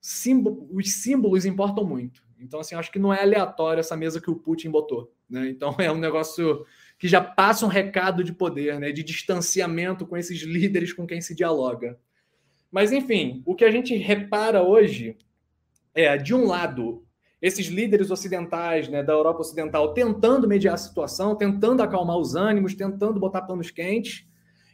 símbolo, 0.00 0.68
os 0.72 0.94
símbolos 0.94 1.44
importam 1.44 1.84
muito. 1.84 2.22
Então, 2.40 2.58
assim, 2.58 2.74
acho 2.74 2.90
que 2.90 2.98
não 2.98 3.14
é 3.14 3.22
aleatório 3.22 3.80
essa 3.80 3.96
mesa 3.96 4.20
que 4.20 4.30
o 4.30 4.36
Putin 4.36 4.70
botou. 4.70 5.14
Né? 5.30 5.48
Então, 5.48 5.76
é 5.78 5.90
um 5.90 5.98
negócio 5.98 6.66
que 6.98 7.06
já 7.06 7.20
passa 7.20 7.64
um 7.64 7.68
recado 7.68 8.24
de 8.24 8.32
poder, 8.32 8.80
né? 8.80 8.90
de 8.90 9.02
distanciamento 9.02 10.06
com 10.06 10.16
esses 10.16 10.42
líderes 10.42 10.92
com 10.92 11.06
quem 11.06 11.20
se 11.20 11.34
dialoga. 11.34 11.98
Mas, 12.70 12.90
enfim, 12.90 13.42
o 13.46 13.54
que 13.54 13.64
a 13.64 13.70
gente 13.70 13.94
repara 13.96 14.62
hoje 14.62 15.16
é, 15.94 16.16
de 16.16 16.34
um 16.34 16.46
lado, 16.46 17.06
esses 17.42 17.66
líderes 17.66 18.12
ocidentais 18.12 18.88
né, 18.88 19.02
da 19.02 19.12
Europa 19.12 19.40
Ocidental 19.40 19.92
tentando 19.92 20.46
mediar 20.46 20.74
a 20.74 20.78
situação, 20.78 21.34
tentando 21.34 21.82
acalmar 21.82 22.16
os 22.16 22.36
ânimos, 22.36 22.74
tentando 22.74 23.18
botar 23.18 23.42
panos 23.42 23.68
quentes, 23.68 24.24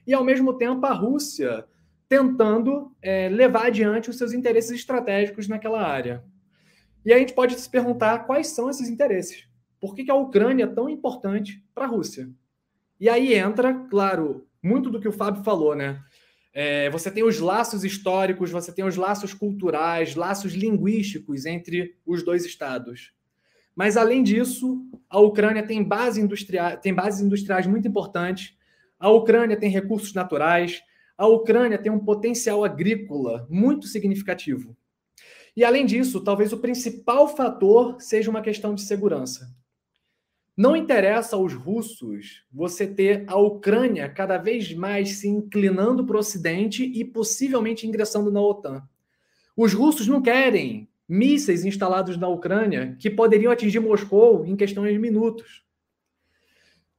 e 0.06 0.12
ao 0.12 0.22
mesmo 0.22 0.52
tempo 0.52 0.84
a 0.84 0.92
Rússia 0.92 1.64
tentando 2.06 2.94
é, 3.02 3.28
levar 3.28 3.66
adiante 3.66 4.10
os 4.10 4.16
seus 4.16 4.32
interesses 4.32 4.70
estratégicos 4.70 5.48
naquela 5.48 5.82
área. 5.82 6.22
E 7.04 7.12
a 7.12 7.18
gente 7.18 7.32
pode 7.32 7.58
se 7.58 7.68
perguntar 7.68 8.20
quais 8.20 8.48
são 8.48 8.68
esses 8.68 8.88
interesses. 8.88 9.48
Por 9.80 9.94
que, 9.94 10.04
que 10.04 10.10
a 10.10 10.14
Ucrânia 10.14 10.64
é 10.64 10.66
tão 10.66 10.88
importante 10.88 11.62
para 11.74 11.84
a 11.84 11.88
Rússia? 11.88 12.28
E 13.00 13.08
aí 13.08 13.34
entra, 13.34 13.72
claro, 13.88 14.46
muito 14.62 14.90
do 14.90 15.00
que 15.00 15.08
o 15.08 15.12
Fábio 15.12 15.42
falou, 15.42 15.74
né? 15.74 16.02
É, 16.60 16.90
você 16.90 17.08
tem 17.08 17.22
os 17.22 17.38
laços 17.38 17.84
históricos, 17.84 18.50
você 18.50 18.72
tem 18.72 18.84
os 18.84 18.96
laços 18.96 19.32
culturais, 19.32 20.16
laços 20.16 20.54
linguísticos 20.54 21.46
entre 21.46 21.94
os 22.04 22.24
dois 22.24 22.44
estados. 22.44 23.12
Mas, 23.76 23.96
além 23.96 24.24
disso, 24.24 24.84
a 25.08 25.20
Ucrânia 25.20 25.64
tem, 25.64 25.84
base 25.84 26.20
industria 26.20 26.76
tem 26.76 26.92
bases 26.92 27.20
industriais 27.20 27.64
muito 27.64 27.86
importantes, 27.86 28.56
a 28.98 29.08
Ucrânia 29.08 29.56
tem 29.56 29.70
recursos 29.70 30.12
naturais, 30.12 30.82
a 31.16 31.28
Ucrânia 31.28 31.78
tem 31.78 31.92
um 31.92 32.04
potencial 32.04 32.64
agrícola 32.64 33.46
muito 33.48 33.86
significativo. 33.86 34.76
E 35.56 35.62
além 35.62 35.86
disso, 35.86 36.24
talvez 36.24 36.52
o 36.52 36.58
principal 36.58 37.28
fator 37.28 38.00
seja 38.00 38.30
uma 38.30 38.42
questão 38.42 38.74
de 38.74 38.80
segurança. 38.80 39.48
Não 40.58 40.74
interessa 40.74 41.36
aos 41.36 41.54
russos 41.54 42.42
você 42.52 42.84
ter 42.84 43.22
a 43.28 43.36
Ucrânia 43.36 44.08
cada 44.08 44.36
vez 44.38 44.74
mais 44.74 45.18
se 45.18 45.28
inclinando 45.28 46.04
para 46.04 46.16
o 46.16 46.18
Ocidente 46.18 46.82
e 46.82 47.04
possivelmente 47.04 47.86
ingressando 47.86 48.28
na 48.32 48.40
OTAN. 48.40 48.82
Os 49.56 49.72
russos 49.72 50.08
não 50.08 50.20
querem 50.20 50.88
mísseis 51.08 51.64
instalados 51.64 52.16
na 52.16 52.26
Ucrânia 52.26 52.96
que 52.98 53.08
poderiam 53.08 53.52
atingir 53.52 53.78
Moscou 53.78 54.44
em 54.44 54.56
questões 54.56 54.92
de 54.92 54.98
minutos. 54.98 55.64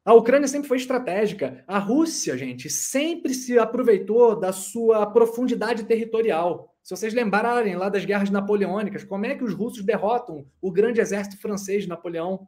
A 0.06 0.14
Ucrânia 0.14 0.48
sempre 0.48 0.70
foi 0.70 0.78
estratégica. 0.78 1.62
A 1.68 1.80
Rússia, 1.80 2.38
gente, 2.38 2.70
sempre 2.70 3.34
se 3.34 3.60
aproveitou 3.60 4.40
da 4.40 4.54
sua 4.54 5.06
profundidade 5.06 5.84
territorial. 5.84 6.74
Se 6.82 6.96
vocês 6.96 7.14
lembrarem 7.14 7.76
lá 7.76 7.90
das 7.90 8.06
guerras 8.06 8.30
napoleônicas, 8.30 9.04
como 9.04 9.26
é 9.26 9.36
que 9.36 9.44
os 9.44 9.54
russos 9.54 9.84
derrotam 9.84 10.46
o 10.62 10.72
grande 10.72 11.02
exército 11.02 11.38
francês 11.38 11.84
de 11.84 11.90
Napoleão? 11.90 12.48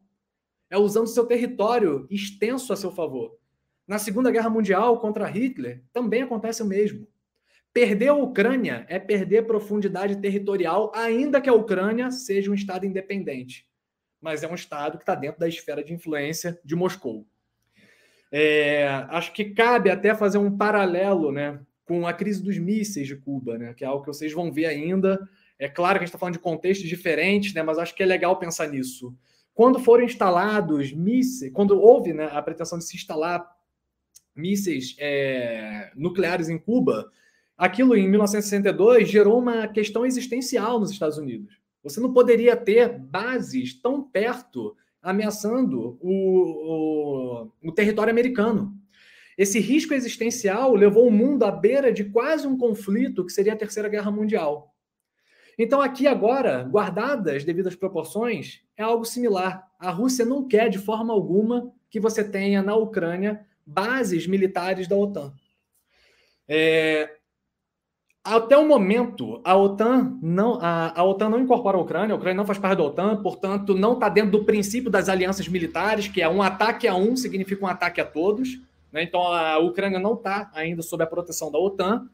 É 0.72 0.78
usando 0.78 1.06
seu 1.06 1.28
território 1.28 2.08
extenso 2.10 2.74
a 2.74 2.76
seu 2.76 2.92
favor. 2.92 3.38
Na 3.86 4.00
Segunda 4.00 4.32
Guerra 4.32 4.50
Mundial, 4.50 5.00
contra 5.00 5.28
Hitler, 5.28 5.84
também 5.92 6.24
acontece 6.24 6.64
o 6.64 6.66
mesmo. 6.66 7.06
Perder 7.74 8.08
a 8.08 8.14
Ucrânia 8.14 8.86
é 8.90 8.98
perder 8.98 9.46
profundidade 9.46 10.16
territorial, 10.16 10.92
ainda 10.96 11.40
que 11.40 11.50
a 11.50 11.54
Ucrânia 11.54 12.10
seja 12.10 12.50
um 12.50 12.54
Estado 12.54 12.86
independente. 12.86 13.68
Mas 14.20 14.44
é 14.44 14.48
um 14.48 14.56
Estado 14.56 14.98
que 14.98 15.04
está 15.04 15.14
dentro 15.14 15.40
da 15.40 15.48
esfera 15.48 15.84
de 15.84 15.94
influência 15.94 16.60
de 16.64 16.76
Moscou. 16.76 17.28
É, 18.32 18.88
acho 19.10 19.34
que 19.34 19.46
cabe 19.46 19.90
até 19.90 20.16
fazer 20.16 20.38
um 20.38 20.56
paralelo 20.58 21.32
né, 21.32 21.60
com 21.84 22.08
a 22.08 22.14
crise 22.14 22.42
dos 22.42 22.58
mísseis 22.58 23.08
de 23.08 23.18
Cuba, 23.18 23.58
né, 23.58 23.74
que 23.74 23.84
é 23.84 23.88
algo 23.88 24.06
que 24.06 24.08
vocês 24.08 24.32
vão 24.32 24.52
ver 24.52 24.68
ainda. 24.68 25.20
É 25.60 25.68
claro 25.68 26.00
que 26.00 26.04
a 26.04 26.06
gente 26.06 26.10
está 26.10 26.18
falando 26.18 26.36
de 26.36 26.40
contextos 26.40 26.88
diferentes, 26.88 27.54
né, 27.54 27.62
mas 27.62 27.78
acho 27.78 27.94
que 27.94 28.02
é 28.02 28.06
legal 28.06 28.40
pensar 28.40 28.68
nisso. 28.68 29.14
Quando 29.54 29.80
foram 29.80 30.04
instalados 30.04 30.94
mísseis, 30.94 31.52
quando 31.52 31.80
houve 31.80 32.14
né, 32.14 32.30
a 32.32 32.42
pretensão 32.42 32.78
de 32.78 32.86
se 32.86 32.96
instalar 32.96 33.46
mísseis 34.36 34.96
é, 34.98 35.92
nucleares 35.96 36.50
em 36.50 36.58
Cuba, 36.58 37.12
aquilo 37.58 37.96
em 37.96 38.10
1962 38.10 39.10
gerou 39.10 39.38
uma 39.40 39.68
questão 39.68 40.06
existencial 40.06 40.80
nos 40.80 40.92
Estados 40.92 41.18
Unidos. 41.18 41.60
Você 41.84 42.00
não 42.00 42.14
poderia 42.14 42.56
ter 42.56 42.98
bases 42.98 43.74
tão 43.74 44.02
perto 44.04 44.76
ameaçando 45.02 45.98
o, 46.00 47.52
o, 47.62 47.70
o 47.70 47.72
território 47.72 48.12
americano. 48.12 48.74
Esse 49.38 49.60
risco 49.60 49.94
existencial 49.94 50.76
levou 50.76 51.08
o 51.08 51.12
mundo 51.12 51.44
à 51.44 51.52
beira 51.52 51.92
de 51.92 52.04
quase 52.04 52.46
um 52.46 52.58
conflito 52.58 53.26
que 53.26 53.32
seria 53.32 53.54
a 53.54 53.58
Terceira 53.58 53.90
Guerra 53.90 54.12
Mundial. 54.12 54.71
Então, 55.58 55.82
aqui 55.82 56.08
agora, 56.08 56.64
guardadas 56.64 57.38
as 57.38 57.44
devidas 57.44 57.76
proporções, 57.76 58.62
é 58.78 58.84
algo 58.84 59.06
similar. 59.06 59.68
A 59.80 59.90
Rússia 59.92 60.26
não 60.26 60.48
quer, 60.48 60.70
de 60.70 60.80
forma 60.80 61.14
alguma, 61.14 61.72
que 61.90 62.00
você 62.00 62.24
tenha 62.24 62.62
na 62.62 62.76
Ucrânia 62.76 63.46
bases 63.66 64.26
militares 64.28 64.88
da 64.88 64.96
OTAN. 64.96 65.34
É, 66.48 67.18
até 68.24 68.56
o 68.56 68.68
momento, 68.68 69.42
a 69.44 69.56
OTAN 69.56 70.18
não, 70.22 70.60
a, 70.62 71.00
a, 71.00 71.04
OTAN 71.04 71.30
não 71.30 71.40
incorpora 71.40 71.78
a 71.78 71.82
Ucrânia, 71.82 72.14
a 72.14 72.18
Ucrânia 72.18 72.38
não 72.38 72.46
faz 72.46 72.60
parte 72.60 72.78
da 72.78 72.84
OTAN, 72.84 73.22
portanto, 73.24 73.74
não 73.74 73.94
está 73.94 74.10
dentro 74.10 74.32
do 74.32 74.46
princípio 74.46 74.92
das 74.92 75.10
alianças 75.10 75.48
militares, 75.48 76.08
que 76.08 76.22
é 76.22 76.30
um 76.30 76.42
ataque 76.42 76.88
a 76.88 76.96
um 76.96 77.16
significa 77.16 77.66
um 77.66 77.68
ataque 77.68 78.00
a 78.00 78.06
todos. 78.06 78.60
Né? 78.92 79.02
Então, 79.04 79.22
a 79.22 79.58
Ucrânia 79.58 79.98
não 79.98 80.14
está 80.14 80.52
ainda 80.54 80.84
sob 80.84 81.04
a 81.04 81.08
proteção 81.08 81.52
da 81.52 81.58
OTAN, 81.58 82.08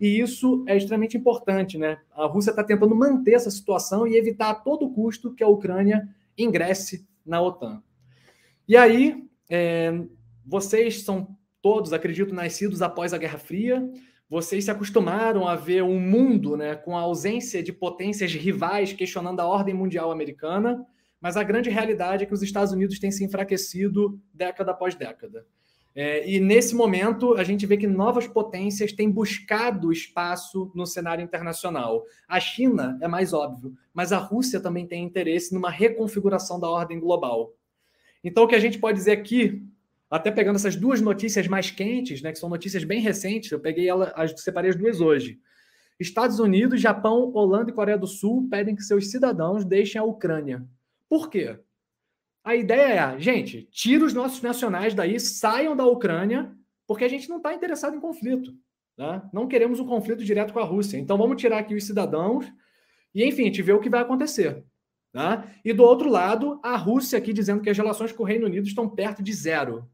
e 0.00 0.20
isso 0.20 0.64
é 0.66 0.76
extremamente 0.76 1.16
importante. 1.16 1.78
Né? 1.78 1.98
A 2.12 2.26
Rússia 2.26 2.50
está 2.50 2.62
tentando 2.62 2.94
manter 2.94 3.34
essa 3.34 3.50
situação 3.50 4.06
e 4.06 4.16
evitar 4.16 4.50
a 4.50 4.54
todo 4.54 4.90
custo 4.90 5.34
que 5.34 5.42
a 5.42 5.48
Ucrânia 5.48 6.08
ingresse 6.36 7.06
na 7.24 7.40
OTAN. 7.40 7.82
E 8.66 8.76
aí, 8.76 9.24
é, 9.50 9.92
vocês 10.46 11.02
são 11.02 11.36
todos, 11.60 11.92
acredito, 11.92 12.34
nascidos 12.34 12.82
após 12.82 13.12
a 13.12 13.18
Guerra 13.18 13.38
Fria 13.38 13.90
vocês 14.28 14.64
se 14.64 14.70
acostumaram 14.70 15.48
a 15.48 15.56
ver 15.56 15.82
um 15.82 15.98
mundo 15.98 16.56
né, 16.56 16.76
com 16.76 16.96
a 16.96 17.00
ausência 17.00 17.62
de 17.62 17.72
potências 17.72 18.32
rivais 18.34 18.92
questionando 18.92 19.40
a 19.40 19.46
ordem 19.46 19.74
mundial 19.74 20.12
americana, 20.12 20.84
mas 21.18 21.36
a 21.36 21.42
grande 21.42 21.70
realidade 21.70 22.24
é 22.24 22.26
que 22.26 22.34
os 22.34 22.42
Estados 22.42 22.72
Unidos 22.72 22.98
têm 22.98 23.10
se 23.10 23.24
enfraquecido 23.24 24.20
década 24.32 24.72
após 24.72 24.94
década. 24.94 25.46
É, 25.94 26.28
e 26.30 26.38
nesse 26.38 26.74
momento, 26.74 27.34
a 27.34 27.42
gente 27.42 27.66
vê 27.66 27.76
que 27.76 27.86
novas 27.86 28.26
potências 28.26 28.92
têm 28.92 29.10
buscado 29.10 29.92
espaço 29.92 30.70
no 30.74 30.86
cenário 30.86 31.24
internacional. 31.24 32.04
A 32.28 32.38
China 32.38 32.98
é 33.00 33.08
mais 33.08 33.32
óbvio, 33.32 33.74
mas 33.92 34.12
a 34.12 34.18
Rússia 34.18 34.60
também 34.60 34.86
tem 34.86 35.04
interesse 35.04 35.52
numa 35.52 35.70
reconfiguração 35.70 36.60
da 36.60 36.68
ordem 36.68 37.00
global. 37.00 37.52
Então, 38.22 38.44
o 38.44 38.48
que 38.48 38.54
a 38.54 38.60
gente 38.60 38.78
pode 38.78 38.98
dizer 38.98 39.12
aqui 39.12 39.66
até 40.10 40.30
pegando 40.30 40.56
essas 40.56 40.74
duas 40.74 41.00
notícias 41.00 41.46
mais 41.46 41.70
quentes, 41.70 42.22
né, 42.22 42.32
que 42.32 42.38
são 42.38 42.48
notícias 42.48 42.82
bem 42.82 43.00
recentes, 43.00 43.50
eu 43.50 43.60
peguei 43.60 43.88
ela, 43.88 44.14
separei 44.36 44.70
as 44.70 44.76
duas 44.76 45.00
hoje. 45.00 45.38
Estados 46.00 46.38
Unidos, 46.38 46.80
Japão, 46.80 47.30
Holanda 47.34 47.70
e 47.70 47.74
Coreia 47.74 47.98
do 47.98 48.06
Sul 48.06 48.48
pedem 48.48 48.74
que 48.74 48.82
seus 48.82 49.10
cidadãos 49.10 49.64
deixem 49.64 50.00
a 50.00 50.04
Ucrânia. 50.04 50.64
Por 51.08 51.28
quê? 51.28 51.58
A 52.48 52.56
ideia 52.56 53.12
é, 53.14 53.20
gente, 53.20 53.68
tira 53.70 54.02
os 54.06 54.14
nossos 54.14 54.40
nacionais 54.40 54.94
daí, 54.94 55.20
saiam 55.20 55.76
da 55.76 55.84
Ucrânia, 55.84 56.50
porque 56.86 57.04
a 57.04 57.08
gente 57.08 57.28
não 57.28 57.36
está 57.36 57.52
interessado 57.52 57.94
em 57.94 58.00
conflito. 58.00 58.54
Né? 58.96 59.20
Não 59.34 59.46
queremos 59.46 59.78
um 59.80 59.86
conflito 59.86 60.24
direto 60.24 60.54
com 60.54 60.58
a 60.58 60.64
Rússia. 60.64 60.96
Então 60.96 61.18
vamos 61.18 61.38
tirar 61.38 61.58
aqui 61.58 61.74
os 61.74 61.84
cidadãos 61.84 62.50
e, 63.14 63.22
enfim, 63.22 63.42
a 63.42 63.44
gente 63.44 63.60
vê 63.60 63.74
o 63.74 63.80
que 63.80 63.90
vai 63.90 64.00
acontecer. 64.00 64.64
Né? 65.12 65.44
E 65.62 65.74
do 65.74 65.82
outro 65.82 66.08
lado, 66.08 66.58
a 66.62 66.74
Rússia 66.74 67.18
aqui 67.18 67.34
dizendo 67.34 67.60
que 67.60 67.68
as 67.68 67.76
relações 67.76 68.12
com 68.12 68.22
o 68.22 68.26
Reino 68.26 68.46
Unido 68.46 68.66
estão 68.66 68.88
perto 68.88 69.22
de 69.22 69.34
zero. 69.34 69.86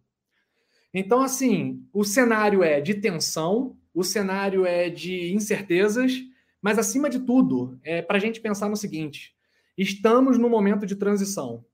Então, 0.94 1.22
assim, 1.22 1.84
o 1.92 2.04
cenário 2.04 2.62
é 2.62 2.80
de 2.80 2.94
tensão, 2.94 3.76
o 3.92 4.04
cenário 4.04 4.64
é 4.64 4.88
de 4.88 5.34
incertezas, 5.34 6.20
mas, 6.62 6.78
acima 6.78 7.10
de 7.10 7.18
tudo, 7.18 7.80
é 7.82 8.00
para 8.00 8.16
a 8.16 8.20
gente 8.20 8.40
pensar 8.40 8.68
no 8.68 8.76
seguinte: 8.76 9.34
estamos 9.76 10.38
num 10.38 10.48
momento 10.48 10.86
de 10.86 10.94
transição. 10.94 11.64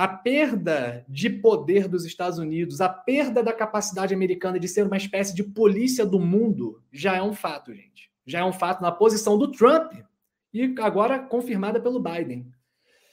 A 0.00 0.08
perda 0.08 1.04
de 1.06 1.28
poder 1.28 1.86
dos 1.86 2.06
Estados 2.06 2.38
Unidos, 2.38 2.80
a 2.80 2.88
perda 2.88 3.42
da 3.42 3.52
capacidade 3.52 4.14
americana 4.14 4.58
de 4.58 4.66
ser 4.66 4.86
uma 4.86 4.96
espécie 4.96 5.34
de 5.34 5.44
polícia 5.44 6.06
do 6.06 6.18
mundo, 6.18 6.82
já 6.90 7.16
é 7.16 7.22
um 7.22 7.34
fato, 7.34 7.74
gente. 7.74 8.10
Já 8.24 8.38
é 8.38 8.44
um 8.46 8.50
fato 8.50 8.80
na 8.80 8.90
posição 8.90 9.36
do 9.36 9.52
Trump 9.52 9.92
e 10.54 10.74
agora 10.78 11.18
confirmada 11.18 11.78
pelo 11.78 12.00
Biden. 12.00 12.50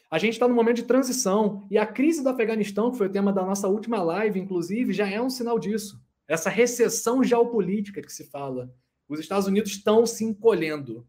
A 0.09 0.17
gente 0.17 0.31
está 0.35 0.47
no 0.47 0.55
momento 0.55 0.77
de 0.77 0.83
transição 0.83 1.67
e 1.69 1.77
a 1.77 1.85
crise 1.85 2.23
do 2.23 2.29
Afeganistão, 2.29 2.89
que 2.89 2.97
foi 2.97 3.07
o 3.07 3.11
tema 3.11 3.33
da 3.33 3.43
nossa 3.43 3.67
última 3.67 4.01
live, 4.01 4.39
inclusive, 4.39 4.93
já 4.93 5.09
é 5.09 5.21
um 5.21 5.29
sinal 5.29 5.59
disso. 5.59 6.01
Essa 6.25 6.49
recessão 6.49 7.21
geopolítica 7.21 8.01
que 8.01 8.13
se 8.13 8.23
fala. 8.23 8.73
Os 9.09 9.19
Estados 9.19 9.45
Unidos 9.45 9.71
estão 9.71 10.05
se 10.05 10.23
encolhendo. 10.23 11.05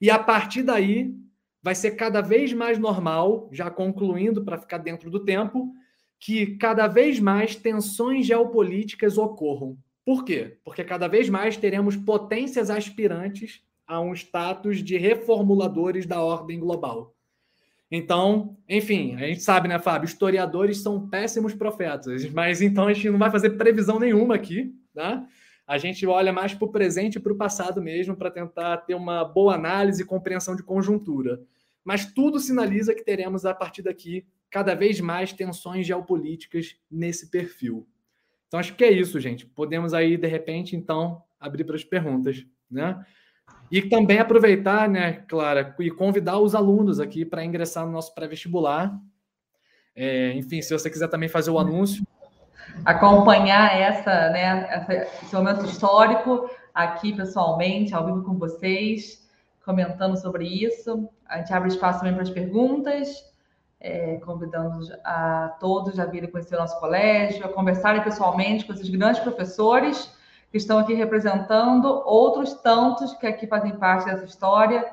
E 0.00 0.10
a 0.10 0.18
partir 0.18 0.64
daí, 0.64 1.14
vai 1.62 1.74
ser 1.74 1.92
cada 1.92 2.20
vez 2.20 2.52
mais 2.52 2.78
normal, 2.78 3.48
já 3.52 3.70
concluindo 3.70 4.44
para 4.44 4.58
ficar 4.58 4.78
dentro 4.78 5.10
do 5.10 5.24
tempo, 5.24 5.72
que 6.18 6.56
cada 6.56 6.86
vez 6.86 7.20
mais 7.20 7.54
tensões 7.54 8.26
geopolíticas 8.26 9.16
ocorram. 9.16 9.76
Por 10.04 10.24
quê? 10.24 10.58
Porque 10.64 10.82
cada 10.82 11.06
vez 11.06 11.28
mais 11.28 11.56
teremos 11.56 11.96
potências 11.96 12.70
aspirantes 12.70 13.62
a 13.86 14.00
um 14.00 14.12
status 14.12 14.82
de 14.82 14.96
reformuladores 14.96 16.06
da 16.06 16.22
ordem 16.22 16.58
global. 16.58 17.14
Então, 17.90 18.56
enfim, 18.68 19.14
a 19.16 19.26
gente 19.26 19.42
sabe, 19.42 19.68
né, 19.68 19.78
Fábio? 19.78 20.06
Historiadores 20.06 20.78
são 20.78 21.08
péssimos 21.08 21.54
profetas, 21.54 22.28
mas 22.30 22.62
então 22.62 22.88
a 22.88 22.92
gente 22.92 23.10
não 23.10 23.18
vai 23.18 23.30
fazer 23.30 23.50
previsão 23.50 23.98
nenhuma 23.98 24.34
aqui, 24.34 24.74
tá? 24.94 25.26
A 25.66 25.78
gente 25.78 26.06
olha 26.06 26.32
mais 26.32 26.54
para 26.54 26.64
o 26.64 26.72
presente 26.72 27.16
e 27.16 27.20
para 27.20 27.32
o 27.32 27.36
passado 27.36 27.82
mesmo, 27.82 28.16
para 28.16 28.30
tentar 28.30 28.78
ter 28.78 28.94
uma 28.94 29.24
boa 29.24 29.54
análise 29.54 30.02
e 30.02 30.06
compreensão 30.06 30.56
de 30.56 30.62
conjuntura. 30.62 31.40
Mas 31.84 32.06
tudo 32.12 32.38
sinaliza 32.38 32.94
que 32.94 33.04
teremos, 33.04 33.44
a 33.44 33.54
partir 33.54 33.82
daqui, 33.82 34.26
cada 34.50 34.74
vez 34.74 35.00
mais 35.00 35.32
tensões 35.32 35.86
geopolíticas 35.86 36.76
nesse 36.90 37.30
perfil. 37.30 37.88
Então, 38.46 38.60
acho 38.60 38.74
que 38.74 38.84
é 38.84 38.90
isso, 38.92 39.18
gente. 39.18 39.46
Podemos 39.46 39.94
aí, 39.94 40.16
de 40.16 40.28
repente, 40.28 40.76
então, 40.76 41.22
abrir 41.40 41.64
para 41.64 41.74
as 41.74 41.82
perguntas, 41.82 42.44
né? 42.70 43.02
E 43.70 43.80
também 43.80 44.18
aproveitar, 44.18 44.88
né, 44.88 45.24
Clara, 45.26 45.74
e 45.80 45.90
convidar 45.90 46.38
os 46.38 46.54
alunos 46.54 47.00
aqui 47.00 47.24
para 47.24 47.44
ingressar 47.44 47.86
no 47.86 47.92
nosso 47.92 48.14
pré-vestibular. 48.14 48.94
É, 49.96 50.34
enfim, 50.34 50.60
se 50.60 50.72
você 50.72 50.90
quiser 50.90 51.08
também 51.08 51.28
fazer 51.28 51.50
o 51.50 51.58
anúncio. 51.58 52.06
Acompanhar 52.84 53.74
essa, 53.74 54.30
né, 54.30 54.86
esse 55.22 55.34
momento 55.34 55.64
histórico 55.64 56.50
aqui 56.74 57.14
pessoalmente, 57.14 57.94
ao 57.94 58.04
vivo 58.04 58.22
com 58.22 58.38
vocês, 58.38 59.21
comentando 59.64 60.16
sobre 60.16 60.46
isso. 60.46 61.08
A 61.26 61.38
gente 61.38 61.52
abre 61.52 61.68
espaço 61.68 62.00
também 62.00 62.14
para 62.14 62.22
as 62.22 62.30
perguntas, 62.30 63.24
é, 63.80 64.16
convidando 64.18 64.86
a 65.04 65.56
todos 65.60 65.98
a 65.98 66.04
virem 66.04 66.30
conhecer 66.30 66.54
o 66.54 66.58
nosso 66.58 66.78
colégio, 66.78 67.44
a 67.44 67.48
conversarem 67.48 68.02
pessoalmente 68.02 68.64
com 68.64 68.72
esses 68.72 68.88
grandes 68.88 69.20
professores 69.20 70.12
que 70.50 70.58
estão 70.58 70.78
aqui 70.78 70.92
representando 70.92 71.86
outros 72.04 72.54
tantos 72.54 73.14
que 73.14 73.26
aqui 73.26 73.46
fazem 73.46 73.74
parte 73.76 74.04
dessa 74.04 74.24
história, 74.24 74.86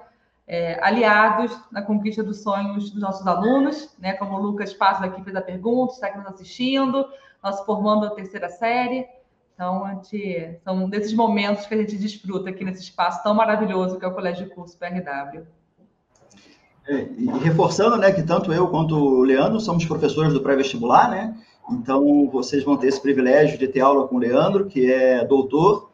é, 0.47 0.79
aliados 0.81 1.55
na 1.71 1.81
conquista 1.81 2.23
dos 2.23 2.41
sonhos 2.41 2.89
dos 2.89 3.01
nossos 3.01 3.27
alunos, 3.27 3.95
né? 3.99 4.13
Como 4.13 4.35
o 4.35 4.41
Lucas 4.41 4.73
Passos 4.73 5.03
aqui 5.03 5.21
fez 5.23 5.35
a 5.35 5.41
pergunta, 5.41 5.93
está 5.93 6.07
aqui 6.07 6.17
nos 6.17 6.27
assistindo, 6.27 7.05
nós 7.43 7.59
formando 7.65 8.05
a 8.05 8.11
terceira 8.11 8.49
série. 8.49 9.05
Então, 9.59 9.85
gente, 9.89 10.57
são 10.63 10.89
desses 10.89 11.11
momentos 11.11 11.65
que 11.65 11.73
a 11.73 11.77
gente 11.77 11.97
desfruta 11.97 12.49
aqui 12.49 12.63
nesse 12.63 12.81
espaço 12.81 13.21
tão 13.21 13.33
maravilhoso 13.33 13.99
que 13.99 14.05
é 14.05 14.07
o 14.07 14.13
Colégio 14.13 14.45
de 14.45 14.55
Curso 14.55 14.77
PRW. 14.77 15.41
É, 16.87 17.07
e 17.17 17.25
reforçando, 17.43 17.97
né, 17.97 18.09
que 18.09 18.23
tanto 18.23 18.53
eu 18.53 18.69
quanto 18.69 18.95
o 18.95 19.21
Leandro 19.21 19.59
somos 19.59 19.83
professores 19.83 20.31
do 20.31 20.39
pré-vestibular, 20.39 21.11
né? 21.11 21.35
Então, 21.69 22.29
vocês 22.31 22.63
vão 22.63 22.77
ter 22.77 22.87
esse 22.87 23.01
privilégio 23.01 23.57
de 23.57 23.67
ter 23.67 23.81
aula 23.81 24.07
com 24.07 24.15
o 24.15 24.19
Leandro, 24.19 24.65
que 24.65 24.89
é 24.89 25.25
doutor, 25.25 25.91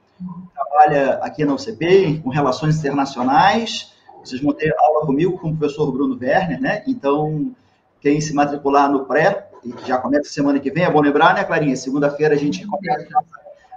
trabalha 0.54 1.16
aqui 1.24 1.44
na 1.44 1.56
UCP 1.56 2.22
com 2.24 2.30
relações 2.30 2.78
internacionais. 2.78 3.96
Vocês 4.24 4.44
vão 4.44 4.54
ter 4.54 4.76
aula 4.78 5.08
comigo 5.08 5.40
com 5.40 5.50
o 5.50 5.58
professor 5.58 5.92
Bruno 5.92 6.16
Werner, 6.22 6.62
né? 6.62 6.84
Então, 6.86 7.52
quem 8.00 8.22
se 8.22 8.32
matricular 8.32 8.92
no 8.92 9.06
pré, 9.06 9.50
já 9.88 9.98
começa 9.98 10.30
semana 10.30 10.60
que 10.60 10.70
vem, 10.70 10.84
é 10.84 10.92
bom 10.92 11.02
lembrar, 11.02 11.34
né, 11.34 11.44
Clarinha? 11.44 11.76
Segunda-feira 11.76 12.36
a 12.36 12.38
gente 12.38 12.64
começa 12.68 13.08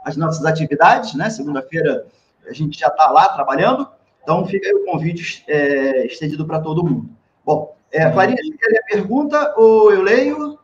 as 0.08 0.16
nossas 0.16 0.44
atividades, 0.44 1.14
né? 1.14 1.28
Segunda-feira 1.30 2.06
a 2.46 2.52
gente 2.52 2.78
já 2.78 2.88
está 2.88 3.10
lá 3.10 3.28
trabalhando. 3.28 3.88
Então, 4.22 4.44
fica 4.46 4.66
aí 4.66 4.74
o 4.74 4.84
convite 4.84 5.44
é, 5.46 6.06
estendido 6.06 6.46
para 6.46 6.60
todo 6.60 6.84
mundo. 6.84 7.10
Bom, 7.44 7.76
é, 7.92 8.10
Clarinha, 8.10 8.36
você 8.42 8.56
quer 8.56 8.68
ler 8.68 8.78
a 8.78 8.84
pergunta 8.84 9.54
ou 9.56 9.92
eu 9.92 10.02
leio? 10.02 10.58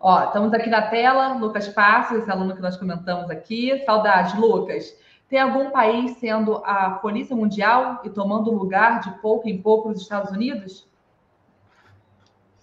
Ó, 0.00 0.24
estamos 0.24 0.52
aqui 0.52 0.68
na 0.68 0.82
tela, 0.82 1.34
Lucas 1.34 1.68
Passos, 1.68 2.18
esse 2.18 2.30
aluno 2.30 2.56
que 2.56 2.62
nós 2.62 2.76
comentamos 2.76 3.30
aqui. 3.30 3.82
Saudade, 3.84 4.36
Lucas. 4.40 4.96
Tem 5.28 5.38
algum 5.38 5.70
país 5.70 6.18
sendo 6.18 6.56
a 6.64 6.90
polícia 6.90 7.34
mundial 7.34 8.00
e 8.04 8.10
tomando 8.10 8.50
lugar 8.50 9.00
de 9.00 9.10
pouco 9.20 9.48
em 9.48 9.62
pouco 9.62 9.88
nos 9.88 10.02
Estados 10.02 10.30
Unidos? 10.32 10.86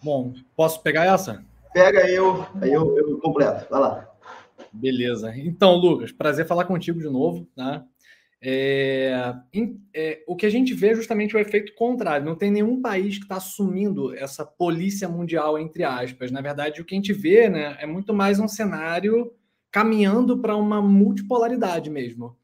Bom, 0.03 0.33
posso 0.55 0.81
pegar 0.81 1.05
essa? 1.05 1.43
Pega 1.73 2.09
eu, 2.09 2.45
aí 2.61 2.71
eu, 2.71 2.97
eu 2.97 3.19
completo. 3.19 3.65
Vai 3.69 3.79
lá. 3.79 4.08
Beleza. 4.73 5.33
Então, 5.37 5.75
Lucas, 5.75 6.11
prazer 6.11 6.45
falar 6.45 6.65
contigo 6.65 6.99
de 6.99 7.09
novo, 7.09 7.47
tá? 7.55 7.85
É, 8.41 9.33
é, 9.93 10.23
o 10.25 10.35
que 10.35 10.45
a 10.45 10.49
gente 10.49 10.73
vê 10.73 10.89
é 10.89 10.95
justamente 10.95 11.35
o 11.35 11.39
efeito 11.39 11.73
contrário. 11.75 12.25
Não 12.25 12.35
tem 12.35 12.49
nenhum 12.49 12.81
país 12.81 13.17
que 13.17 13.23
está 13.23 13.35
assumindo 13.35 14.15
essa 14.15 14.45
polícia 14.45 15.09
mundial, 15.09 15.59
entre 15.59 15.83
aspas. 15.83 16.31
Na 16.31 16.41
verdade, 16.41 16.81
o 16.81 16.85
que 16.85 16.95
a 16.95 16.97
gente 16.97 17.11
vê 17.11 17.49
né, 17.49 17.77
é 17.79 17.85
muito 17.85 18.13
mais 18.13 18.39
um 18.39 18.47
cenário 18.47 19.33
caminhando 19.71 20.39
para 20.39 20.55
uma 20.55 20.81
multipolaridade 20.81 21.89
mesmo. 21.89 22.37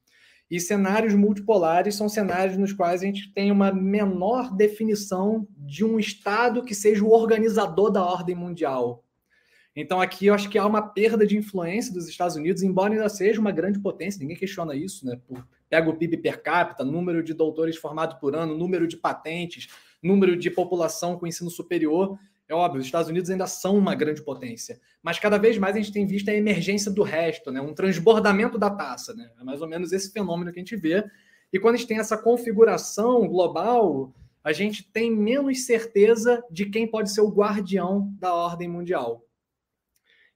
E 0.49 0.59
cenários 0.59 1.15
multipolares 1.15 1.95
são 1.95 2.07
cenários 2.07 2.57
nos 2.57 2.71
quais 2.71 3.01
a 3.01 3.05
gente 3.05 3.33
tem 3.33 3.51
uma 3.51 3.71
menor 3.71 4.55
definição 4.55 5.47
de 5.57 5.83
um 5.83 5.99
Estado 5.99 6.63
que 6.63 6.75
seja 6.75 7.03
o 7.03 7.11
organizador 7.11 7.89
da 7.89 8.03
ordem 8.05 8.35
mundial. 8.35 9.04
Então, 9.75 9.99
aqui 9.99 10.27
eu 10.27 10.33
acho 10.33 10.49
que 10.49 10.57
há 10.57 10.65
uma 10.65 10.81
perda 10.81 11.27
de 11.27 11.37
influência 11.37 11.93
dos 11.93 12.07
Estados 12.07 12.37
Unidos, 12.37 12.63
embora 12.63 12.93
ainda 12.93 13.09
seja 13.09 13.41
uma 13.41 13.51
grande 13.51 13.77
potência, 13.79 14.19
ninguém 14.19 14.37
questiona 14.37 14.73
isso, 14.73 15.05
né? 15.05 15.19
Por, 15.27 15.45
pega 15.69 15.89
o 15.89 15.95
PIB 15.95 16.17
per 16.17 16.41
capita, 16.41 16.85
número 16.85 17.21
de 17.21 17.33
doutores 17.33 17.75
formados 17.75 18.17
por 18.17 18.35
ano, 18.35 18.57
número 18.57 18.87
de 18.87 18.95
patentes, 18.95 19.67
número 20.01 20.37
de 20.37 20.49
população 20.49 21.17
com 21.17 21.27
ensino 21.27 21.49
superior. 21.49 22.17
É 22.47 22.53
óbvio, 22.53 22.79
os 22.79 22.85
Estados 22.85 23.09
Unidos 23.09 23.29
ainda 23.29 23.47
são 23.47 23.77
uma 23.77 23.95
grande 23.95 24.21
potência, 24.21 24.79
mas 25.01 25.19
cada 25.19 25.37
vez 25.37 25.57
mais 25.57 25.75
a 25.75 25.79
gente 25.79 25.91
tem 25.91 26.05
visto 26.05 26.29
a 26.29 26.33
emergência 26.33 26.91
do 26.91 27.03
resto, 27.03 27.51
né? 27.51 27.59
um 27.59 27.73
transbordamento 27.73 28.57
da 28.57 28.69
taça. 28.69 29.13
Né? 29.13 29.29
É 29.39 29.43
mais 29.43 29.61
ou 29.61 29.67
menos 29.67 29.91
esse 29.91 30.11
fenômeno 30.11 30.53
que 30.53 30.59
a 30.59 30.61
gente 30.61 30.75
vê. 30.75 31.03
E 31.51 31.59
quando 31.59 31.75
a 31.75 31.77
gente 31.77 31.87
tem 31.87 31.97
essa 31.97 32.17
configuração 32.17 33.27
global, 33.27 34.13
a 34.43 34.53
gente 34.53 34.83
tem 34.83 35.11
menos 35.11 35.65
certeza 35.65 36.43
de 36.51 36.67
quem 36.67 36.87
pode 36.87 37.11
ser 37.11 37.21
o 37.21 37.31
guardião 37.31 38.13
da 38.19 38.33
ordem 38.33 38.69
mundial. 38.69 39.24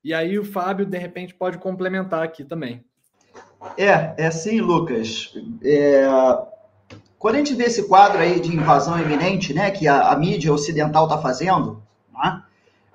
E 0.03 0.13
aí 0.13 0.39
o 0.39 0.45
Fábio, 0.45 0.85
de 0.85 0.97
repente, 0.97 1.33
pode 1.33 1.57
complementar 1.57 2.23
aqui 2.23 2.43
também. 2.43 2.83
É, 3.77 4.13
é 4.17 4.27
assim, 4.27 4.61
Lucas. 4.61 5.33
É... 5.63 6.07
Quando 7.17 7.35
a 7.35 7.37
gente 7.39 7.53
vê 7.53 7.65
esse 7.65 7.87
quadro 7.87 8.19
aí 8.19 8.39
de 8.39 8.55
invasão 8.55 8.99
iminente, 8.99 9.53
né, 9.53 9.69
que 9.71 9.87
a, 9.87 10.09
a 10.09 10.17
mídia 10.17 10.53
ocidental 10.53 11.03
está 11.03 11.17
fazendo, 11.17 11.83
né? 12.13 12.43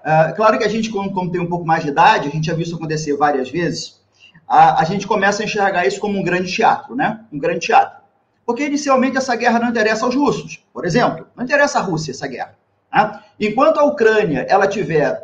é, 0.02 0.32
claro 0.32 0.59
que 0.59 0.64
a 0.64 0.68
gente, 0.68 0.88
como, 0.88 1.12
como, 1.12 1.30
tem 1.30 1.42
um 1.42 1.46
pouco 1.46 1.66
mais 1.66 1.82
de 1.82 1.90
idade, 1.90 2.28
a 2.28 2.30
gente 2.30 2.46
já 2.46 2.55
viu 2.55 2.62
isso 2.62 2.74
acontecer 2.74 3.14
várias 3.18 3.50
vezes, 3.50 4.00
a, 4.48 4.80
a 4.80 4.84
gente 4.84 5.07
começa 5.07 5.42
a 5.42 5.44
enxergar 5.44 5.86
isso 5.86 6.00
como 6.00 6.18
um 6.18 6.22
grande 6.22 6.50
teatro, 6.50 6.96
né? 6.96 7.20
Um 7.30 7.38
grande 7.38 7.61
teatro. 7.61 8.02
Porque 8.46 8.64
inicialmente 8.64 9.18
essa 9.18 9.36
guerra 9.36 9.59
não 9.59 9.68
interessa 9.68 10.07
aos 10.07 10.14
russos, 10.14 10.62
por 10.72 10.86
exemplo, 10.86 11.26
não 11.36 11.44
interessa 11.44 11.78
à 11.78 11.82
Rússia 11.82 12.12
essa 12.12 12.26
guerra. 12.26 12.57
Né? 12.92 13.20
Enquanto 13.40 13.78
a 13.78 13.84
Ucrânia 13.84 14.46
ela 14.48 14.66
tiver 14.66 15.22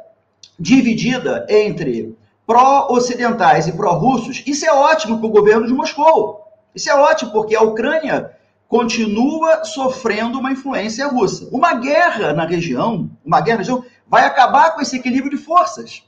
dividida 0.61 1.47
entre 1.49 2.15
pró-ocidentais 2.47 3.67
e 3.67 3.73
pró-russos, 3.73 4.43
isso 4.47 4.67
é 4.67 4.73
ótimo 4.73 5.19
para 5.19 5.27
o 5.27 5.31
governo 5.31 5.67
de 5.67 5.73
Moscou. 5.73 6.45
Isso 6.75 6.91
é 6.91 6.95
ótimo, 6.95 7.33
porque 7.33 7.57
a 7.57 7.63
Ucrânia 7.63 8.33
continua 8.69 9.65
sofrendo 9.65 10.39
uma 10.39 10.53
influência 10.53 11.07
russa. 11.09 11.49
Uma 11.51 11.75
guerra 11.75 12.33
na 12.33 12.45
região, 12.45 13.11
uma 13.25 13.41
guerra 13.41 13.59
na 13.59 13.63
região, 13.63 13.85
vai 14.07 14.25
acabar 14.25 14.75
com 14.75 14.81
esse 14.81 14.97
equilíbrio 14.97 15.37
de 15.37 15.43
forças. 15.43 16.05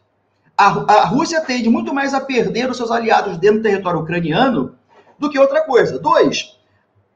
A, 0.56 0.66
a 0.66 1.04
Rússia 1.06 1.40
tende 1.40 1.68
muito 1.70 1.94
mais 1.94 2.12
a 2.12 2.20
perder 2.20 2.70
os 2.70 2.76
seus 2.76 2.90
aliados 2.90 3.38
dentro 3.38 3.58
do 3.58 3.62
território 3.62 4.00
ucraniano 4.00 4.76
do 5.18 5.30
que 5.30 5.38
outra 5.38 5.62
coisa. 5.62 5.98
Dois, 5.98 6.56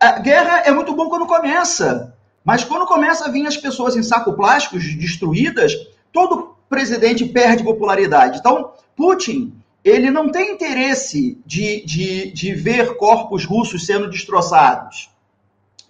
a 0.01 0.19
guerra 0.19 0.63
é 0.65 0.71
muito 0.71 0.95
bom 0.95 1.09
quando 1.09 1.27
começa, 1.27 2.17
mas 2.45 2.65
quando 2.65 2.87
começa 2.87 3.27
a 3.27 3.31
vir 3.31 3.47
as 3.47 3.57
pessoas 3.57 3.95
em 3.95 4.03
saco 4.03 4.33
plásticos 4.33 4.83
destruídas, 4.97 5.73
todo 6.13 6.56
presidente 6.69 7.25
perde 7.25 7.65
popularidade. 7.65 8.39
Então, 8.39 8.73
Putin, 8.97 9.55
ele 9.85 10.11
não 10.11 10.31
tem 10.31 10.53
interesse 10.53 11.39
de, 11.47 11.85
de, 11.85 12.33
de 12.33 12.55
ver 12.55 12.97
corpos 12.97 13.45
russos 13.45 13.87
sendo 13.87 14.11
destroçados. 14.11 15.11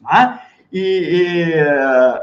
Né? 0.02 0.40
E, 0.72 0.80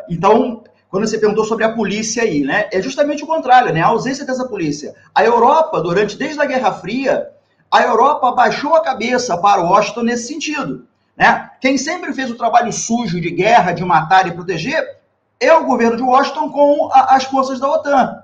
e, 0.10 0.14
então, 0.14 0.64
quando 0.89 1.08
você 1.08 1.18
perguntou 1.18 1.45
sobre 1.45 1.66
a 1.66 1.74
polícia 1.74 2.22
aí, 2.22 2.41
né, 2.41 2.70
é 2.72 2.80
justamente 2.82 3.24
o 3.24 3.28
contrário, 3.28 3.74
né, 3.74 3.82
a 3.82 3.88
ausência 3.88 4.26
dessa 4.26 4.47
polícia. 4.47 4.93
A 5.16 5.24
Europa, 5.24 5.82
durante 5.82 6.16
desde 6.16 6.39
a 6.39 6.45
Guerra 6.45 6.72
Fria, 6.74 7.30
a 7.72 7.82
Europa 7.82 8.32
baixou 8.32 8.76
a 8.76 8.84
cabeça 8.84 9.36
para 9.36 9.64
Washington 9.64 10.04
nesse 10.04 10.28
sentido. 10.28 10.88
Né? 11.18 11.49
Quem 11.60 11.78
sempre 11.78 12.14
fez 12.14 12.30
o 12.30 12.36
trabalho 12.36 12.72
sujo 12.72 13.20
de 13.20 13.32
guerra, 13.32 13.72
de 13.72 13.84
matar 13.84 14.28
e 14.28 14.32
proteger, 14.32 14.99
é 15.39 15.51
o 15.54 15.66
governo 15.66 15.97
de 15.97 16.04
Washington 16.04 16.49
com 16.51 16.89
a, 16.91 17.16
as 17.16 17.24
forças 17.24 17.60
da 17.60 17.68
OTAN. 17.68 18.23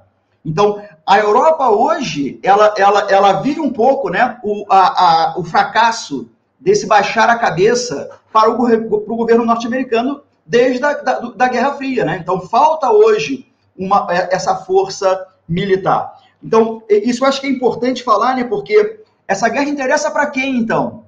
Então, 0.49 0.81
a 1.05 1.19
Europa 1.19 1.69
hoje, 1.69 2.39
ela, 2.41 2.73
ela, 2.75 3.07
ela 3.11 3.33
vive 3.41 3.59
um 3.59 3.71
pouco 3.71 4.09
né, 4.09 4.39
o, 4.43 4.65
a, 4.67 4.79
a, 4.79 5.39
o 5.39 5.43
fracasso 5.43 6.27
desse 6.59 6.87
baixar 6.87 7.29
a 7.29 7.37
cabeça 7.37 8.09
para 8.33 8.49
o, 8.49 8.55
para 8.57 9.13
o 9.13 9.15
governo 9.15 9.45
norte-americano 9.45 10.23
desde 10.43 10.83
a 10.83 10.93
da, 10.93 11.19
da 11.19 11.47
Guerra 11.47 11.73
Fria. 11.73 12.03
Né? 12.03 12.17
Então, 12.19 12.41
falta 12.41 12.91
hoje 12.91 13.45
uma, 13.77 14.07
é, 14.09 14.33
essa 14.35 14.55
força 14.55 15.27
militar. 15.47 16.17
Então, 16.43 16.81
isso 16.89 17.23
eu 17.23 17.27
acho 17.27 17.39
que 17.39 17.47
é 17.47 17.51
importante 17.51 18.03
falar, 18.03 18.35
né, 18.35 18.43
porque 18.43 19.03
essa 19.27 19.47
guerra 19.49 19.69
interessa 19.69 20.09
para 20.09 20.25
quem, 20.31 20.57
então? 20.57 21.03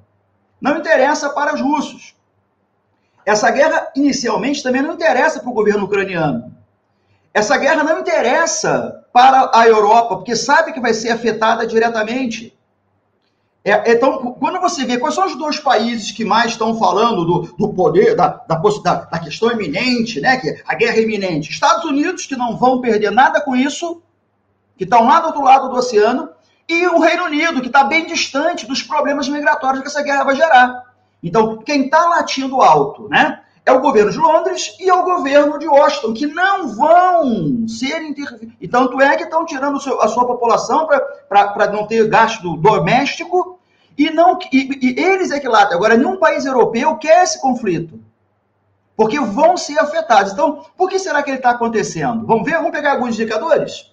Não 0.60 0.78
interessa 0.78 1.32
para 1.32 1.56
os 1.56 1.62
russos. 1.62 2.14
Essa 3.26 3.50
guerra, 3.50 3.88
inicialmente, 3.96 4.62
também 4.62 4.84
não 4.84 4.94
interessa 4.94 5.40
para 5.40 5.50
o 5.50 5.54
governo 5.54 5.86
ucraniano 5.86 6.51
essa 7.34 7.58
guerra 7.58 7.84
não 7.84 8.00
interessa 8.00 9.06
para 9.14 9.52
a 9.54 9.68
Europa, 9.68 10.18
porque 10.18 10.36
sabe 10.36 10.74
que 10.74 10.80
vai 10.80 10.94
ser 10.94 11.12
afetada 11.12 11.66
diretamente. 11.66 12.58
É, 13.64 13.92
então, 13.92 14.34
quando 14.40 14.60
você 14.60 14.86
vê 14.86 14.98
quais 14.98 15.14
são 15.14 15.26
os 15.26 15.38
dois 15.38 15.60
países 15.60 16.12
que 16.12 16.26
mais 16.26 16.52
estão 16.52 16.78
falando 16.78 17.24
do, 17.24 17.42
do 17.56 17.74
poder, 17.74 18.16
da, 18.16 18.28
da, 18.28 18.56
da, 18.56 19.20
questão 19.20 19.52
iminente, 19.52 20.20
né, 20.20 20.38
que 20.38 20.50
é 20.50 20.64
a 20.68 20.74
guerra 20.74 20.98
iminente, 20.98 21.52
Estados 21.52 21.86
Unidos, 21.86 22.26
que 22.26 22.36
não 22.36 22.58
vão 22.58 22.82
perder 22.82 23.12
nada 23.12 23.40
com 23.40 23.56
isso, 23.56 24.02
que 24.76 24.84
estão 24.84 25.06
lá 25.06 25.20
do 25.20 25.28
outro 25.28 25.44
lado 25.44 25.70
do 25.70 25.76
oceano, 25.76 26.30
e 26.68 26.88
o 26.88 27.00
Reino 27.00 27.26
Unido, 27.26 27.62
que 27.62 27.68
está 27.68 27.84
bem 27.84 28.08
distante 28.08 28.66
dos 28.66 28.82
problemas 28.82 29.28
migratórios 29.30 29.82
que 29.84 29.88
essa 29.88 30.02
guerra 30.02 30.24
vai 30.24 30.36
gerar. 30.36 30.86
Então, 31.22 31.58
quem 31.58 31.86
está 31.86 32.04
latindo 32.06 32.62
alto, 32.62 33.08
né, 33.10 33.42
é 33.66 33.72
o 33.72 33.80
governo 33.80 34.12
de 34.12 34.18
Londres 34.18 34.76
e 34.80 34.90
é 34.90 34.94
o 34.94 35.04
governo 35.04 35.60
de 35.60 35.68
Washington, 35.68 36.14
que 36.14 36.28
não 36.28 36.70
vão 36.70 37.68
ser 37.68 38.02
intervenidos. 38.02 38.56
E 38.60 38.68
tanto 38.68 39.00
é 39.00 39.16
que 39.16 39.24
estão 39.24 39.46
tirando 39.46 39.78
a 39.78 40.08
sua 40.08 40.26
população 40.26 40.88
para 41.30 41.72
não 41.72 41.86
ter 41.86 42.08
gasto 42.08 42.58
doméstico 42.58 43.60
e 43.98 44.10
não 44.10 44.40
e, 44.52 44.80
e 44.82 45.00
eles 45.00 45.32
é 45.32 45.40
que 45.40 45.48
latem. 45.48 45.76
Agora, 45.76 45.96
nenhum 45.96 46.18
país 46.18 46.46
europeu 46.46 46.98
quer 46.98 47.24
esse 47.24 47.40
conflito. 47.40 48.00
Porque 48.96 49.20
vão 49.20 49.56
ser 49.56 49.80
afetados. 49.80 50.34
Então, 50.34 50.66
por 50.76 50.90
que 50.90 50.98
será 50.98 51.22
que 51.22 51.30
ele 51.30 51.38
está 51.38 51.52
acontecendo? 51.52 52.26
Vamos 52.26 52.44
ver? 52.44 52.56
Vamos 52.58 52.72
pegar 52.72 52.94
alguns 52.94 53.16
indicadores? 53.16 53.92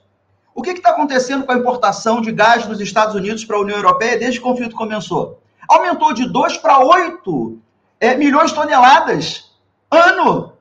O 0.55 0.63
que 0.63 0.71
está 0.71 0.91
acontecendo 0.91 1.45
com 1.45 1.53
a 1.53 1.57
importação 1.57 2.21
de 2.21 2.33
gás 2.33 2.67
dos 2.67 2.81
Estados 2.81 3.15
Unidos 3.15 3.45
para 3.45 3.57
a 3.57 3.61
União 3.61 3.77
Europeia 3.77 4.19
desde 4.19 4.41
que 4.41 4.47
o 4.47 4.51
conflito 4.51 4.75
começou? 4.75 5.41
Aumentou 5.69 6.13
de 6.13 6.27
2 6.27 6.57
para 6.57 6.81
8 6.81 7.59
é, 8.01 8.17
milhões 8.17 8.51
de 8.51 8.57
toneladas 8.57 9.48
ano. 9.91 10.53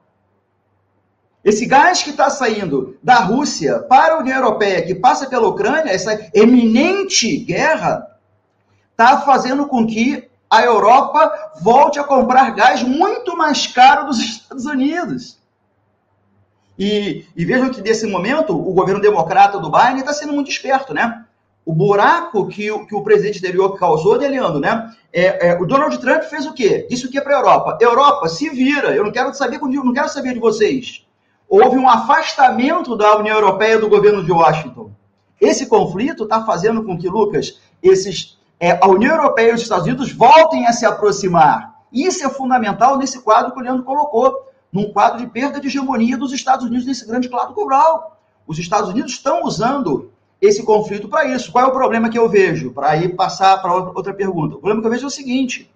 Esse 1.44 1.66
gás 1.66 2.04
que 2.04 2.10
está 2.10 2.30
saindo 2.30 2.98
da 3.02 3.20
Rússia 3.20 3.80
para 3.80 4.16
a 4.16 4.18
União 4.20 4.38
Europeia, 4.38 4.86
que 4.86 4.94
passa 4.94 5.28
pela 5.28 5.48
Ucrânia, 5.48 5.92
essa 5.92 6.30
eminente 6.34 7.38
guerra, 7.38 8.06
está 8.92 9.22
fazendo 9.22 9.68
com 9.68 9.86
que 9.86 10.30
a 10.50 10.64
Europa 10.64 11.54
volte 11.62 12.00
a 12.00 12.04
comprar 12.04 12.52
gás 12.52 12.84
muito 12.84 13.36
mais 13.38 13.68
caro 13.68 14.08
dos 14.08 14.20
Estados 14.24 14.66
Unidos. 14.66 15.38
E, 16.78 17.26
e 17.36 17.46
vejam 17.46 17.70
que 17.70 17.82
nesse 17.82 18.06
momento 18.06 18.54
o 18.54 18.74
governo 18.74 19.02
democrata 19.02 19.60
do 19.60 19.72
Biden 19.72 20.00
está 20.00 20.14
sendo 20.14 20.34
muito 20.34 20.52
esperto, 20.52 20.94
né? 20.94 21.26
O 21.68 21.74
buraco 21.74 22.48
que, 22.48 22.70
que 22.86 22.96
o 22.96 23.04
presidente 23.04 23.40
anterior 23.40 23.78
causou, 23.78 24.18
Deliano, 24.18 24.58
né? 24.58 24.90
É, 25.12 25.50
é, 25.50 25.62
o 25.62 25.66
Donald 25.66 25.98
Trump 26.00 26.24
fez 26.24 26.46
o 26.46 26.54
quê? 26.54 26.88
Disse 26.90 27.06
o 27.06 27.12
que 27.12 27.20
para 27.20 27.36
a 27.36 27.40
Europa? 27.40 27.78
Europa, 27.82 28.30
se 28.30 28.50
vira, 28.50 28.96
eu 28.96 29.04
não 29.04 29.12
quero 29.12 29.34
saber 29.34 29.60
não 29.60 29.92
quero 29.92 30.08
saber 30.08 30.34
de 30.34 30.40
vocês. 30.40 31.06
Houve 31.50 31.78
um 31.78 31.90
afastamento 31.90 32.96
da 32.96 33.18
União 33.18 33.36
Europeia 33.36 33.78
do 33.78 33.90
governo 33.90 34.24
de 34.24 34.32
Washington. 34.32 34.92
Esse 35.42 35.66
conflito 35.66 36.24
está 36.24 36.46
fazendo 36.46 36.86
com 36.86 36.98
que, 36.98 37.10
Lucas, 37.10 37.60
esses, 37.84 38.38
é, 38.62 38.80
a 38.82 38.88
União 38.88 39.14
Europeia 39.14 39.52
e 39.52 39.56
os 39.56 39.62
Estados 39.62 39.86
Unidos 39.86 40.10
voltem 40.14 40.66
a 40.68 40.72
se 40.72 40.86
aproximar. 40.86 41.82
Isso 41.92 42.26
é 42.26 42.30
fundamental 42.30 42.98
nesse 42.98 43.20
quadro 43.20 43.52
que 43.52 43.60
o 43.60 43.62
Leandro 43.62 43.84
colocou, 43.84 44.34
num 44.72 44.90
quadro 44.94 45.20
de 45.20 45.28
perda 45.28 45.60
de 45.60 45.68
hegemonia 45.68 46.18
dos 46.18 46.32
Estados 46.32 46.66
Unidos 46.66 46.86
nesse 46.86 47.06
grande 47.06 47.28
quadro 47.28 47.54
global. 47.54 48.18
Os 48.48 48.58
Estados 48.58 48.90
Unidos 48.90 49.12
estão 49.12 49.44
usando 49.44 50.14
esse 50.42 50.64
conflito 50.64 51.08
para 51.08 51.26
isso. 51.26 51.52
Qual 51.52 51.66
é 51.66 51.68
o 51.68 51.74
problema 51.74 52.10
que 52.10 52.18
eu 52.18 52.30
vejo? 52.30 52.72
Para 52.72 52.96
ir 52.98 53.16
passar 53.16 53.62
para 53.62 53.74
outra 53.74 54.14
pergunta. 54.14 54.56
O 54.56 54.60
problema 54.60 54.82
que 54.82 54.88
eu 54.88 54.92
vejo 54.92 55.06
é 55.06 55.08
o 55.08 55.12
seguinte: 55.12 55.72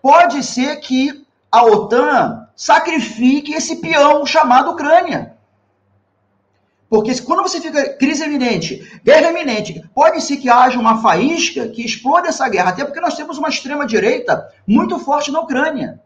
pode 0.00 0.42
ser 0.42 0.76
que 0.76 1.24
a 1.50 1.64
OTAN 1.64 2.48
sacrifique 2.54 3.54
esse 3.54 3.76
peão 3.76 4.24
chamado 4.24 4.70
Ucrânia. 4.70 5.36
Porque 6.88 7.20
quando 7.22 7.42
você 7.42 7.60
fica 7.60 7.94
crise 7.94 8.22
eminente, 8.22 9.00
guerra 9.04 9.30
eminente, 9.30 9.82
pode 9.92 10.20
ser 10.20 10.36
que 10.36 10.48
haja 10.48 10.78
uma 10.78 11.02
faísca 11.02 11.68
que 11.68 11.84
exploda 11.84 12.28
essa 12.28 12.48
guerra, 12.48 12.70
até 12.70 12.84
porque 12.84 13.00
nós 13.00 13.16
temos 13.16 13.38
uma 13.38 13.48
extrema-direita 13.48 14.48
muito 14.66 14.98
forte 15.00 15.32
na 15.32 15.40
Ucrânia. 15.40 16.00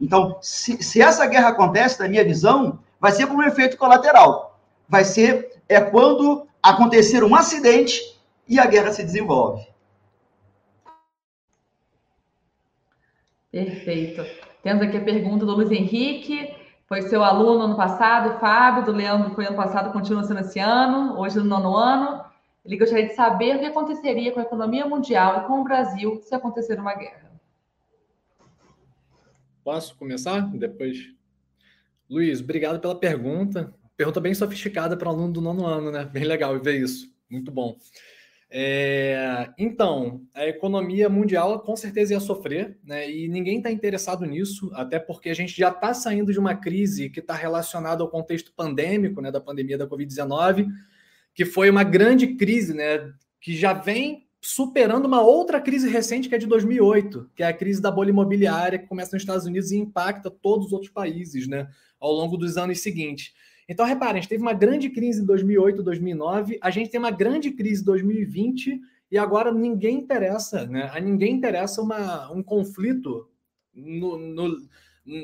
Então, 0.00 0.38
se, 0.40 0.82
se, 0.82 1.00
essa 1.00 1.26
guerra 1.26 1.48
acontece, 1.48 2.00
na 2.00 2.08
minha 2.08 2.24
visão, 2.24 2.78
vai 3.00 3.10
ser 3.10 3.26
por 3.26 3.36
um 3.36 3.42
efeito 3.42 3.76
colateral. 3.76 4.58
Vai 4.88 5.04
ser 5.04 5.52
é 5.68 5.80
quando 5.80 6.46
acontecer 6.64 7.22
um 7.22 7.34
acidente 7.34 8.00
e 8.48 8.58
a 8.58 8.64
guerra 8.64 8.90
se 8.90 9.02
desenvolve. 9.02 9.66
Perfeito. 13.52 14.24
Temos 14.62 14.82
aqui 14.82 14.96
a 14.96 15.04
pergunta 15.04 15.44
do 15.44 15.54
Luiz 15.54 15.70
Henrique. 15.70 16.56
Foi 16.88 17.02
seu 17.02 17.22
aluno 17.22 17.64
ano 17.64 17.76
passado, 17.76 18.40
Fábio, 18.40 18.84
do 18.84 18.92
Leandro 18.92 19.34
foi 19.34 19.46
ano 19.46 19.56
passado, 19.56 19.92
continua 19.92 20.24
sendo 20.24 20.40
esse 20.40 20.58
ano, 20.58 21.18
hoje 21.18 21.38
no 21.38 21.44
nono 21.44 21.76
ano. 21.76 22.24
Ele 22.64 22.78
gostaria 22.78 23.08
de 23.08 23.14
saber 23.14 23.56
o 23.56 23.58
que 23.58 23.66
aconteceria 23.66 24.32
com 24.32 24.40
a 24.40 24.44
economia 24.44 24.86
mundial 24.86 25.42
e 25.42 25.46
com 25.46 25.60
o 25.60 25.64
Brasil 25.64 26.20
se 26.22 26.34
acontecer 26.34 26.80
uma 26.80 26.94
guerra. 26.94 27.30
Posso 29.62 29.96
começar? 29.96 30.40
Depois. 30.40 31.10
Luiz, 32.08 32.40
obrigado 32.40 32.80
pela 32.80 32.94
pergunta. 32.94 33.72
Pergunta 33.96 34.20
bem 34.20 34.34
sofisticada 34.34 34.96
para 34.96 35.08
um 35.08 35.12
aluno 35.12 35.32
do 35.32 35.40
nono 35.40 35.66
ano, 35.66 35.90
né? 35.90 36.04
Bem 36.04 36.24
legal 36.24 36.58
ver 36.60 36.80
isso. 36.80 37.08
Muito 37.30 37.50
bom. 37.50 37.76
É, 38.56 39.50
então, 39.58 40.22
a 40.32 40.46
economia 40.46 41.08
mundial 41.08 41.58
com 41.60 41.74
certeza 41.74 42.12
ia 42.12 42.20
sofrer, 42.20 42.78
né? 42.84 43.10
E 43.10 43.28
ninguém 43.28 43.58
está 43.58 43.70
interessado 43.70 44.24
nisso, 44.24 44.70
até 44.74 44.98
porque 44.98 45.28
a 45.28 45.34
gente 45.34 45.56
já 45.56 45.70
está 45.70 45.92
saindo 45.92 46.32
de 46.32 46.38
uma 46.38 46.54
crise 46.54 47.10
que 47.10 47.20
está 47.20 47.34
relacionada 47.34 48.02
ao 48.02 48.08
contexto 48.08 48.52
pandêmico, 48.54 49.20
né? 49.20 49.32
Da 49.32 49.40
pandemia 49.40 49.76
da 49.76 49.88
Covid-19, 49.88 50.68
que 51.34 51.44
foi 51.44 51.68
uma 51.68 51.82
grande 51.82 52.36
crise, 52.36 52.74
né? 52.74 53.12
Que 53.40 53.56
já 53.56 53.72
vem 53.72 54.28
superando 54.40 55.06
uma 55.06 55.22
outra 55.22 55.60
crise 55.60 55.88
recente 55.88 56.28
que 56.28 56.34
é 56.34 56.38
de 56.38 56.46
2008, 56.46 57.30
que 57.34 57.42
é 57.42 57.46
a 57.46 57.52
crise 57.52 57.80
da 57.80 57.90
bolha 57.90 58.10
imobiliária 58.10 58.78
que 58.78 58.86
começa 58.86 59.16
nos 59.16 59.22
Estados 59.22 59.46
Unidos 59.46 59.72
e 59.72 59.78
impacta 59.78 60.30
todos 60.30 60.66
os 60.66 60.72
outros 60.72 60.92
países, 60.92 61.48
né? 61.48 61.66
Ao 61.98 62.12
longo 62.12 62.36
dos 62.36 62.56
anos 62.56 62.80
seguintes. 62.80 63.32
Então, 63.68 63.86
reparem, 63.86 64.18
a 64.18 64.20
gente 64.20 64.28
teve 64.28 64.42
uma 64.42 64.52
grande 64.52 64.90
crise 64.90 65.22
em 65.22 65.26
2008, 65.26 65.82
2009, 65.82 66.58
a 66.60 66.70
gente 66.70 66.90
tem 66.90 67.00
uma 67.00 67.10
grande 67.10 67.50
crise 67.50 67.82
em 67.82 67.84
2020 67.84 68.80
e 69.10 69.18
agora 69.18 69.52
ninguém 69.52 69.98
interessa, 69.98 70.66
né? 70.66 70.90
A 70.92 71.00
ninguém 71.00 71.34
interessa 71.34 71.80
uma, 71.80 72.30
um 72.30 72.42
conflito 72.42 73.28
no, 73.74 74.18
no, 74.18 74.56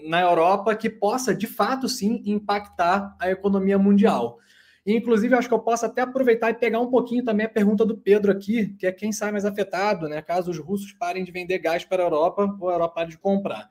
na 0.08 0.20
Europa 0.22 0.74
que 0.74 0.88
possa, 0.88 1.34
de 1.34 1.46
fato, 1.46 1.88
sim, 1.88 2.22
impactar 2.24 3.14
a 3.20 3.30
economia 3.30 3.78
mundial. 3.78 4.38
Inclusive, 4.86 5.34
acho 5.34 5.48
que 5.48 5.54
eu 5.54 5.60
posso 5.60 5.84
até 5.84 6.00
aproveitar 6.00 6.50
e 6.50 6.54
pegar 6.54 6.80
um 6.80 6.90
pouquinho 6.90 7.22
também 7.22 7.44
a 7.44 7.50
pergunta 7.50 7.84
do 7.84 7.96
Pedro 7.96 8.32
aqui, 8.32 8.74
que 8.78 8.86
é 8.86 8.92
quem 8.92 9.12
sai 9.12 9.30
mais 9.30 9.44
afetado, 9.44 10.08
né? 10.08 10.22
Caso 10.22 10.50
os 10.50 10.58
russos 10.58 10.92
parem 10.92 11.22
de 11.22 11.30
vender 11.30 11.58
gás 11.58 11.84
para 11.84 12.02
a 12.02 12.06
Europa 12.06 12.56
ou 12.58 12.70
a 12.70 12.72
Europa 12.72 12.94
pare 12.94 13.10
de 13.10 13.18
comprar. 13.18 13.68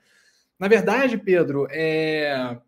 Na 0.60 0.68
verdade, 0.68 1.18
Pedro, 1.18 1.68
é 1.72 2.60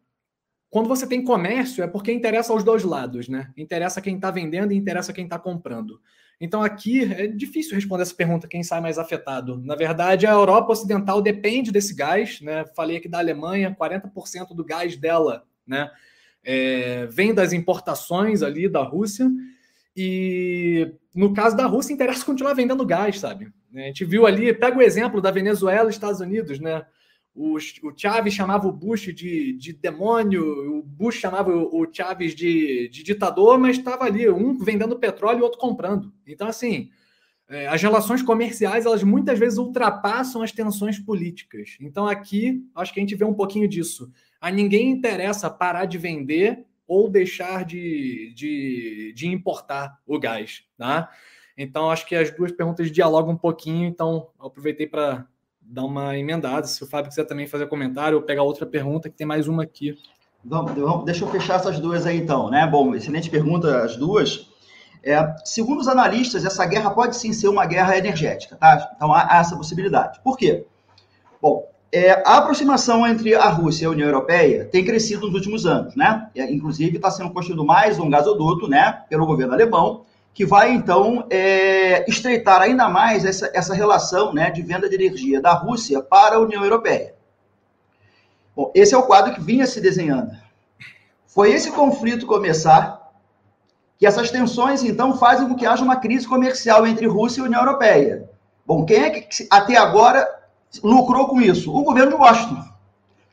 quando 0.71 0.87
você 0.87 1.05
tem 1.05 1.21
comércio, 1.21 1.83
é 1.83 1.87
porque 1.87 2.13
interessa 2.13 2.53
aos 2.53 2.63
dois 2.63 2.83
lados, 2.83 3.27
né? 3.27 3.51
Interessa 3.57 4.01
quem 4.01 4.15
está 4.15 4.31
vendendo 4.31 4.71
e 4.71 4.77
interessa 4.77 5.11
quem 5.11 5.25
está 5.25 5.37
comprando. 5.37 5.99
Então 6.39 6.63
aqui 6.63 7.03
é 7.13 7.27
difícil 7.27 7.75
responder 7.75 8.03
essa 8.03 8.15
pergunta, 8.15 8.47
quem 8.47 8.63
sai 8.63 8.79
mais 8.79 8.97
afetado. 8.97 9.61
Na 9.63 9.75
verdade, 9.75 10.25
a 10.25 10.31
Europa 10.31 10.71
Ocidental 10.71 11.21
depende 11.21 11.73
desse 11.73 11.93
gás, 11.93 12.39
né? 12.39 12.63
Falei 12.73 12.97
aqui 12.97 13.09
da 13.09 13.19
Alemanha, 13.19 13.75
40% 13.77 14.55
do 14.55 14.63
gás 14.63 14.95
dela, 14.95 15.43
né? 15.67 15.91
É, 16.41 17.05
vem 17.07 17.33
das 17.33 17.51
importações 17.51 18.41
ali 18.41 18.69
da 18.69 18.81
Rússia. 18.81 19.29
E 19.95 20.89
no 21.13 21.33
caso 21.33 21.57
da 21.57 21.65
Rússia, 21.65 21.93
interessa 21.93 22.25
continuar 22.25 22.53
vendendo 22.53 22.85
gás, 22.85 23.19
sabe? 23.19 23.51
A 23.75 23.79
gente 23.79 24.05
viu 24.05 24.25
ali, 24.25 24.53
pega 24.53 24.77
o 24.77 24.81
exemplo 24.81 25.21
da 25.21 25.31
Venezuela 25.31 25.89
e 25.89 25.91
Estados 25.91 26.21
Unidos, 26.21 26.61
né? 26.61 26.85
O, 27.33 27.55
o 27.55 27.93
Chaves 27.95 28.33
chamava 28.33 28.67
o 28.67 28.71
Bush 28.71 29.13
de, 29.13 29.53
de 29.53 29.71
demônio, 29.73 30.79
o 30.79 30.83
Bush 30.83 31.15
chamava 31.15 31.49
o, 31.49 31.81
o 31.81 31.87
Chaves 31.91 32.35
de, 32.35 32.89
de 32.89 33.03
ditador, 33.03 33.57
mas 33.57 33.77
estava 33.77 34.03
ali, 34.03 34.29
um 34.29 34.57
vendendo 34.57 34.99
petróleo 34.99 35.39
e 35.39 35.43
outro 35.43 35.59
comprando. 35.59 36.11
Então, 36.27 36.47
assim, 36.47 36.89
é, 37.47 37.67
as 37.67 37.81
relações 37.81 38.21
comerciais, 38.21 38.85
elas 38.85 39.03
muitas 39.03 39.37
vezes 39.37 39.57
ultrapassam 39.57 40.41
as 40.41 40.51
tensões 40.51 40.99
políticas. 40.99 41.77
Então, 41.81 42.07
aqui, 42.07 42.65
acho 42.75 42.93
que 42.93 42.99
a 42.99 43.03
gente 43.03 43.15
vê 43.15 43.25
um 43.25 43.33
pouquinho 43.33 43.67
disso. 43.67 44.11
A 44.39 44.49
ninguém 44.49 44.89
interessa 44.89 45.49
parar 45.49 45.85
de 45.85 45.97
vender 45.97 46.65
ou 46.87 47.09
deixar 47.09 47.63
de, 47.63 48.33
de, 48.35 49.13
de 49.15 49.27
importar 49.27 49.99
o 50.05 50.19
gás, 50.19 50.63
tá? 50.77 51.09
Então, 51.57 51.89
acho 51.89 52.05
que 52.05 52.15
as 52.15 52.31
duas 52.31 52.51
perguntas 52.51 52.91
dialogam 52.91 53.33
um 53.33 53.37
pouquinho, 53.37 53.87
então 53.87 54.29
aproveitei 54.39 54.87
para 54.87 55.27
dar 55.61 55.85
uma 55.85 56.17
emendada. 56.17 56.65
Se 56.67 56.83
o 56.83 56.87
Fábio 56.87 57.09
quiser 57.09 57.25
também 57.25 57.47
fazer 57.47 57.67
comentário 57.67 58.17
ou 58.17 58.23
pegar 58.23 58.43
outra 58.43 58.65
pergunta, 58.65 59.09
que 59.09 59.15
tem 59.15 59.27
mais 59.27 59.47
uma 59.47 59.63
aqui. 59.63 59.95
Vamos, 60.43 60.73
vamos, 60.73 61.05
deixa 61.05 61.23
eu 61.23 61.29
fechar 61.29 61.55
essas 61.55 61.79
duas 61.79 62.05
aí 62.05 62.17
então, 62.17 62.49
né? 62.49 62.65
Bom, 62.65 62.95
excelente 62.95 63.29
pergunta 63.29 63.83
as 63.83 63.95
duas. 63.95 64.49
É, 65.03 65.35
segundo 65.45 65.79
os 65.79 65.87
analistas, 65.87 66.45
essa 66.45 66.65
guerra 66.65 66.91
pode 66.91 67.15
sim 67.15 67.33
ser 67.33 67.47
uma 67.47 67.65
guerra 67.65 67.97
energética, 67.97 68.55
tá? 68.55 68.91
Então 68.95 69.13
há, 69.13 69.35
há 69.35 69.39
essa 69.39 69.55
possibilidade. 69.55 70.19
Por 70.23 70.37
quê? 70.37 70.65
Bom, 71.41 71.67
é, 71.91 72.11
a 72.11 72.37
aproximação 72.37 73.05
entre 73.05 73.35
a 73.35 73.49
Rússia 73.49 73.83
e 73.83 73.87
a 73.87 73.89
União 73.89 74.07
Europeia 74.07 74.65
tem 74.65 74.85
crescido 74.85 75.25
nos 75.25 75.35
últimos 75.35 75.65
anos, 75.65 75.95
né? 75.95 76.29
Inclusive 76.35 76.95
está 76.95 77.11
sendo 77.11 77.31
construído 77.31 77.65
mais 77.65 77.99
um 77.99 78.09
gasoduto, 78.09 78.67
né, 78.67 79.03
pelo 79.09 79.25
governo 79.25 79.53
alemão, 79.53 80.05
que 80.33 80.45
vai 80.45 80.71
então 80.71 81.25
é, 81.29 82.09
estreitar 82.09 82.61
ainda 82.61 82.87
mais 82.87 83.25
essa, 83.25 83.51
essa 83.53 83.73
relação, 83.73 84.33
né, 84.33 84.49
de 84.49 84.61
venda 84.61 84.89
de 84.89 84.95
energia 84.95 85.41
da 85.41 85.53
Rússia 85.53 86.01
para 86.01 86.35
a 86.35 86.39
União 86.39 86.63
Europeia. 86.63 87.15
Bom, 88.55 88.71
esse 88.73 88.93
é 88.93 88.97
o 88.97 89.03
quadro 89.03 89.33
que 89.33 89.41
vinha 89.41 89.65
se 89.65 89.81
desenhando. 89.81 90.31
Foi 91.25 91.51
esse 91.51 91.71
conflito 91.71 92.25
começar 92.25 93.11
que 93.97 94.05
essas 94.05 94.31
tensões 94.31 94.83
então 94.83 95.17
fazem 95.17 95.47
com 95.47 95.55
que 95.55 95.65
haja 95.65 95.83
uma 95.83 95.95
crise 95.95 96.27
comercial 96.27 96.87
entre 96.87 97.05
Rússia 97.07 97.41
e 97.41 97.43
União 97.43 97.61
Europeia. 97.61 98.29
Bom, 98.65 98.85
quem 98.85 99.03
é 99.03 99.09
que 99.09 99.47
até 99.49 99.77
agora 99.77 100.27
lucrou 100.83 101.27
com 101.27 101.41
isso? 101.41 101.75
O 101.75 101.83
governo 101.83 102.11
de 102.11 102.17
Washington, 102.17 102.65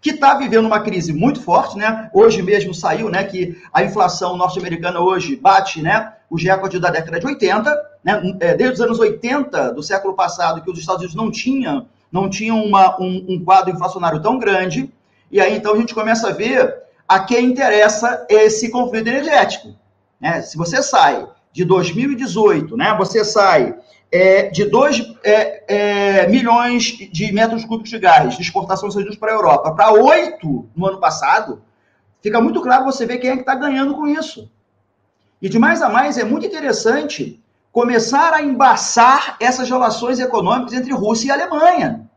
que 0.00 0.10
está 0.10 0.34
vivendo 0.34 0.66
uma 0.66 0.80
crise 0.80 1.12
muito 1.12 1.42
forte, 1.42 1.76
né? 1.76 2.08
Hoje 2.12 2.40
mesmo 2.42 2.72
saiu, 2.72 3.08
né, 3.08 3.24
que 3.24 3.60
a 3.72 3.82
inflação 3.82 4.36
norte-americana 4.36 5.00
hoje 5.00 5.36
bate, 5.36 5.82
né, 5.82 6.12
os 6.30 6.42
recordes 6.42 6.80
da 6.80 6.90
década 6.90 7.18
de 7.18 7.26
80, 7.26 7.74
né? 8.04 8.22
É, 8.40 8.54
desde 8.54 8.74
os 8.74 8.80
anos 8.80 8.98
80 8.98 9.72
do 9.72 9.82
século 9.82 10.14
passado, 10.14 10.62
que 10.62 10.70
os 10.70 10.78
Estados 10.78 11.00
Unidos 11.02 11.16
não 11.16 11.30
tinham, 11.30 11.86
não 12.12 12.30
tinham 12.30 12.62
uma, 12.64 13.00
um, 13.00 13.26
um 13.28 13.44
quadro 13.44 13.74
inflacionário 13.74 14.22
tão 14.22 14.38
grande, 14.38 14.92
e 15.30 15.40
aí 15.40 15.56
então 15.56 15.74
a 15.74 15.76
gente 15.76 15.94
começa 15.94 16.28
a 16.28 16.32
ver 16.32 16.74
a 17.06 17.20
quem 17.20 17.46
interessa 17.46 18.26
esse 18.28 18.70
conflito 18.70 19.08
energético. 19.08 19.74
Né? 20.20 20.42
Se 20.42 20.56
você 20.56 20.82
sai 20.82 21.26
de 21.52 21.64
2018, 21.64 22.76
né, 22.76 22.94
você 22.96 23.24
sai 23.24 23.74
é, 24.10 24.48
de 24.48 24.64
2 24.64 25.14
é, 25.22 25.64
é, 26.22 26.28
milhões 26.28 26.84
de 26.84 27.32
metros 27.32 27.64
cúbicos 27.64 27.90
de 27.90 27.98
gás 27.98 28.36
de 28.36 28.42
exportação 28.42 28.88
Unidos 28.88 29.16
para 29.16 29.32
a 29.32 29.34
Europa 29.34 29.72
para 29.72 29.92
8 29.92 30.70
no 30.74 30.86
ano 30.86 30.98
passado, 30.98 31.62
fica 32.22 32.40
muito 32.40 32.62
claro 32.62 32.84
você 32.84 33.04
ver 33.04 33.18
quem 33.18 33.30
é 33.30 33.34
que 33.34 33.40
está 33.40 33.54
ganhando 33.54 33.94
com 33.94 34.06
isso. 34.06 34.50
E 35.40 35.48
de 35.48 35.58
mais 35.58 35.82
a 35.82 35.88
mais, 35.88 36.18
é 36.18 36.24
muito 36.24 36.46
interessante 36.46 37.42
começar 37.70 38.32
a 38.32 38.42
embaçar 38.42 39.36
essas 39.40 39.68
relações 39.68 40.18
econômicas 40.18 40.72
entre 40.72 40.92
Rússia 40.92 41.28
e 41.28 41.30
Alemanha. 41.30 42.08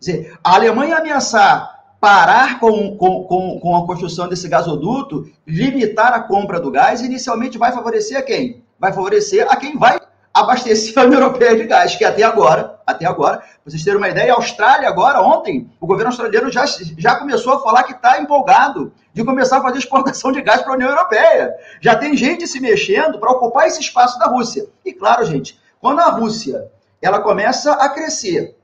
Quer 0.00 0.12
dizer, 0.12 0.38
a 0.42 0.54
Alemanha 0.54 0.98
ameaçar 0.98 1.76
parar 2.00 2.60
com, 2.60 2.96
com, 2.96 3.24
com, 3.24 3.58
com 3.58 3.76
a 3.76 3.86
construção 3.86 4.28
desse 4.28 4.48
gasoduto, 4.48 5.30
limitar 5.46 6.12
a 6.12 6.20
compra 6.20 6.60
do 6.60 6.70
gás, 6.70 7.00
inicialmente 7.00 7.56
vai 7.56 7.72
favorecer 7.72 8.18
a 8.18 8.22
quem? 8.22 8.62
Vai 8.78 8.92
favorecer 8.92 9.46
a 9.50 9.56
quem 9.56 9.78
vai 9.78 9.98
abastecer 10.36 10.92
a 10.98 11.06
União 11.06 11.20
Europeia 11.20 11.56
de 11.56 11.64
gás, 11.64 11.96
que 11.96 12.04
até 12.04 12.22
agora, 12.22 12.78
até 12.86 13.06
agora, 13.06 13.38
pra 13.38 13.48
vocês 13.64 13.82
terem 13.82 13.96
uma 13.96 14.10
ideia, 14.10 14.34
a 14.34 14.36
Austrália 14.36 14.86
agora, 14.86 15.22
ontem, 15.22 15.70
o 15.80 15.86
governo 15.86 16.10
australiano 16.10 16.52
já, 16.52 16.66
já 16.98 17.16
começou 17.16 17.54
a 17.54 17.62
falar 17.62 17.84
que 17.84 17.92
está 17.92 18.20
empolgado 18.20 18.92
de 19.14 19.24
começar 19.24 19.58
a 19.58 19.62
fazer 19.62 19.78
exportação 19.78 20.30
de 20.30 20.42
gás 20.42 20.60
para 20.60 20.72
a 20.72 20.76
União 20.76 20.90
Europeia. 20.90 21.54
Já 21.80 21.96
tem 21.96 22.14
gente 22.14 22.46
se 22.46 22.60
mexendo 22.60 23.18
para 23.18 23.32
ocupar 23.32 23.66
esse 23.66 23.80
espaço 23.80 24.18
da 24.18 24.26
Rússia. 24.26 24.66
E 24.84 24.92
claro, 24.92 25.24
gente, 25.24 25.58
quando 25.80 26.00
a 26.00 26.10
Rússia 26.10 26.70
ela 27.00 27.20
começa 27.20 27.72
a 27.72 27.88
crescer, 27.88 28.54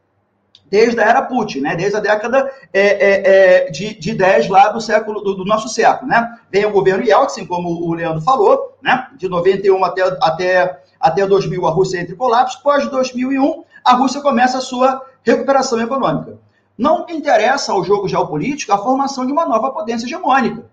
desde 0.72 1.00
a 1.00 1.04
era 1.04 1.22
Putin, 1.22 1.60
né? 1.60 1.74
desde 1.74 1.96
a 1.96 2.00
década 2.00 2.50
é, 2.72 2.80
é, 2.80 3.66
é, 3.66 3.70
de, 3.70 3.94
de 3.94 4.14
10 4.14 4.48
lá 4.48 4.68
do 4.68 4.80
século 4.80 5.20
do, 5.20 5.34
do, 5.34 5.44
nosso 5.44 5.68
século. 5.68 6.10
Né? 6.10 6.38
Vem 6.50 6.66
o 6.66 6.70
governo 6.70 7.04
Yeltsin, 7.04 7.46
como 7.46 7.68
o 7.68 7.94
Leandro 7.94 8.20
falou, 8.22 8.76
né? 8.82 9.06
de 9.16 9.28
91 9.28 9.84
até, 9.84 10.02
até 10.22 10.81
até 11.02 11.26
2000, 11.26 11.66
a 11.66 11.70
Rússia 11.70 12.00
entra 12.00 12.14
em 12.14 12.16
colapso. 12.16 12.62
Pós 12.62 12.88
2001, 12.88 13.64
a 13.84 13.94
Rússia 13.94 14.20
começa 14.20 14.58
a 14.58 14.60
sua 14.60 15.04
recuperação 15.24 15.80
econômica. 15.80 16.38
Não 16.78 17.04
interessa 17.10 17.72
ao 17.72 17.82
jogo 17.82 18.08
geopolítico 18.08 18.72
a 18.72 18.78
formação 18.78 19.26
de 19.26 19.32
uma 19.32 19.44
nova 19.44 19.72
potência 19.72 20.06
hegemônica. 20.06 20.64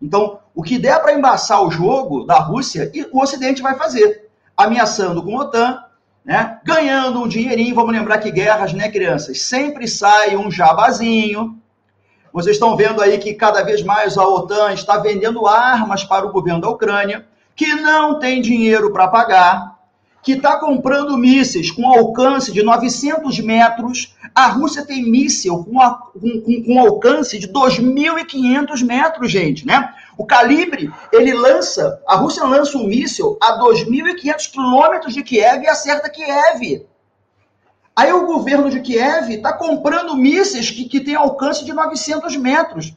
Então, 0.00 0.38
o 0.54 0.62
que 0.62 0.78
der 0.78 1.00
para 1.00 1.12
embaçar 1.12 1.62
o 1.62 1.70
jogo 1.70 2.24
da 2.24 2.38
Rússia, 2.38 2.90
o 3.12 3.20
Ocidente 3.20 3.62
vai 3.62 3.76
fazer, 3.76 4.28
ameaçando 4.56 5.22
com 5.22 5.38
a 5.38 5.42
OTAN, 5.42 5.84
né? 6.24 6.58
ganhando 6.64 7.20
um 7.20 7.28
dinheirinho. 7.28 7.74
Vamos 7.74 7.92
lembrar 7.92 8.18
que 8.18 8.30
guerras, 8.30 8.72
né, 8.72 8.90
crianças, 8.90 9.42
sempre 9.42 9.86
sai 9.86 10.34
um 10.34 10.50
jabazinho. 10.50 11.58
Vocês 12.32 12.56
estão 12.56 12.74
vendo 12.76 13.02
aí 13.02 13.18
que 13.18 13.34
cada 13.34 13.62
vez 13.62 13.82
mais 13.82 14.16
a 14.16 14.26
OTAN 14.26 14.72
está 14.72 14.96
vendendo 14.96 15.46
armas 15.46 16.04
para 16.04 16.26
o 16.26 16.32
governo 16.32 16.60
da 16.60 16.68
Ucrânia, 16.70 17.26
que 17.54 17.74
não 17.74 18.18
tem 18.18 18.40
dinheiro 18.40 18.92
para 18.92 19.08
pagar 19.08 19.73
que 20.24 20.32
está 20.32 20.56
comprando 20.56 21.18
mísseis 21.18 21.70
com 21.70 21.86
alcance 21.86 22.50
de 22.50 22.62
900 22.62 23.38
metros. 23.40 24.16
A 24.34 24.46
Rússia 24.46 24.84
tem 24.84 25.04
míssil 25.04 25.62
com, 25.64 25.78
a, 25.80 25.94
com, 25.94 26.64
com 26.64 26.80
alcance 26.80 27.38
de 27.38 27.46
2.500 27.46 28.82
metros, 28.82 29.30
gente, 29.30 29.66
né? 29.66 29.94
O 30.16 30.24
calibre, 30.24 30.90
ele 31.12 31.34
lança, 31.34 32.00
a 32.08 32.16
Rússia 32.16 32.42
lança 32.44 32.78
um 32.78 32.86
míssil 32.86 33.36
a 33.40 33.58
2.500 33.60 34.50
quilômetros 34.50 35.12
de 35.12 35.22
Kiev 35.22 35.62
e 35.62 35.68
acerta 35.68 36.08
Kiev. 36.08 36.86
Aí 37.94 38.12
o 38.12 38.26
governo 38.26 38.70
de 38.70 38.80
Kiev 38.80 39.30
está 39.30 39.52
comprando 39.52 40.16
mísseis 40.16 40.70
que, 40.70 40.86
que 40.86 41.00
têm 41.00 41.14
alcance 41.14 41.64
de 41.64 41.72
900 41.72 42.34
metros. 42.36 42.94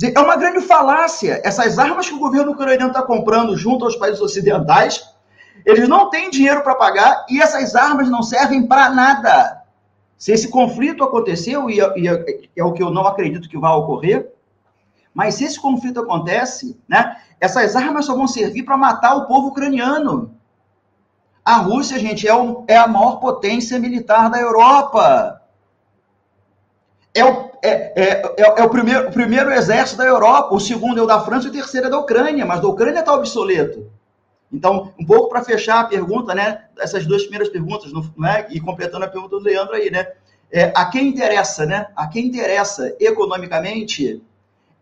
É 0.00 0.20
uma 0.20 0.36
grande 0.36 0.60
falácia. 0.60 1.40
Essas 1.44 1.78
armas 1.78 2.08
que 2.08 2.14
o 2.14 2.18
governo 2.18 2.52
ucraniano 2.52 2.92
está 2.92 3.02
comprando 3.02 3.56
junto 3.56 3.84
aos 3.84 3.96
países 3.96 4.20
ocidentais 4.20 5.11
eles 5.64 5.88
não 5.88 6.10
têm 6.10 6.30
dinheiro 6.30 6.62
para 6.62 6.74
pagar 6.74 7.26
e 7.28 7.40
essas 7.40 7.74
armas 7.74 8.08
não 8.08 8.22
servem 8.22 8.66
para 8.66 8.90
nada. 8.90 9.62
Se 10.16 10.32
esse 10.32 10.48
conflito 10.48 11.02
aconteceu, 11.02 11.68
e, 11.68 11.80
é, 11.80 11.98
e 11.98 12.08
é, 12.08 12.48
é 12.56 12.64
o 12.64 12.72
que 12.72 12.82
eu 12.82 12.90
não 12.90 13.06
acredito 13.06 13.48
que 13.48 13.58
vai 13.58 13.72
ocorrer, 13.72 14.32
mas 15.14 15.34
se 15.34 15.44
esse 15.44 15.60
conflito 15.60 16.00
acontece, 16.00 16.80
né, 16.88 17.16
essas 17.40 17.76
armas 17.76 18.06
só 18.06 18.14
vão 18.14 18.26
servir 18.26 18.62
para 18.62 18.76
matar 18.76 19.16
o 19.16 19.26
povo 19.26 19.48
ucraniano. 19.48 20.34
A 21.44 21.56
Rússia, 21.56 21.98
gente, 21.98 22.26
é, 22.26 22.34
o, 22.34 22.64
é 22.68 22.76
a 22.76 22.86
maior 22.86 23.16
potência 23.16 23.78
militar 23.78 24.30
da 24.30 24.40
Europa. 24.40 25.42
É 27.14 27.24
o, 27.24 27.50
é, 27.62 27.70
é, 27.70 28.34
é, 28.38 28.60
é, 28.60 28.62
o, 28.62 28.70
primeiro, 28.70 29.08
o 29.08 29.12
primeiro 29.12 29.52
exército 29.52 29.98
da 29.98 30.06
Europa, 30.06 30.54
o 30.54 30.60
segundo 30.60 31.00
é 31.00 31.02
o 31.02 31.06
da 31.06 31.20
França 31.20 31.46
e 31.46 31.50
o 31.50 31.52
terceiro 31.52 31.88
é 31.88 31.90
da 31.90 31.98
Ucrânia, 31.98 32.46
mas 32.46 32.60
da 32.60 32.68
Ucrânia 32.68 33.00
está 33.00 33.12
obsoleto. 33.12 33.90
Então, 34.52 34.92
um 35.00 35.06
pouco 35.06 35.30
para 35.30 35.42
fechar 35.42 35.80
a 35.80 35.84
pergunta, 35.84 36.34
né? 36.34 36.64
Essas 36.78 37.06
duas 37.06 37.22
primeiras 37.22 37.48
perguntas, 37.48 37.90
é? 38.26 38.46
E 38.50 38.60
completando 38.60 39.04
a 39.04 39.08
pergunta 39.08 39.38
do 39.38 39.42
Leandro 39.42 39.74
aí, 39.74 39.90
né? 39.90 40.06
É, 40.50 40.70
a 40.76 40.84
quem 40.84 41.08
interessa, 41.08 41.64
né? 41.64 41.86
A 41.96 42.06
quem 42.06 42.26
interessa 42.26 42.94
economicamente 43.00 44.22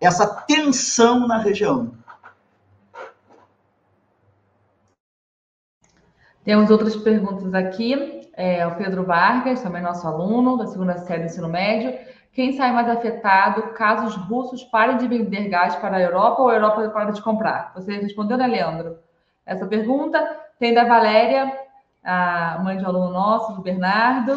essa 0.01 0.27
tensão 0.27 1.29
na 1.29 1.39
região? 1.39 1.93
Temos 6.43 6.71
outras 6.71 6.97
perguntas 6.97 7.55
aqui. 7.55 8.19
É, 8.35 8.67
o 8.67 8.75
Pedro 8.75 9.05
Vargas, 9.05 9.63
também 9.63 9.83
nosso 9.83 10.07
aluno 10.07 10.57
da 10.57 10.67
segunda 10.67 10.97
série 10.99 11.21
do 11.21 11.27
ensino 11.27 11.49
médio. 11.49 11.97
Quem 12.33 12.53
sai 12.57 12.73
mais 12.73 12.89
afetado 12.89 13.75
caso 13.75 14.07
os 14.07 14.17
russos 14.17 14.65
parem 14.65 14.97
de 14.97 15.07
vender 15.07 15.49
gás 15.49 15.77
para 15.77 15.97
a 15.97 16.01
Europa 16.01 16.43
ou 16.43 16.49
a 16.49 16.55
Europa 16.55 16.89
pare 16.89 17.13
de 17.13 17.23
comprar? 17.23 17.73
Você 17.75 17.99
respondeu, 17.99 18.39
né, 18.39 18.47
Leandro? 18.47 18.99
Essa 19.45 19.67
pergunta. 19.67 20.19
Tem 20.59 20.75
da 20.75 20.85
Valéria, 20.85 21.59
a 22.03 22.61
mãe 22.63 22.77
de 22.77 22.85
um 22.85 22.89
aluno 22.89 23.11
nosso, 23.11 23.55
do 23.55 23.63
Bernardo. 23.63 24.33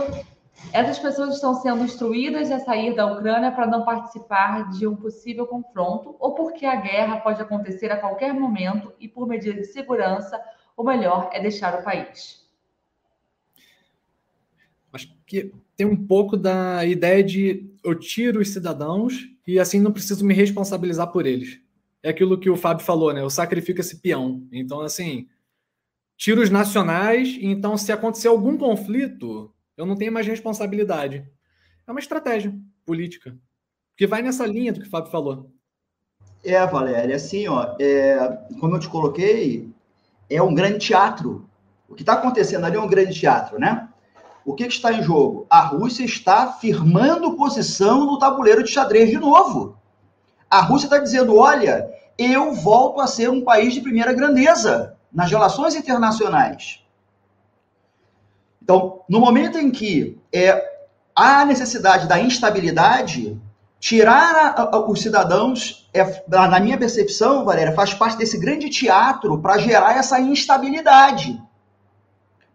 Essas 0.72 0.98
pessoas 0.98 1.36
estão 1.36 1.54
sendo 1.56 1.84
instruídas 1.84 2.50
a 2.52 2.60
sair 2.60 2.96
da 2.96 3.06
Ucrânia 3.06 3.52
para 3.52 3.68
não 3.68 3.84
participar 3.84 4.70
de 4.72 4.88
um 4.88 4.96
possível 4.96 5.46
confronto 5.46 6.16
ou 6.20 6.34
porque 6.34 6.66
a 6.66 6.76
guerra 6.76 7.20
pode 7.20 7.42
acontecer 7.42 7.92
a 7.92 7.98
qualquer 7.98 8.34
momento 8.34 8.94
e 9.00 9.08
por 9.08 9.28
medidas 9.28 9.68
de 9.68 9.74
segurança, 9.74 10.40
o 10.78 10.84
melhor 10.84 11.30
é 11.34 11.42
deixar 11.42 11.80
o 11.80 11.84
país. 11.84 12.44
Acho 14.92 15.14
que 15.26 15.52
tem 15.76 15.88
um 15.88 16.08
pouco 16.08 16.38
da 16.38 16.86
ideia 16.86 17.24
de 17.24 17.70
eu 17.84 17.98
tiro 17.98 18.40
os 18.40 18.54
cidadãos 18.54 19.28
e 19.46 19.60
assim 19.60 19.80
não 19.80 19.92
preciso 19.92 20.24
me 20.24 20.34
responsabilizar 20.34 21.12
por 21.12 21.26
eles 21.26 21.63
é 22.04 22.10
aquilo 22.10 22.38
que 22.38 22.50
o 22.50 22.58
Fábio 22.58 22.86
falou, 22.86 23.14
né? 23.14 23.22
Eu 23.22 23.30
sacrifico 23.30 23.80
esse 23.80 24.02
peão. 24.02 24.46
Então, 24.52 24.82
assim, 24.82 25.28
tiro 26.18 26.42
os 26.42 26.50
nacionais, 26.50 27.38
então 27.42 27.78
se 27.78 27.92
acontecer 27.92 28.28
algum 28.28 28.58
conflito, 28.58 29.52
eu 29.78 29.86
não 29.86 29.96
tenho 29.96 30.12
mais 30.12 30.28
responsabilidade. 30.28 31.26
É 31.88 31.92
uma 31.92 32.02
estratégia 32.02 32.54
política 32.86 33.36
que 33.96 34.06
vai 34.06 34.22
nessa 34.22 34.46
linha 34.46 34.74
do 34.74 34.82
que 34.82 34.88
o 34.88 34.90
Fábio 34.90 35.12
falou. 35.12 35.50
É, 36.44 36.66
Valéria, 36.68 37.16
assim, 37.16 37.48
ó, 37.48 37.76
é, 37.80 38.18
como 38.60 38.76
eu 38.76 38.80
te 38.80 38.90
coloquei, 38.90 39.70
é 40.30 40.42
um 40.42 40.54
grande 40.54 40.80
teatro. 40.80 41.50
O 41.88 41.96
que 41.96 42.02
está 42.02 42.14
acontecendo 42.14 42.66
ali 42.66 42.76
é 42.76 42.82
um 42.82 42.88
grande 42.88 43.18
teatro, 43.18 43.58
né? 43.58 43.88
O 44.46 44.54
que, 44.54 44.68
que 44.68 44.74
está 44.74 44.92
em 44.92 45.02
jogo? 45.02 45.48
A 45.50 45.62
Rússia 45.62 46.04
está 46.04 46.52
firmando 46.52 47.38
posição 47.38 48.06
no 48.06 48.20
tabuleiro 48.20 48.62
de 48.62 48.72
xadrez 48.72 49.10
de 49.10 49.18
novo. 49.18 49.78
A 50.54 50.62
Rússia 50.62 50.86
está 50.86 51.00
dizendo: 51.00 51.36
olha, 51.36 51.90
eu 52.16 52.54
volto 52.54 53.02
a 53.02 53.08
ser 53.08 53.28
um 53.28 53.44
país 53.44 53.74
de 53.74 53.82
primeira 53.82 54.14
grandeza 54.14 54.96
nas 55.12 55.32
relações 55.32 55.74
internacionais. 55.74 56.80
Então, 58.62 59.02
no 59.10 59.20
momento 59.20 59.58
em 59.58 59.72
que 59.72 60.22
é, 60.32 60.64
a 61.16 61.44
necessidade 61.44 62.08
da 62.08 62.20
instabilidade, 62.20 63.36
tirar 63.80 64.54
a, 64.56 64.62
a, 64.62 64.90
os 64.90 65.02
cidadãos, 65.02 65.90
é, 65.92 66.24
na 66.28 66.60
minha 66.60 66.78
percepção, 66.78 67.44
Valéria, 67.44 67.74
faz 67.74 67.96
parte 67.96 68.18
desse 68.18 68.38
grande 68.38 68.70
teatro 68.70 69.40
para 69.40 69.58
gerar 69.58 69.98
essa 69.98 70.20
instabilidade. 70.20 71.42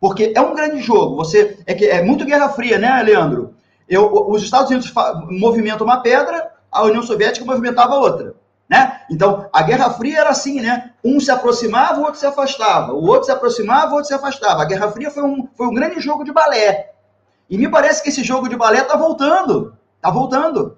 Porque 0.01 0.33
é 0.37 0.41
um 0.41 0.55
grande 0.55 0.81
jogo. 0.81 1.17
Você 1.17 1.59
é, 1.67 1.85
é 1.97 2.03
muito 2.03 2.25
Guerra 2.25 2.49
Fria, 2.51 2.79
né, 2.79 3.03
Leandro? 3.03 3.55
Eu, 3.89 4.31
os 4.31 4.45
Estados 4.45 4.71
Unidos 4.71 4.93
movimentam 5.29 5.85
uma 5.85 6.01
pedra, 6.01 6.48
a 6.71 6.83
União 6.85 7.03
Soviética 7.03 7.45
movimentava 7.45 7.97
outra. 7.97 8.35
Né? 8.69 9.01
Então, 9.11 9.49
a 9.53 9.63
Guerra 9.63 9.91
Fria 9.91 10.21
era 10.21 10.31
assim, 10.31 10.61
né? 10.61 10.93
Um 11.03 11.19
se 11.19 11.31
aproximava, 11.31 12.01
o 12.01 12.05
outro 12.05 12.21
se 12.21 12.27
afastava. 12.27 12.93
O 12.93 13.07
outro 13.07 13.25
se 13.25 13.33
aproximava, 13.33 13.93
o 13.93 13.95
outro 13.95 14.09
se 14.09 14.15
afastava. 14.15 14.63
A 14.63 14.67
Guerra 14.67 14.93
Fria 14.93 15.11
foi 15.11 15.23
um, 15.23 15.49
foi 15.57 15.67
um 15.67 15.75
grande 15.75 16.01
jogo 16.01 16.23
de 16.23 16.33
balé. 16.33 16.93
E 17.49 17.57
me 17.57 17.69
parece 17.69 18.03
que 18.03 18.11
esse 18.11 18.23
jogo 18.23 18.49
de 18.49 18.57
balé 18.57 18.81
está 18.81 18.97
voltando. 18.97 19.75
Está 19.97 20.11
voltando. 20.11 20.77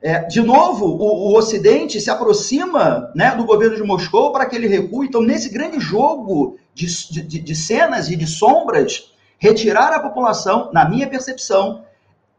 É, 0.00 0.20
de 0.24 0.40
novo, 0.40 0.86
o, 0.86 1.30
o, 1.30 1.36
Ocidente 1.36 2.00
se 2.00 2.10
aproxima 2.10 3.12
né, 3.14 3.36
do 3.36 3.44
governo 3.44 3.76
de 3.76 3.82
Moscou 3.84 4.32
para 4.32 4.46
que 4.46 4.56
ele 4.56 4.66
recue. 4.66 5.06
Então, 5.06 5.22
nesse 5.22 5.50
grande 5.50 5.78
jogo 5.78 6.58
de, 6.74 6.86
de, 7.10 7.38
de 7.38 7.54
cenas 7.54 8.08
e 8.08 8.16
de 8.16 8.26
sombras, 8.26 9.12
retirar 9.38 9.92
a 9.92 10.00
população, 10.00 10.70
na 10.72 10.88
minha 10.88 11.06
percepção, 11.06 11.84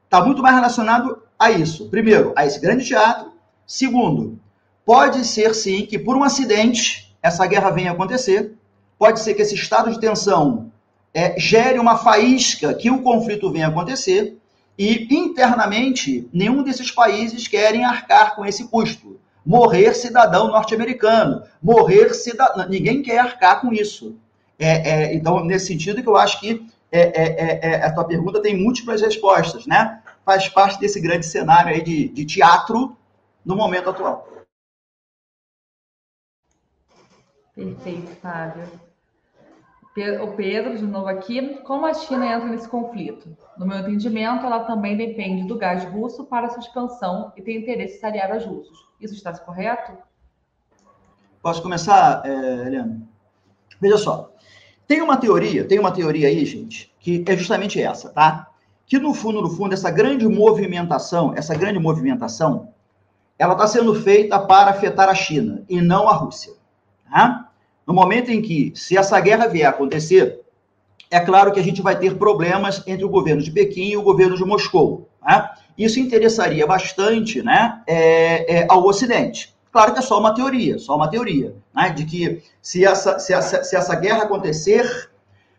está 0.03 0.25
muito 0.25 0.41
mais 0.41 0.55
relacionado 0.55 1.22
a 1.43 1.51
isso. 1.51 1.89
Primeiro, 1.89 2.33
a 2.35 2.45
esse 2.45 2.59
grande 2.59 2.85
teatro. 2.85 3.31
Segundo, 3.65 4.39
pode 4.85 5.25
ser 5.25 5.53
sim 5.53 5.85
que 5.85 5.97
por 5.97 6.15
um 6.15 6.23
acidente 6.23 7.15
essa 7.21 7.45
guerra 7.45 7.69
venha 7.69 7.91
acontecer. 7.91 8.53
Pode 8.97 9.19
ser 9.19 9.33
que 9.33 9.41
esse 9.41 9.55
estado 9.55 9.91
de 9.91 9.99
tensão 9.99 10.71
é, 11.13 11.39
gere 11.39 11.79
uma 11.79 11.97
faísca 11.97 12.73
que 12.73 12.89
o 12.89 13.01
conflito 13.01 13.51
venha 13.51 13.67
acontecer. 13.67 14.37
E 14.77 15.07
internamente, 15.13 16.27
nenhum 16.33 16.63
desses 16.63 16.89
países 16.89 17.47
querem 17.47 17.85
arcar 17.85 18.35
com 18.35 18.45
esse 18.45 18.67
custo. 18.67 19.19
Morrer 19.45 19.93
cidadão 19.93 20.47
norte-americano, 20.47 21.43
morrer 21.61 22.13
cidadão. 22.13 22.67
Ninguém 22.67 23.03
quer 23.03 23.19
arcar 23.19 23.61
com 23.61 23.71
isso. 23.73 24.15
É, 24.57 24.89
é, 24.89 25.13
então, 25.13 25.43
nesse 25.43 25.67
sentido, 25.67 26.01
que 26.01 26.07
eu 26.07 26.15
acho 26.15 26.39
que 26.39 26.65
é, 26.91 27.01
é, 27.01 27.59
é, 27.71 27.85
a 27.85 27.91
tua 27.91 28.05
pergunta 28.05 28.41
tem 28.41 28.55
múltiplas 28.55 29.01
respostas, 29.01 29.65
né? 29.65 29.99
Faz 30.25 30.47
parte 30.49 30.79
desse 30.79 31.01
grande 31.01 31.25
cenário 31.25 31.73
aí 31.73 31.81
de, 31.81 32.07
de 32.09 32.25
teatro 32.25 32.95
no 33.45 33.55
momento 33.55 33.89
atual. 33.89 34.27
Perfeito, 37.55 38.15
Fábio. 38.15 38.67
O 40.23 40.31
Pedro, 40.35 40.75
de 40.75 40.85
novo 40.85 41.07
aqui. 41.07 41.59
Como 41.63 41.85
a 41.85 41.93
China 41.93 42.25
entra 42.25 42.47
nesse 42.47 42.67
conflito? 42.67 43.37
No 43.57 43.67
meu 43.67 43.77
entendimento, 43.77 44.43
ela 44.43 44.61
também 44.61 44.97
depende 44.97 45.47
do 45.47 45.55
gás 45.55 45.83
russo 45.85 46.25
para 46.25 46.49
sua 46.49 46.61
expansão 46.61 47.31
e 47.37 47.41
tem 47.43 47.57
interesse 47.57 47.97
em 47.97 47.99
sanear 47.99 48.35
os 48.35 48.43
russos. 48.43 48.87
Isso 48.99 49.13
está 49.13 49.31
correto? 49.37 49.95
Posso 51.43 51.61
começar, 51.61 52.25
é, 52.25 52.65
Helena? 52.65 53.01
Veja 53.79 53.97
só. 53.97 54.31
Tem 54.87 55.01
uma 55.01 55.17
teoria, 55.17 55.67
tem 55.67 55.77
uma 55.77 55.91
teoria 55.91 56.27
aí, 56.27 56.43
gente, 56.45 56.93
que 56.99 57.23
é 57.27 57.37
justamente 57.37 57.81
essa, 57.81 58.09
tá? 58.09 58.49
Que 58.85 58.99
no 58.99 59.13
fundo, 59.13 59.41
no 59.41 59.49
fundo, 59.49 59.73
essa 59.73 59.89
grande 59.89 60.27
movimentação, 60.27 61.33
essa 61.35 61.55
grande 61.55 61.79
movimentação, 61.79 62.69
ela 63.37 63.53
está 63.53 63.67
sendo 63.67 63.93
feita 63.95 64.39
para 64.39 64.71
afetar 64.71 65.09
a 65.09 65.15
China 65.15 65.63
e 65.67 65.81
não 65.81 66.07
a 66.07 66.13
Rússia. 66.13 66.53
Tá? 67.09 67.49
No 67.85 67.93
momento 67.93 68.31
em 68.31 68.41
que, 68.41 68.71
se 68.75 68.97
essa 68.97 69.19
guerra 69.19 69.47
vier 69.47 69.67
a 69.67 69.69
acontecer, 69.69 70.41
é 71.09 71.19
claro 71.19 71.51
que 71.51 71.59
a 71.59 71.63
gente 71.63 71.81
vai 71.81 71.97
ter 71.97 72.17
problemas 72.17 72.83
entre 72.87 73.05
o 73.05 73.09
governo 73.09 73.41
de 73.41 73.51
Pequim 73.51 73.89
e 73.91 73.97
o 73.97 74.01
governo 74.03 74.35
de 74.35 74.45
Moscou. 74.45 75.09
Tá? 75.21 75.55
Isso 75.77 75.99
interessaria 75.99 76.65
bastante 76.65 77.41
né, 77.41 77.81
é, 77.87 78.61
é, 78.61 78.67
ao 78.69 78.85
Ocidente. 78.85 79.53
Claro 79.71 79.93
que 79.93 79.99
é 79.99 80.03
só 80.03 80.19
uma 80.19 80.35
teoria, 80.35 80.77
só 80.77 80.95
uma 80.95 81.07
teoria, 81.07 81.55
né, 81.73 81.89
de 81.89 82.05
que 82.05 82.43
se 82.61 82.85
essa, 82.85 83.17
se, 83.17 83.33
essa, 83.33 83.63
se 83.63 83.75
essa 83.75 83.95
guerra 83.95 84.23
acontecer, 84.23 85.09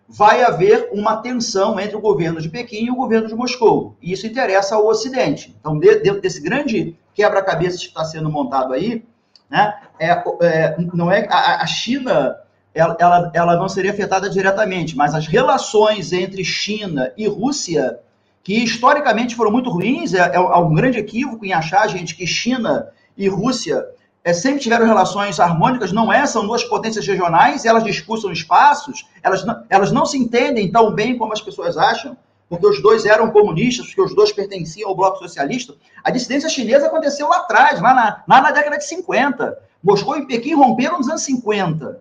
vai 0.09 0.43
haver 0.43 0.91
uma 0.93 1.17
tensão 1.17 1.79
entre 1.81 1.97
o 1.97 2.01
governo 2.01 2.41
de 2.41 2.49
Pequim 2.49 2.87
e 2.87 2.91
o 2.91 2.97
governo 2.97 3.29
de 3.29 3.35
Moscou. 3.35 3.97
E 4.01 4.13
isso 4.13 4.27
interessa 4.27 4.75
ao 4.75 4.87
Ocidente. 4.87 5.57
Então, 5.59 5.79
dentro 5.79 6.21
desse 6.21 6.41
grande 6.41 6.97
quebra-cabeça 7.15 7.79
que 7.79 7.87
está 7.87 8.05
sendo 8.05 8.31
montado 8.31 8.73
aí, 8.73 9.05
né, 9.49 9.75
é, 9.99 10.11
é, 10.43 10.77
não 10.93 11.11
é 11.11 11.27
a, 11.31 11.63
a 11.63 11.67
China 11.67 12.37
ela, 12.75 12.97
ela, 12.99 13.31
ela, 13.33 13.57
não 13.57 13.69
seria 13.69 13.93
afetada 13.93 14.29
diretamente, 14.29 14.97
mas 14.97 15.15
as 15.15 15.29
relações 15.29 16.13
entre 16.13 16.45
China 16.45 17.13
e 17.17 17.29
Rússia, 17.29 18.01
que 18.43 18.65
historicamente 18.65 19.37
foram 19.37 19.53
muito 19.53 19.71
ruins, 19.71 20.13
é, 20.13 20.35
é, 20.35 20.39
um 20.41 20.75
grande 20.75 20.99
equívoco 20.99 21.47
em 21.47 21.53
achar, 21.53 21.87
gente, 21.89 22.17
que 22.17 22.27
China 22.27 22.89
e 23.17 23.29
Rússia 23.29 23.87
é, 24.25 24.33
sempre 24.33 24.61
tiveram 24.61 24.87
relações 24.87 25.39
harmônicas, 25.39 25.93
não 25.93 26.13
é? 26.13 26.27
São 26.27 26.47
duas 26.47 26.65
potências 26.65 27.07
regionais, 27.07 27.65
elas 27.65 27.85
disputam 27.85 28.33
espaços, 28.33 29.07
elas 29.23 29.45
não, 29.45 29.63
elas 29.69 29.93
não 29.93 30.07
se 30.07 30.17
entendem 30.17 30.73
tão 30.73 30.91
bem 30.91 31.17
como 31.19 31.33
as 31.33 31.43
pessoas 31.43 31.77
acham 31.77 32.17
porque 32.49 32.67
os 32.67 32.83
dois 32.83 33.05
eram 33.05 33.31
comunistas, 33.31 33.87
porque 33.87 34.03
os 34.03 34.15
dois 34.15 34.33
pertenciam 34.33 34.89
ao 34.89 34.97
bloco 34.97 35.19
socialista. 35.19 35.75
A 36.03 36.11
dissidência 36.11 36.49
chinesa 36.49 36.87
aconteceu 36.87 37.29
lá 37.29 37.39
atrás, 37.39 37.81
lá 37.81 37.95
na, 37.95 38.25
lá 38.29 38.41
na 38.41 38.51
década 38.51 38.79
de 38.79 38.87
50. 38.87 39.59
Moscou 39.83 40.17
e 40.17 40.27
Pequim 40.27 40.55
romperam 40.55 40.99
nos 40.99 41.09
anos 41.09 41.23
50. 41.23 42.01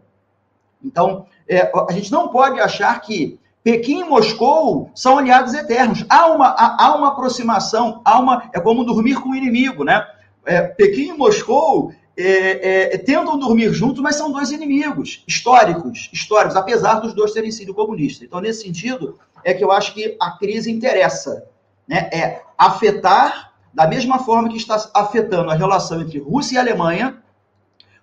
Então, 0.84 1.26
é, 1.48 1.72
a 1.90 1.92
gente 1.94 2.12
não 2.12 2.28
pode 2.28 2.60
achar 2.60 3.00
que 3.02 3.40
Pequim 3.64 4.02
e 4.02 4.04
Moscou 4.04 4.92
são 4.94 5.18
aliados 5.18 5.54
eternos. 5.54 6.06
Há 6.10 6.28
uma, 6.28 6.48
há, 6.50 6.86
há 6.86 6.96
uma 6.96 7.10
aproximação, 7.10 8.02
há 8.04 8.20
uma, 8.20 8.50
é 8.54 8.60
como 8.60 8.84
dormir 8.84 9.16
com 9.16 9.30
o 9.30 9.36
inimigo, 9.36 9.84
né? 9.84 10.06
É, 10.46 10.62
Pequim 10.62 11.10
e 11.10 11.14
Moscou 11.14 11.94
é, 12.16 12.94
é, 12.94 12.98
tentam 12.98 13.38
dormir 13.40 13.74
juntos, 13.74 14.02
mas 14.02 14.16
são 14.16 14.32
dois 14.32 14.52
inimigos 14.52 15.24
históricos, 15.28 16.10
históricos, 16.14 16.56
apesar 16.56 16.96
dos 17.00 17.14
dois 17.14 17.32
terem 17.32 17.52
sido 17.52 17.74
comunistas. 17.74 18.24
Então, 18.24 18.40
nesse 18.40 18.64
sentido, 18.64 19.20
é 19.44 19.54
que 19.54 19.64
eu 19.64 19.72
acho 19.72 19.94
que 19.94 20.16
a 20.20 20.32
crise 20.32 20.72
interessa, 20.72 21.48
né? 21.88 22.10
É 22.14 22.44
afetar 22.58 23.54
da 23.74 23.88
mesma 23.88 24.20
forma 24.20 24.50
que 24.50 24.58
está 24.58 24.90
afetando 24.94 25.50
a 25.50 25.56
relação 25.56 26.02
entre 26.02 26.20
Rússia 26.20 26.56
e 26.56 26.60
Alemanha, 26.60 27.22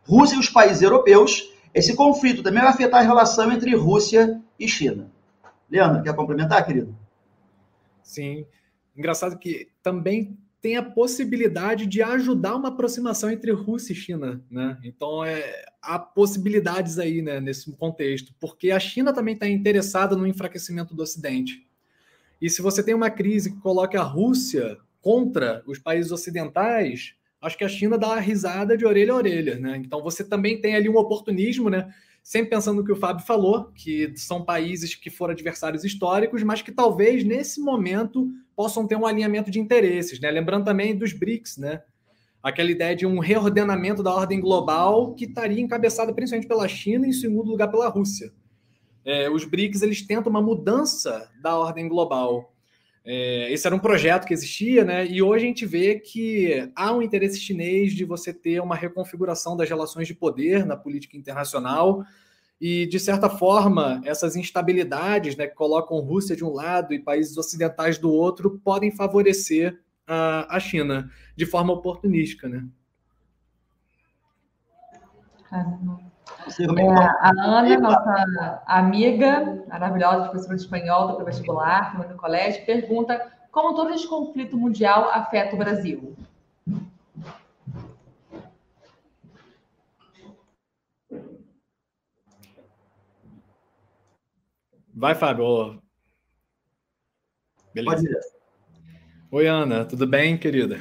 Rússia 0.04 0.36
e 0.36 0.40
os 0.40 0.50
países 0.50 0.82
europeus. 0.82 1.48
Esse 1.72 1.94
conflito 1.94 2.42
também 2.42 2.62
vai 2.62 2.72
afetar 2.72 3.00
a 3.00 3.06
relação 3.06 3.52
entre 3.52 3.74
Rússia 3.76 4.40
e 4.58 4.66
China. 4.66 5.10
Leandro, 5.70 6.02
quer 6.02 6.14
complementar, 6.16 6.66
querido? 6.66 6.96
Sim. 8.02 8.44
Engraçado 8.96 9.38
que 9.38 9.68
também 9.80 10.36
tem 10.60 10.76
a 10.76 10.82
possibilidade 10.82 11.86
de 11.86 12.02
ajudar 12.02 12.56
uma 12.56 12.68
aproximação 12.68 13.30
entre 13.30 13.50
Rússia 13.50 13.92
e 13.92 13.96
China, 13.96 14.44
né? 14.50 14.78
Então 14.84 15.24
é, 15.24 15.64
há 15.80 15.98
possibilidades 15.98 16.98
aí, 16.98 17.22
né, 17.22 17.40
nesse 17.40 17.70
contexto, 17.76 18.34
porque 18.38 18.70
a 18.70 18.78
China 18.78 19.12
também 19.12 19.34
está 19.34 19.48
interessada 19.48 20.14
no 20.14 20.26
enfraquecimento 20.26 20.94
do 20.94 21.02
Ocidente. 21.02 21.66
E 22.40 22.48
se 22.48 22.60
você 22.62 22.82
tem 22.82 22.94
uma 22.94 23.10
crise 23.10 23.52
que 23.52 23.60
coloca 23.60 23.98
a 23.98 24.04
Rússia 24.04 24.78
contra 25.00 25.62
os 25.66 25.78
países 25.78 26.12
ocidentais, 26.12 27.14
acho 27.40 27.56
que 27.56 27.64
a 27.64 27.68
China 27.68 27.96
dá 27.96 28.08
uma 28.08 28.20
risada 28.20 28.76
de 28.76 28.84
orelha 28.84 29.12
a 29.12 29.16
orelha, 29.16 29.58
né? 29.58 29.76
Então 29.78 30.02
você 30.02 30.22
também 30.22 30.60
tem 30.60 30.74
ali 30.74 30.88
um 30.88 30.96
oportunismo, 30.96 31.70
né? 31.70 31.92
Sempre 32.22 32.50
pensando 32.50 32.78
no 32.78 32.84
que 32.84 32.92
o 32.92 32.96
Fábio 32.96 33.24
falou, 33.24 33.72
que 33.72 34.12
são 34.16 34.44
países 34.44 34.94
que 34.94 35.10
foram 35.10 35.32
adversários 35.32 35.84
históricos, 35.84 36.42
mas 36.42 36.62
que 36.62 36.70
talvez 36.70 37.24
nesse 37.24 37.60
momento 37.60 38.28
possam 38.54 38.86
ter 38.86 38.96
um 38.96 39.06
alinhamento 39.06 39.50
de 39.50 39.58
interesses, 39.58 40.20
né? 40.20 40.30
Lembrando 40.30 40.64
também 40.64 40.96
dos 40.96 41.12
BRICS, 41.12 41.56
né? 41.56 41.82
Aquela 42.42 42.70
ideia 42.70 42.94
de 42.94 43.06
um 43.06 43.18
reordenamento 43.18 44.02
da 44.02 44.14
ordem 44.14 44.40
global 44.40 45.14
que 45.14 45.24
estaria 45.24 45.60
encabeçada 45.60 46.12
principalmente 46.12 46.48
pela 46.48 46.68
China 46.68 47.06
e, 47.06 47.10
em 47.10 47.12
segundo 47.12 47.50
lugar, 47.50 47.68
pela 47.68 47.88
Rússia. 47.88 48.32
É, 49.04 49.30
os 49.30 49.44
BRICS 49.44 49.82
eles 49.82 50.06
tentam 50.06 50.30
uma 50.30 50.42
mudança 50.42 51.30
da 51.42 51.58
ordem 51.58 51.88
global. 51.88 52.49
É, 53.04 53.50
esse 53.52 53.66
era 53.66 53.74
um 53.74 53.78
projeto 53.78 54.26
que 54.26 54.34
existia, 54.34 54.84
né? 54.84 55.06
E 55.06 55.22
hoje 55.22 55.44
a 55.44 55.48
gente 55.48 55.64
vê 55.64 55.98
que 55.98 56.70
há 56.76 56.92
um 56.92 57.00
interesse 57.00 57.40
chinês 57.40 57.92
de 57.92 58.04
você 58.04 58.32
ter 58.32 58.60
uma 58.60 58.76
reconfiguração 58.76 59.56
das 59.56 59.68
relações 59.68 60.06
de 60.06 60.14
poder 60.14 60.66
na 60.66 60.76
política 60.76 61.16
internacional 61.16 62.04
e, 62.60 62.86
de 62.86 63.00
certa 63.00 63.30
forma, 63.30 64.02
essas 64.04 64.36
instabilidades 64.36 65.34
né, 65.34 65.46
que 65.46 65.54
colocam 65.54 65.98
Rússia 66.00 66.36
de 66.36 66.44
um 66.44 66.52
lado 66.52 66.92
e 66.92 66.98
países 66.98 67.36
ocidentais 67.38 67.96
do 67.96 68.10
outro 68.10 68.60
podem 68.62 68.90
favorecer 68.90 69.80
a, 70.06 70.56
a 70.56 70.60
China 70.60 71.10
de 71.34 71.46
forma 71.46 71.72
oportunística. 71.72 72.48
Né? 72.48 72.66
É, 76.46 76.94
a 76.94 77.30
Ana, 77.38 77.78
nossa 77.78 78.62
amiga 78.66 79.64
maravilhosa, 79.68 80.28
professora 80.28 80.56
de 80.56 80.62
espanhol 80.62 81.18
do 81.18 81.24
vestibular, 81.24 81.98
no 81.98 82.16
colégio, 82.16 82.64
pergunta 82.64 83.20
como 83.50 83.74
todo 83.74 83.92
esse 83.92 84.08
conflito 84.08 84.56
mundial 84.56 85.10
afeta 85.10 85.54
o 85.54 85.58
Brasil. 85.58 86.16
Vai, 94.94 95.14
Fábio. 95.14 95.80
Beleza. 97.74 98.06
Oi, 99.30 99.46
Ana, 99.46 99.84
tudo 99.84 100.06
bem, 100.06 100.36
querida? 100.36 100.76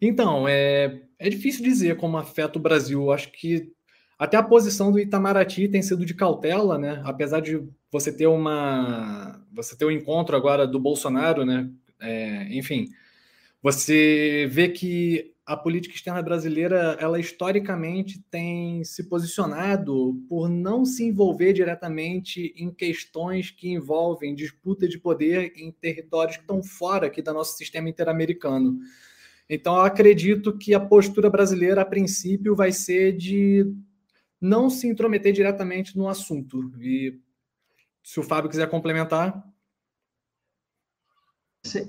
Então, 0.00 0.48
é, 0.48 1.02
é 1.18 1.28
difícil 1.28 1.62
dizer 1.62 1.96
como 1.96 2.16
afeta 2.16 2.58
o 2.58 2.62
Brasil. 2.62 3.12
Acho 3.12 3.30
que 3.30 3.72
até 4.18 4.36
a 4.36 4.42
posição 4.42 4.90
do 4.90 4.98
Itamaraty 4.98 5.68
tem 5.68 5.80
sido 5.80 6.04
de 6.04 6.12
cautela, 6.12 6.76
né? 6.76 7.00
Apesar 7.04 7.40
de 7.40 7.62
você 7.90 8.12
ter 8.12 8.26
uma, 8.26 9.40
você 9.52 9.76
ter 9.76 9.84
um 9.84 9.90
encontro 9.90 10.36
agora 10.36 10.66
do 10.66 10.80
Bolsonaro, 10.80 11.46
né? 11.46 11.70
É, 12.00 12.48
enfim, 12.56 12.88
você 13.62 14.48
vê 14.50 14.68
que 14.68 15.34
a 15.48 15.56
política 15.56 15.94
externa 15.94 16.20
brasileira, 16.20 16.98
ela 17.00 17.18
historicamente 17.18 18.22
tem 18.30 18.84
se 18.84 19.04
posicionado 19.04 20.22
por 20.28 20.46
não 20.46 20.84
se 20.84 21.04
envolver 21.04 21.54
diretamente 21.54 22.52
em 22.54 22.70
questões 22.70 23.50
que 23.50 23.70
envolvem 23.70 24.34
disputa 24.34 24.86
de 24.86 24.98
poder 24.98 25.52
em 25.56 25.72
territórios 25.72 26.36
que 26.36 26.42
estão 26.42 26.62
fora 26.62 27.06
aqui 27.06 27.22
do 27.22 27.32
nosso 27.32 27.56
sistema 27.56 27.88
interamericano. 27.88 28.78
Então, 29.48 29.74
eu 29.76 29.82
acredito 29.82 30.58
que 30.58 30.74
a 30.74 30.80
postura 30.80 31.30
brasileira, 31.30 31.80
a 31.80 31.86
princípio, 31.86 32.54
vai 32.54 32.70
ser 32.70 33.16
de 33.16 33.64
não 34.40 34.70
se 34.70 34.86
intrometer 34.86 35.32
diretamente 35.32 35.96
no 35.96 36.08
assunto. 36.08 36.72
E 36.80 37.18
se 38.02 38.20
o 38.20 38.22
Fábio 38.22 38.50
quiser 38.50 38.68
complementar. 38.68 39.44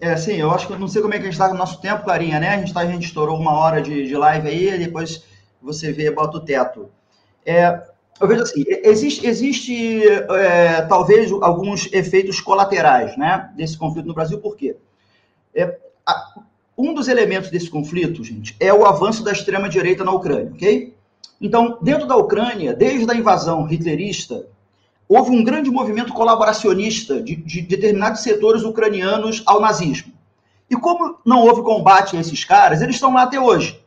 É, 0.02 0.18
sim, 0.18 0.34
eu 0.34 0.52
acho 0.52 0.68
que 0.68 0.76
não 0.76 0.88
sei 0.88 1.02
como 1.02 1.14
é 1.14 1.18
que 1.18 1.24
a 1.24 1.26
gente 1.26 1.34
está 1.34 1.48
no 1.48 1.58
nosso 1.58 1.80
tempo, 1.80 2.04
Clarinha, 2.04 2.40
né? 2.40 2.50
A 2.50 2.58
gente, 2.58 2.74
tá, 2.74 2.82
a 2.82 2.86
gente 2.86 3.06
estourou 3.06 3.38
uma 3.38 3.54
hora 3.54 3.82
de, 3.82 4.08
de 4.08 4.16
live 4.16 4.48
aí, 4.48 4.78
depois 4.78 5.24
você 5.62 5.92
vê, 5.92 6.12
bota 6.12 6.38
o 6.38 6.44
teto. 6.44 6.92
É, 7.46 7.82
eu 8.20 8.28
vejo 8.28 8.42
assim, 8.42 8.64
existe, 8.68 9.26
existe 9.26 10.04
é, 10.06 10.82
talvez 10.84 11.32
alguns 11.32 11.92
efeitos 11.94 12.42
colaterais 12.42 13.16
né, 13.18 13.50
desse 13.56 13.78
conflito 13.78 14.08
no 14.08 14.14
Brasil, 14.14 14.40
por 14.40 14.58
quê? 14.58 14.76
É, 15.54 15.80
a, 16.06 16.42
um 16.78 16.94
dos 16.94 17.08
elementos 17.08 17.50
desse 17.50 17.70
conflito, 17.70 18.24
gente, 18.24 18.56
é 18.60 18.74
o 18.74 18.86
avanço 18.86 19.24
da 19.24 19.32
extrema-direita 19.32 20.04
na 20.04 20.12
Ucrânia, 20.12 20.52
ok? 20.52 20.96
Então, 21.42 21.78
dentro 21.82 22.06
da 22.06 22.16
Ucrânia, 22.16 22.74
desde 22.74 23.10
a 23.10 23.16
invasão 23.16 23.68
hitlerista, 23.70 24.46
houve 25.08 25.32
um 25.32 25.44
grande 25.44 25.72
movimento 25.72 26.14
colaboracionista 26.14 27.22
de, 27.22 27.36
de 27.36 27.62
determinados 27.62 28.22
setores 28.22 28.64
ucranianos 28.64 29.42
ao 29.46 29.60
nazismo. 29.60 30.14
E 30.70 30.76
como 30.76 31.18
não 31.26 31.42
houve 31.46 31.64
combate 31.64 32.16
a 32.16 32.20
esses 32.20 32.44
caras, 32.46 32.82
eles 32.82 32.96
estão 32.96 33.14
lá 33.14 33.24
até 33.24 33.40
hoje. 33.40 33.80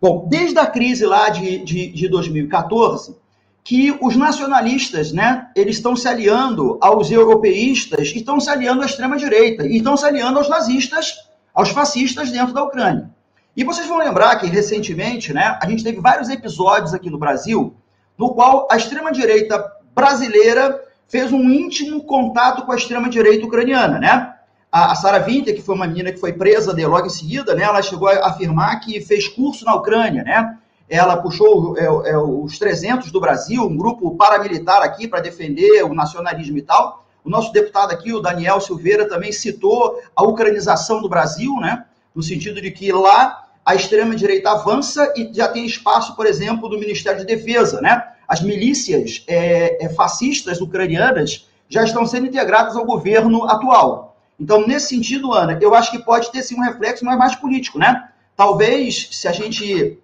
Bom, 0.00 0.26
desde 0.28 0.58
a 0.58 0.66
crise 0.66 1.04
lá 1.04 1.28
de, 1.28 1.58
de, 1.58 1.88
de 1.88 2.08
2014, 2.08 3.16
que 3.62 3.96
os 4.00 4.16
nacionalistas, 4.16 5.12
né, 5.12 5.48
eles 5.56 5.76
estão 5.76 5.96
se 5.96 6.06
aliando 6.06 6.78
aos 6.80 7.10
europeístas, 7.10 8.08
e 8.08 8.18
estão 8.18 8.38
se 8.38 8.50
aliando 8.50 8.82
à 8.82 8.86
extrema-direita, 8.86 9.66
e 9.66 9.76
estão 9.76 9.96
se 9.96 10.04
aliando 10.04 10.38
aos 10.38 10.48
nazistas 10.48 11.14
aos 11.54 11.70
fascistas 11.70 12.30
dentro 12.30 12.52
da 12.52 12.64
Ucrânia. 12.64 13.10
E 13.56 13.62
vocês 13.62 13.86
vão 13.86 13.98
lembrar 13.98 14.36
que 14.36 14.46
recentemente, 14.46 15.32
né, 15.32 15.56
a 15.62 15.68
gente 15.68 15.84
teve 15.84 16.00
vários 16.00 16.28
episódios 16.28 16.92
aqui 16.92 17.08
no 17.08 17.18
Brasil 17.18 17.74
no 18.18 18.34
qual 18.34 18.66
a 18.70 18.76
extrema-direita 18.76 19.64
brasileira 19.94 20.80
fez 21.08 21.32
um 21.32 21.48
íntimo 21.48 22.02
contato 22.04 22.64
com 22.64 22.72
a 22.72 22.76
extrema-direita 22.76 23.46
ucraniana, 23.46 23.98
né? 23.98 24.34
A, 24.70 24.92
a 24.92 24.94
Sara 24.96 25.20
Winter, 25.20 25.54
que 25.54 25.62
foi 25.62 25.74
uma 25.74 25.86
menina 25.86 26.12
que 26.12 26.18
foi 26.18 26.32
presa 26.32 26.74
de 26.74 26.84
logo 26.84 27.06
em 27.06 27.10
seguida, 27.10 27.54
né, 27.54 27.62
ela 27.62 27.82
chegou 27.82 28.08
a 28.08 28.26
afirmar 28.26 28.80
que 28.80 29.00
fez 29.00 29.28
curso 29.28 29.64
na 29.64 29.74
Ucrânia, 29.74 30.24
né? 30.24 30.58
Ela 30.88 31.16
puxou 31.16 31.76
é, 31.78 32.10
é, 32.10 32.18
os 32.18 32.58
300 32.58 33.10
do 33.10 33.20
Brasil, 33.20 33.62
um 33.62 33.76
grupo 33.76 34.16
paramilitar 34.16 34.82
aqui 34.82 35.08
para 35.08 35.20
defender 35.20 35.82
o 35.84 35.94
nacionalismo 35.94 36.58
e 36.58 36.62
tal. 36.62 37.04
O 37.24 37.30
nosso 37.30 37.52
deputado 37.52 37.90
aqui, 37.92 38.12
o 38.12 38.20
Daniel 38.20 38.60
Silveira, 38.60 39.08
também 39.08 39.32
citou 39.32 40.00
a 40.14 40.22
ucranização 40.22 41.00
do 41.00 41.08
Brasil, 41.08 41.54
né? 41.56 41.84
no 42.14 42.22
sentido 42.22 42.60
de 42.60 42.70
que 42.70 42.92
lá 42.92 43.43
a 43.64 43.74
extrema-direita 43.74 44.50
avança 44.50 45.12
e 45.16 45.30
já 45.32 45.48
tem 45.48 45.64
espaço, 45.64 46.14
por 46.14 46.26
exemplo, 46.26 46.68
do 46.68 46.78
Ministério 46.78 47.20
de 47.20 47.26
Defesa. 47.26 47.80
Né? 47.80 48.02
As 48.28 48.42
milícias 48.42 49.24
é, 49.26 49.84
é, 49.84 49.88
fascistas 49.88 50.60
ucranianas 50.60 51.48
já 51.68 51.82
estão 51.82 52.04
sendo 52.04 52.26
integradas 52.26 52.76
ao 52.76 52.84
governo 52.84 53.44
atual. 53.44 54.16
Então, 54.38 54.66
nesse 54.66 54.88
sentido, 54.88 55.32
Ana, 55.32 55.58
eu 55.60 55.74
acho 55.74 55.90
que 55.90 55.98
pode 55.98 56.30
ter 56.30 56.42
sim 56.42 56.56
um 56.56 56.62
reflexo, 56.62 57.04
mas 57.04 57.16
mais 57.16 57.34
político. 57.36 57.78
Né? 57.78 58.08
Talvez, 58.36 59.08
se 59.12 59.26
a 59.26 59.32
gente 59.32 59.98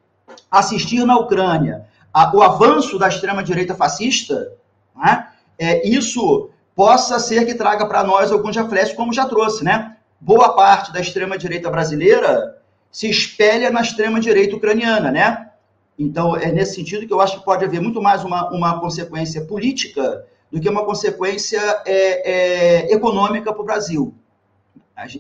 assistir 0.51 1.05
na 1.05 1.19
Ucrânia 1.19 1.87
a, 2.15 2.35
o 2.35 2.43
avanço 2.43 2.99
da 2.99 3.09
extrema-direita 3.09 3.75
fascista, 3.75 4.53
né? 4.97 5.29
é, 5.59 5.87
isso 5.87 6.51
possa 6.75 7.19
ser 7.19 7.45
que 7.45 7.55
traga 7.55 7.85
para 7.85 8.03
nós 8.03 8.33
alguns 8.33 8.57
reflexos, 8.57 8.97
como 8.97 9.13
já 9.13 9.27
trouxe, 9.27 9.63
né? 9.63 9.97
Boa 10.19 10.55
parte 10.55 10.93
da 10.93 11.01
extrema-direita 11.01 11.71
brasileira 11.71 12.60
se 12.91 13.09
espelha 13.09 13.71
na 13.71 13.81
extrema-direita 13.81 14.57
ucraniana, 14.57 15.11
né? 15.11 15.51
Então, 15.99 16.37
é 16.37 16.51
nesse 16.51 16.75
sentido 16.75 17.07
que 17.07 17.13
eu 17.13 17.21
acho 17.21 17.39
que 17.39 17.45
pode 17.45 17.65
haver 17.65 17.81
muito 17.81 18.01
mais 18.01 18.25
uma, 18.25 18.51
uma 18.51 18.81
consequência 18.81 19.45
política 19.45 20.25
do 20.51 20.61
que 20.61 20.69
uma 20.69 20.85
consequência 20.85 21.61
é, 21.87 22.89
é, 22.89 22.93
econômica 22.93 23.53
para 23.53 23.63
o 23.63 23.65
Brasil. 23.65 24.15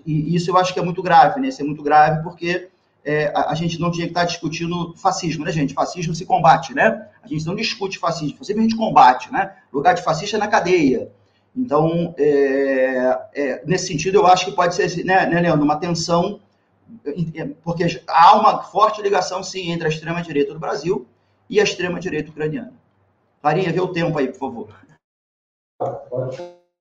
E 0.05 0.35
isso 0.35 0.51
eu 0.51 0.57
acho 0.57 0.75
que 0.75 0.81
é 0.81 0.83
muito 0.83 1.03
grave, 1.03 1.41
né? 1.41 1.49
Isso 1.49 1.63
é 1.63 1.65
muito 1.65 1.83
grave 1.83 2.23
porque 2.23 2.69
é, 3.05 3.33
a, 3.35 3.55
gente 3.55 3.81
não 3.81 3.91
tinha 3.91 4.07
que 4.07 4.11
estar 4.11 4.25
discutindo 4.25 4.95
fascismo, 4.97 5.45
né, 5.45 5.53
gente? 5.53 5.73
Fascismo 5.73 6.15
se 6.15 6.27
combate, 6.27 6.75
né? 6.75 7.07
A 7.23 7.29
gente 7.29 7.47
não 7.47 7.55
discute 7.55 7.99
fascismo, 7.99 8.45
sempre 8.45 8.61
a 8.61 8.63
gente 8.65 8.77
combate, 8.77 9.33
né? 9.33 9.53
Lugar 9.73 9.95
de 9.95 10.03
fascista 10.03 10.37
é 10.37 10.41
na 10.41 10.49
cadeia. 10.49 11.11
Então, 11.57 12.15
é, 12.19 13.19
é, 13.35 13.63
nesse 13.67 13.89
sentido, 13.89 14.17
eu 14.17 14.27
acho 14.27 14.45
que 14.47 14.53
pode 14.53 14.75
ser, 14.75 15.05
né, 15.05 15.27
né, 15.27 15.41
Leandro, 15.41 15.65
uma 15.65 15.77
tensão, 15.77 16.41
porque 17.63 18.03
há 18.09 18.39
uma 18.39 18.63
forte 18.63 19.03
ligação, 19.03 19.43
sim, 19.43 19.71
entre 19.73 19.87
a 19.87 19.91
extrema-direita 19.91 20.53
do 20.53 20.61
Brasil 20.61 21.07
e 21.49 21.61
a 21.61 21.65
extrema-direita 21.65 22.31
ucraniana. 22.31 22.73
Clarinha, 23.41 23.73
vê 23.73 23.81
o 23.81 23.89
tempo 23.89 24.19
aí, 24.19 24.29
por 24.29 24.39
favor. 24.39 24.69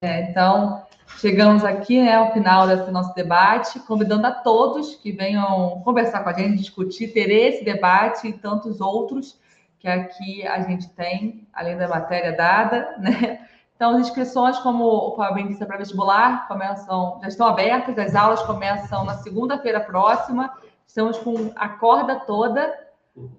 É, 0.01 0.29
então, 0.29 0.83
chegamos 1.17 1.63
aqui 1.63 2.01
né, 2.01 2.15
ao 2.15 2.33
final 2.33 2.67
desse 2.67 2.91
nosso 2.91 3.13
debate, 3.13 3.79
convidando 3.81 4.27
a 4.27 4.31
todos 4.31 4.95
que 4.95 5.11
venham 5.11 5.81
conversar 5.81 6.23
com 6.23 6.29
a 6.29 6.33
gente, 6.33 6.57
discutir, 6.57 7.13
ter 7.13 7.29
esse 7.29 7.63
debate 7.63 8.27
e 8.27 8.33
tantos 8.33 8.81
outros 8.81 9.39
que 9.79 9.87
aqui 9.87 10.45
a 10.45 10.61
gente 10.61 10.89
tem, 10.89 11.47
além 11.53 11.77
da 11.77 11.87
matéria 11.87 12.33
dada, 12.33 12.95
né? 12.99 13.47
Então, 13.79 13.91
as 13.91 14.07
inscrições, 14.07 14.59
como 14.59 14.83
o 14.83 15.15
Fábio 15.15 15.47
disse, 15.47 15.65
para 15.65 15.77
vestibular, 15.77 16.49
começam, 16.49 17.17
já 17.21 17.29
estão 17.29 17.47
abertas, 17.47 17.97
as 17.97 18.13
aulas 18.13 18.41
começam 18.41 19.05
na 19.05 19.13
segunda-feira 19.19 19.79
próxima. 19.79 20.53
Estamos 20.85 21.17
com 21.19 21.53
a 21.55 21.69
corda 21.69 22.19
toda, 22.19 22.77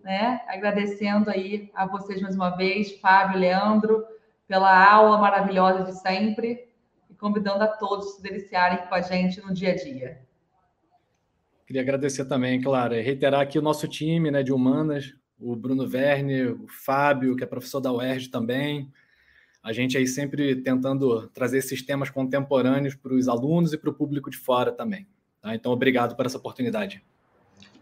né? 0.03 0.41
Agradecendo 0.49 1.28
aí 1.28 1.70
a 1.74 1.84
vocês 1.84 2.22
mais 2.22 2.34
uma 2.34 2.57
vez, 2.57 2.99
Fábio, 3.01 3.38
Leandro, 3.38 4.03
pela 4.49 4.91
aula 4.91 5.18
maravilhosa 5.18 5.84
de 5.84 6.01
sempre 6.01 6.66
e 7.11 7.14
convidando 7.14 7.62
a 7.62 7.68
todos 7.68 8.07
a 8.07 8.11
se 8.12 8.22
deliciarem 8.22 8.78
com 8.88 8.95
a 8.95 9.03
gente 9.03 9.43
no 9.43 9.53
dia 9.53 9.72
a 9.72 9.76
dia. 9.76 10.22
Queria 11.66 11.82
agradecer 11.82 12.24
também, 12.24 12.62
claro, 12.62 12.95
e 12.95 13.03
reiterar 13.03 13.43
aqui 13.43 13.59
o 13.59 13.62
nosso 13.62 13.86
time 13.86 14.30
né, 14.30 14.43
de 14.43 14.55
humanas, 14.55 15.14
o 15.38 15.55
Bruno 15.55 15.86
Verne, 15.86 16.47
o 16.47 16.66
Fábio, 16.66 17.36
que 17.36 17.45
é 17.45 17.47
professor 17.47 17.80
da 17.80 17.93
UERJ 17.93 18.30
também, 18.30 18.91
a 19.63 19.73
gente 19.73 19.97
aí 19.97 20.07
sempre 20.07 20.57
tentando 20.57 21.29
trazer 21.29 21.59
esses 21.59 21.83
temas 21.83 22.11
contemporâneos 22.11 22.95
para 22.95 23.15
os 23.15 23.29
alunos 23.29 23.73
e 23.73 23.79
para 23.79 23.91
o 23.91 23.95
público 23.95 24.31
de 24.31 24.39
fora 24.39 24.73
também. 24.73 25.07
Tá? 25.41 25.55
Então, 25.55 25.73
obrigado 25.73 26.17
por 26.17 26.27
essa 26.27 26.39
oportunidade. 26.39 27.03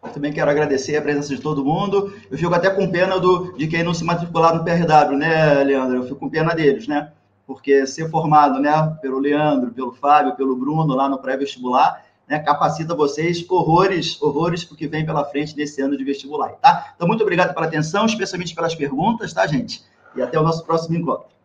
Eu 0.02 0.10
também 0.10 0.32
quero 0.32 0.50
agradecer 0.50 0.96
a 0.96 1.02
presença 1.02 1.34
de 1.34 1.40
todo 1.40 1.64
mundo. 1.64 2.12
Eu 2.30 2.38
fico 2.38 2.54
até 2.54 2.70
com 2.70 2.90
pena 2.90 3.18
do, 3.18 3.52
de 3.56 3.66
quem 3.66 3.82
não 3.82 3.94
se 3.94 4.04
matricular 4.04 4.54
no 4.54 4.64
PRW, 4.64 5.16
né, 5.16 5.64
Leandro? 5.64 5.96
Eu 5.98 6.02
fico 6.04 6.16
com 6.16 6.30
pena 6.30 6.54
deles, 6.54 6.86
né? 6.86 7.12
Porque 7.46 7.86
ser 7.86 8.10
formado, 8.10 8.60
né, 8.60 8.96
pelo 9.00 9.18
Leandro, 9.18 9.72
pelo 9.72 9.92
Fábio, 9.92 10.36
pelo 10.36 10.54
Bruno 10.54 10.94
lá 10.94 11.08
no 11.08 11.18
pré-vestibular, 11.18 12.04
né, 12.28 12.38
capacita 12.40 12.94
vocês 12.94 13.44
horrores, 13.48 14.20
horrores 14.20 14.62
porque 14.62 14.86
vem 14.86 15.06
pela 15.06 15.24
frente 15.24 15.56
nesse 15.56 15.80
ano 15.80 15.96
de 15.96 16.04
vestibular, 16.04 16.50
tá? 16.60 16.92
Então, 16.94 17.08
muito 17.08 17.22
obrigado 17.22 17.54
pela 17.54 17.66
atenção, 17.66 18.04
especialmente 18.04 18.54
pelas 18.54 18.74
perguntas, 18.74 19.32
tá, 19.32 19.46
gente? 19.46 19.82
E 20.14 20.20
até 20.20 20.38
o 20.38 20.42
nosso 20.42 20.64
próximo 20.64 20.96
encontro. 20.96 21.37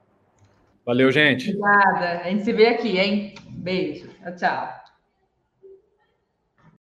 Valeu, 0.86 1.12
gente. 1.12 1.50
Obrigada. 1.50 2.22
A 2.22 2.30
gente 2.30 2.44
se 2.44 2.54
vê 2.54 2.68
aqui, 2.68 2.98
hein? 2.98 3.36
Beijo. 3.50 4.10
Tchau, 4.22 4.36
tchau. 4.36 4.83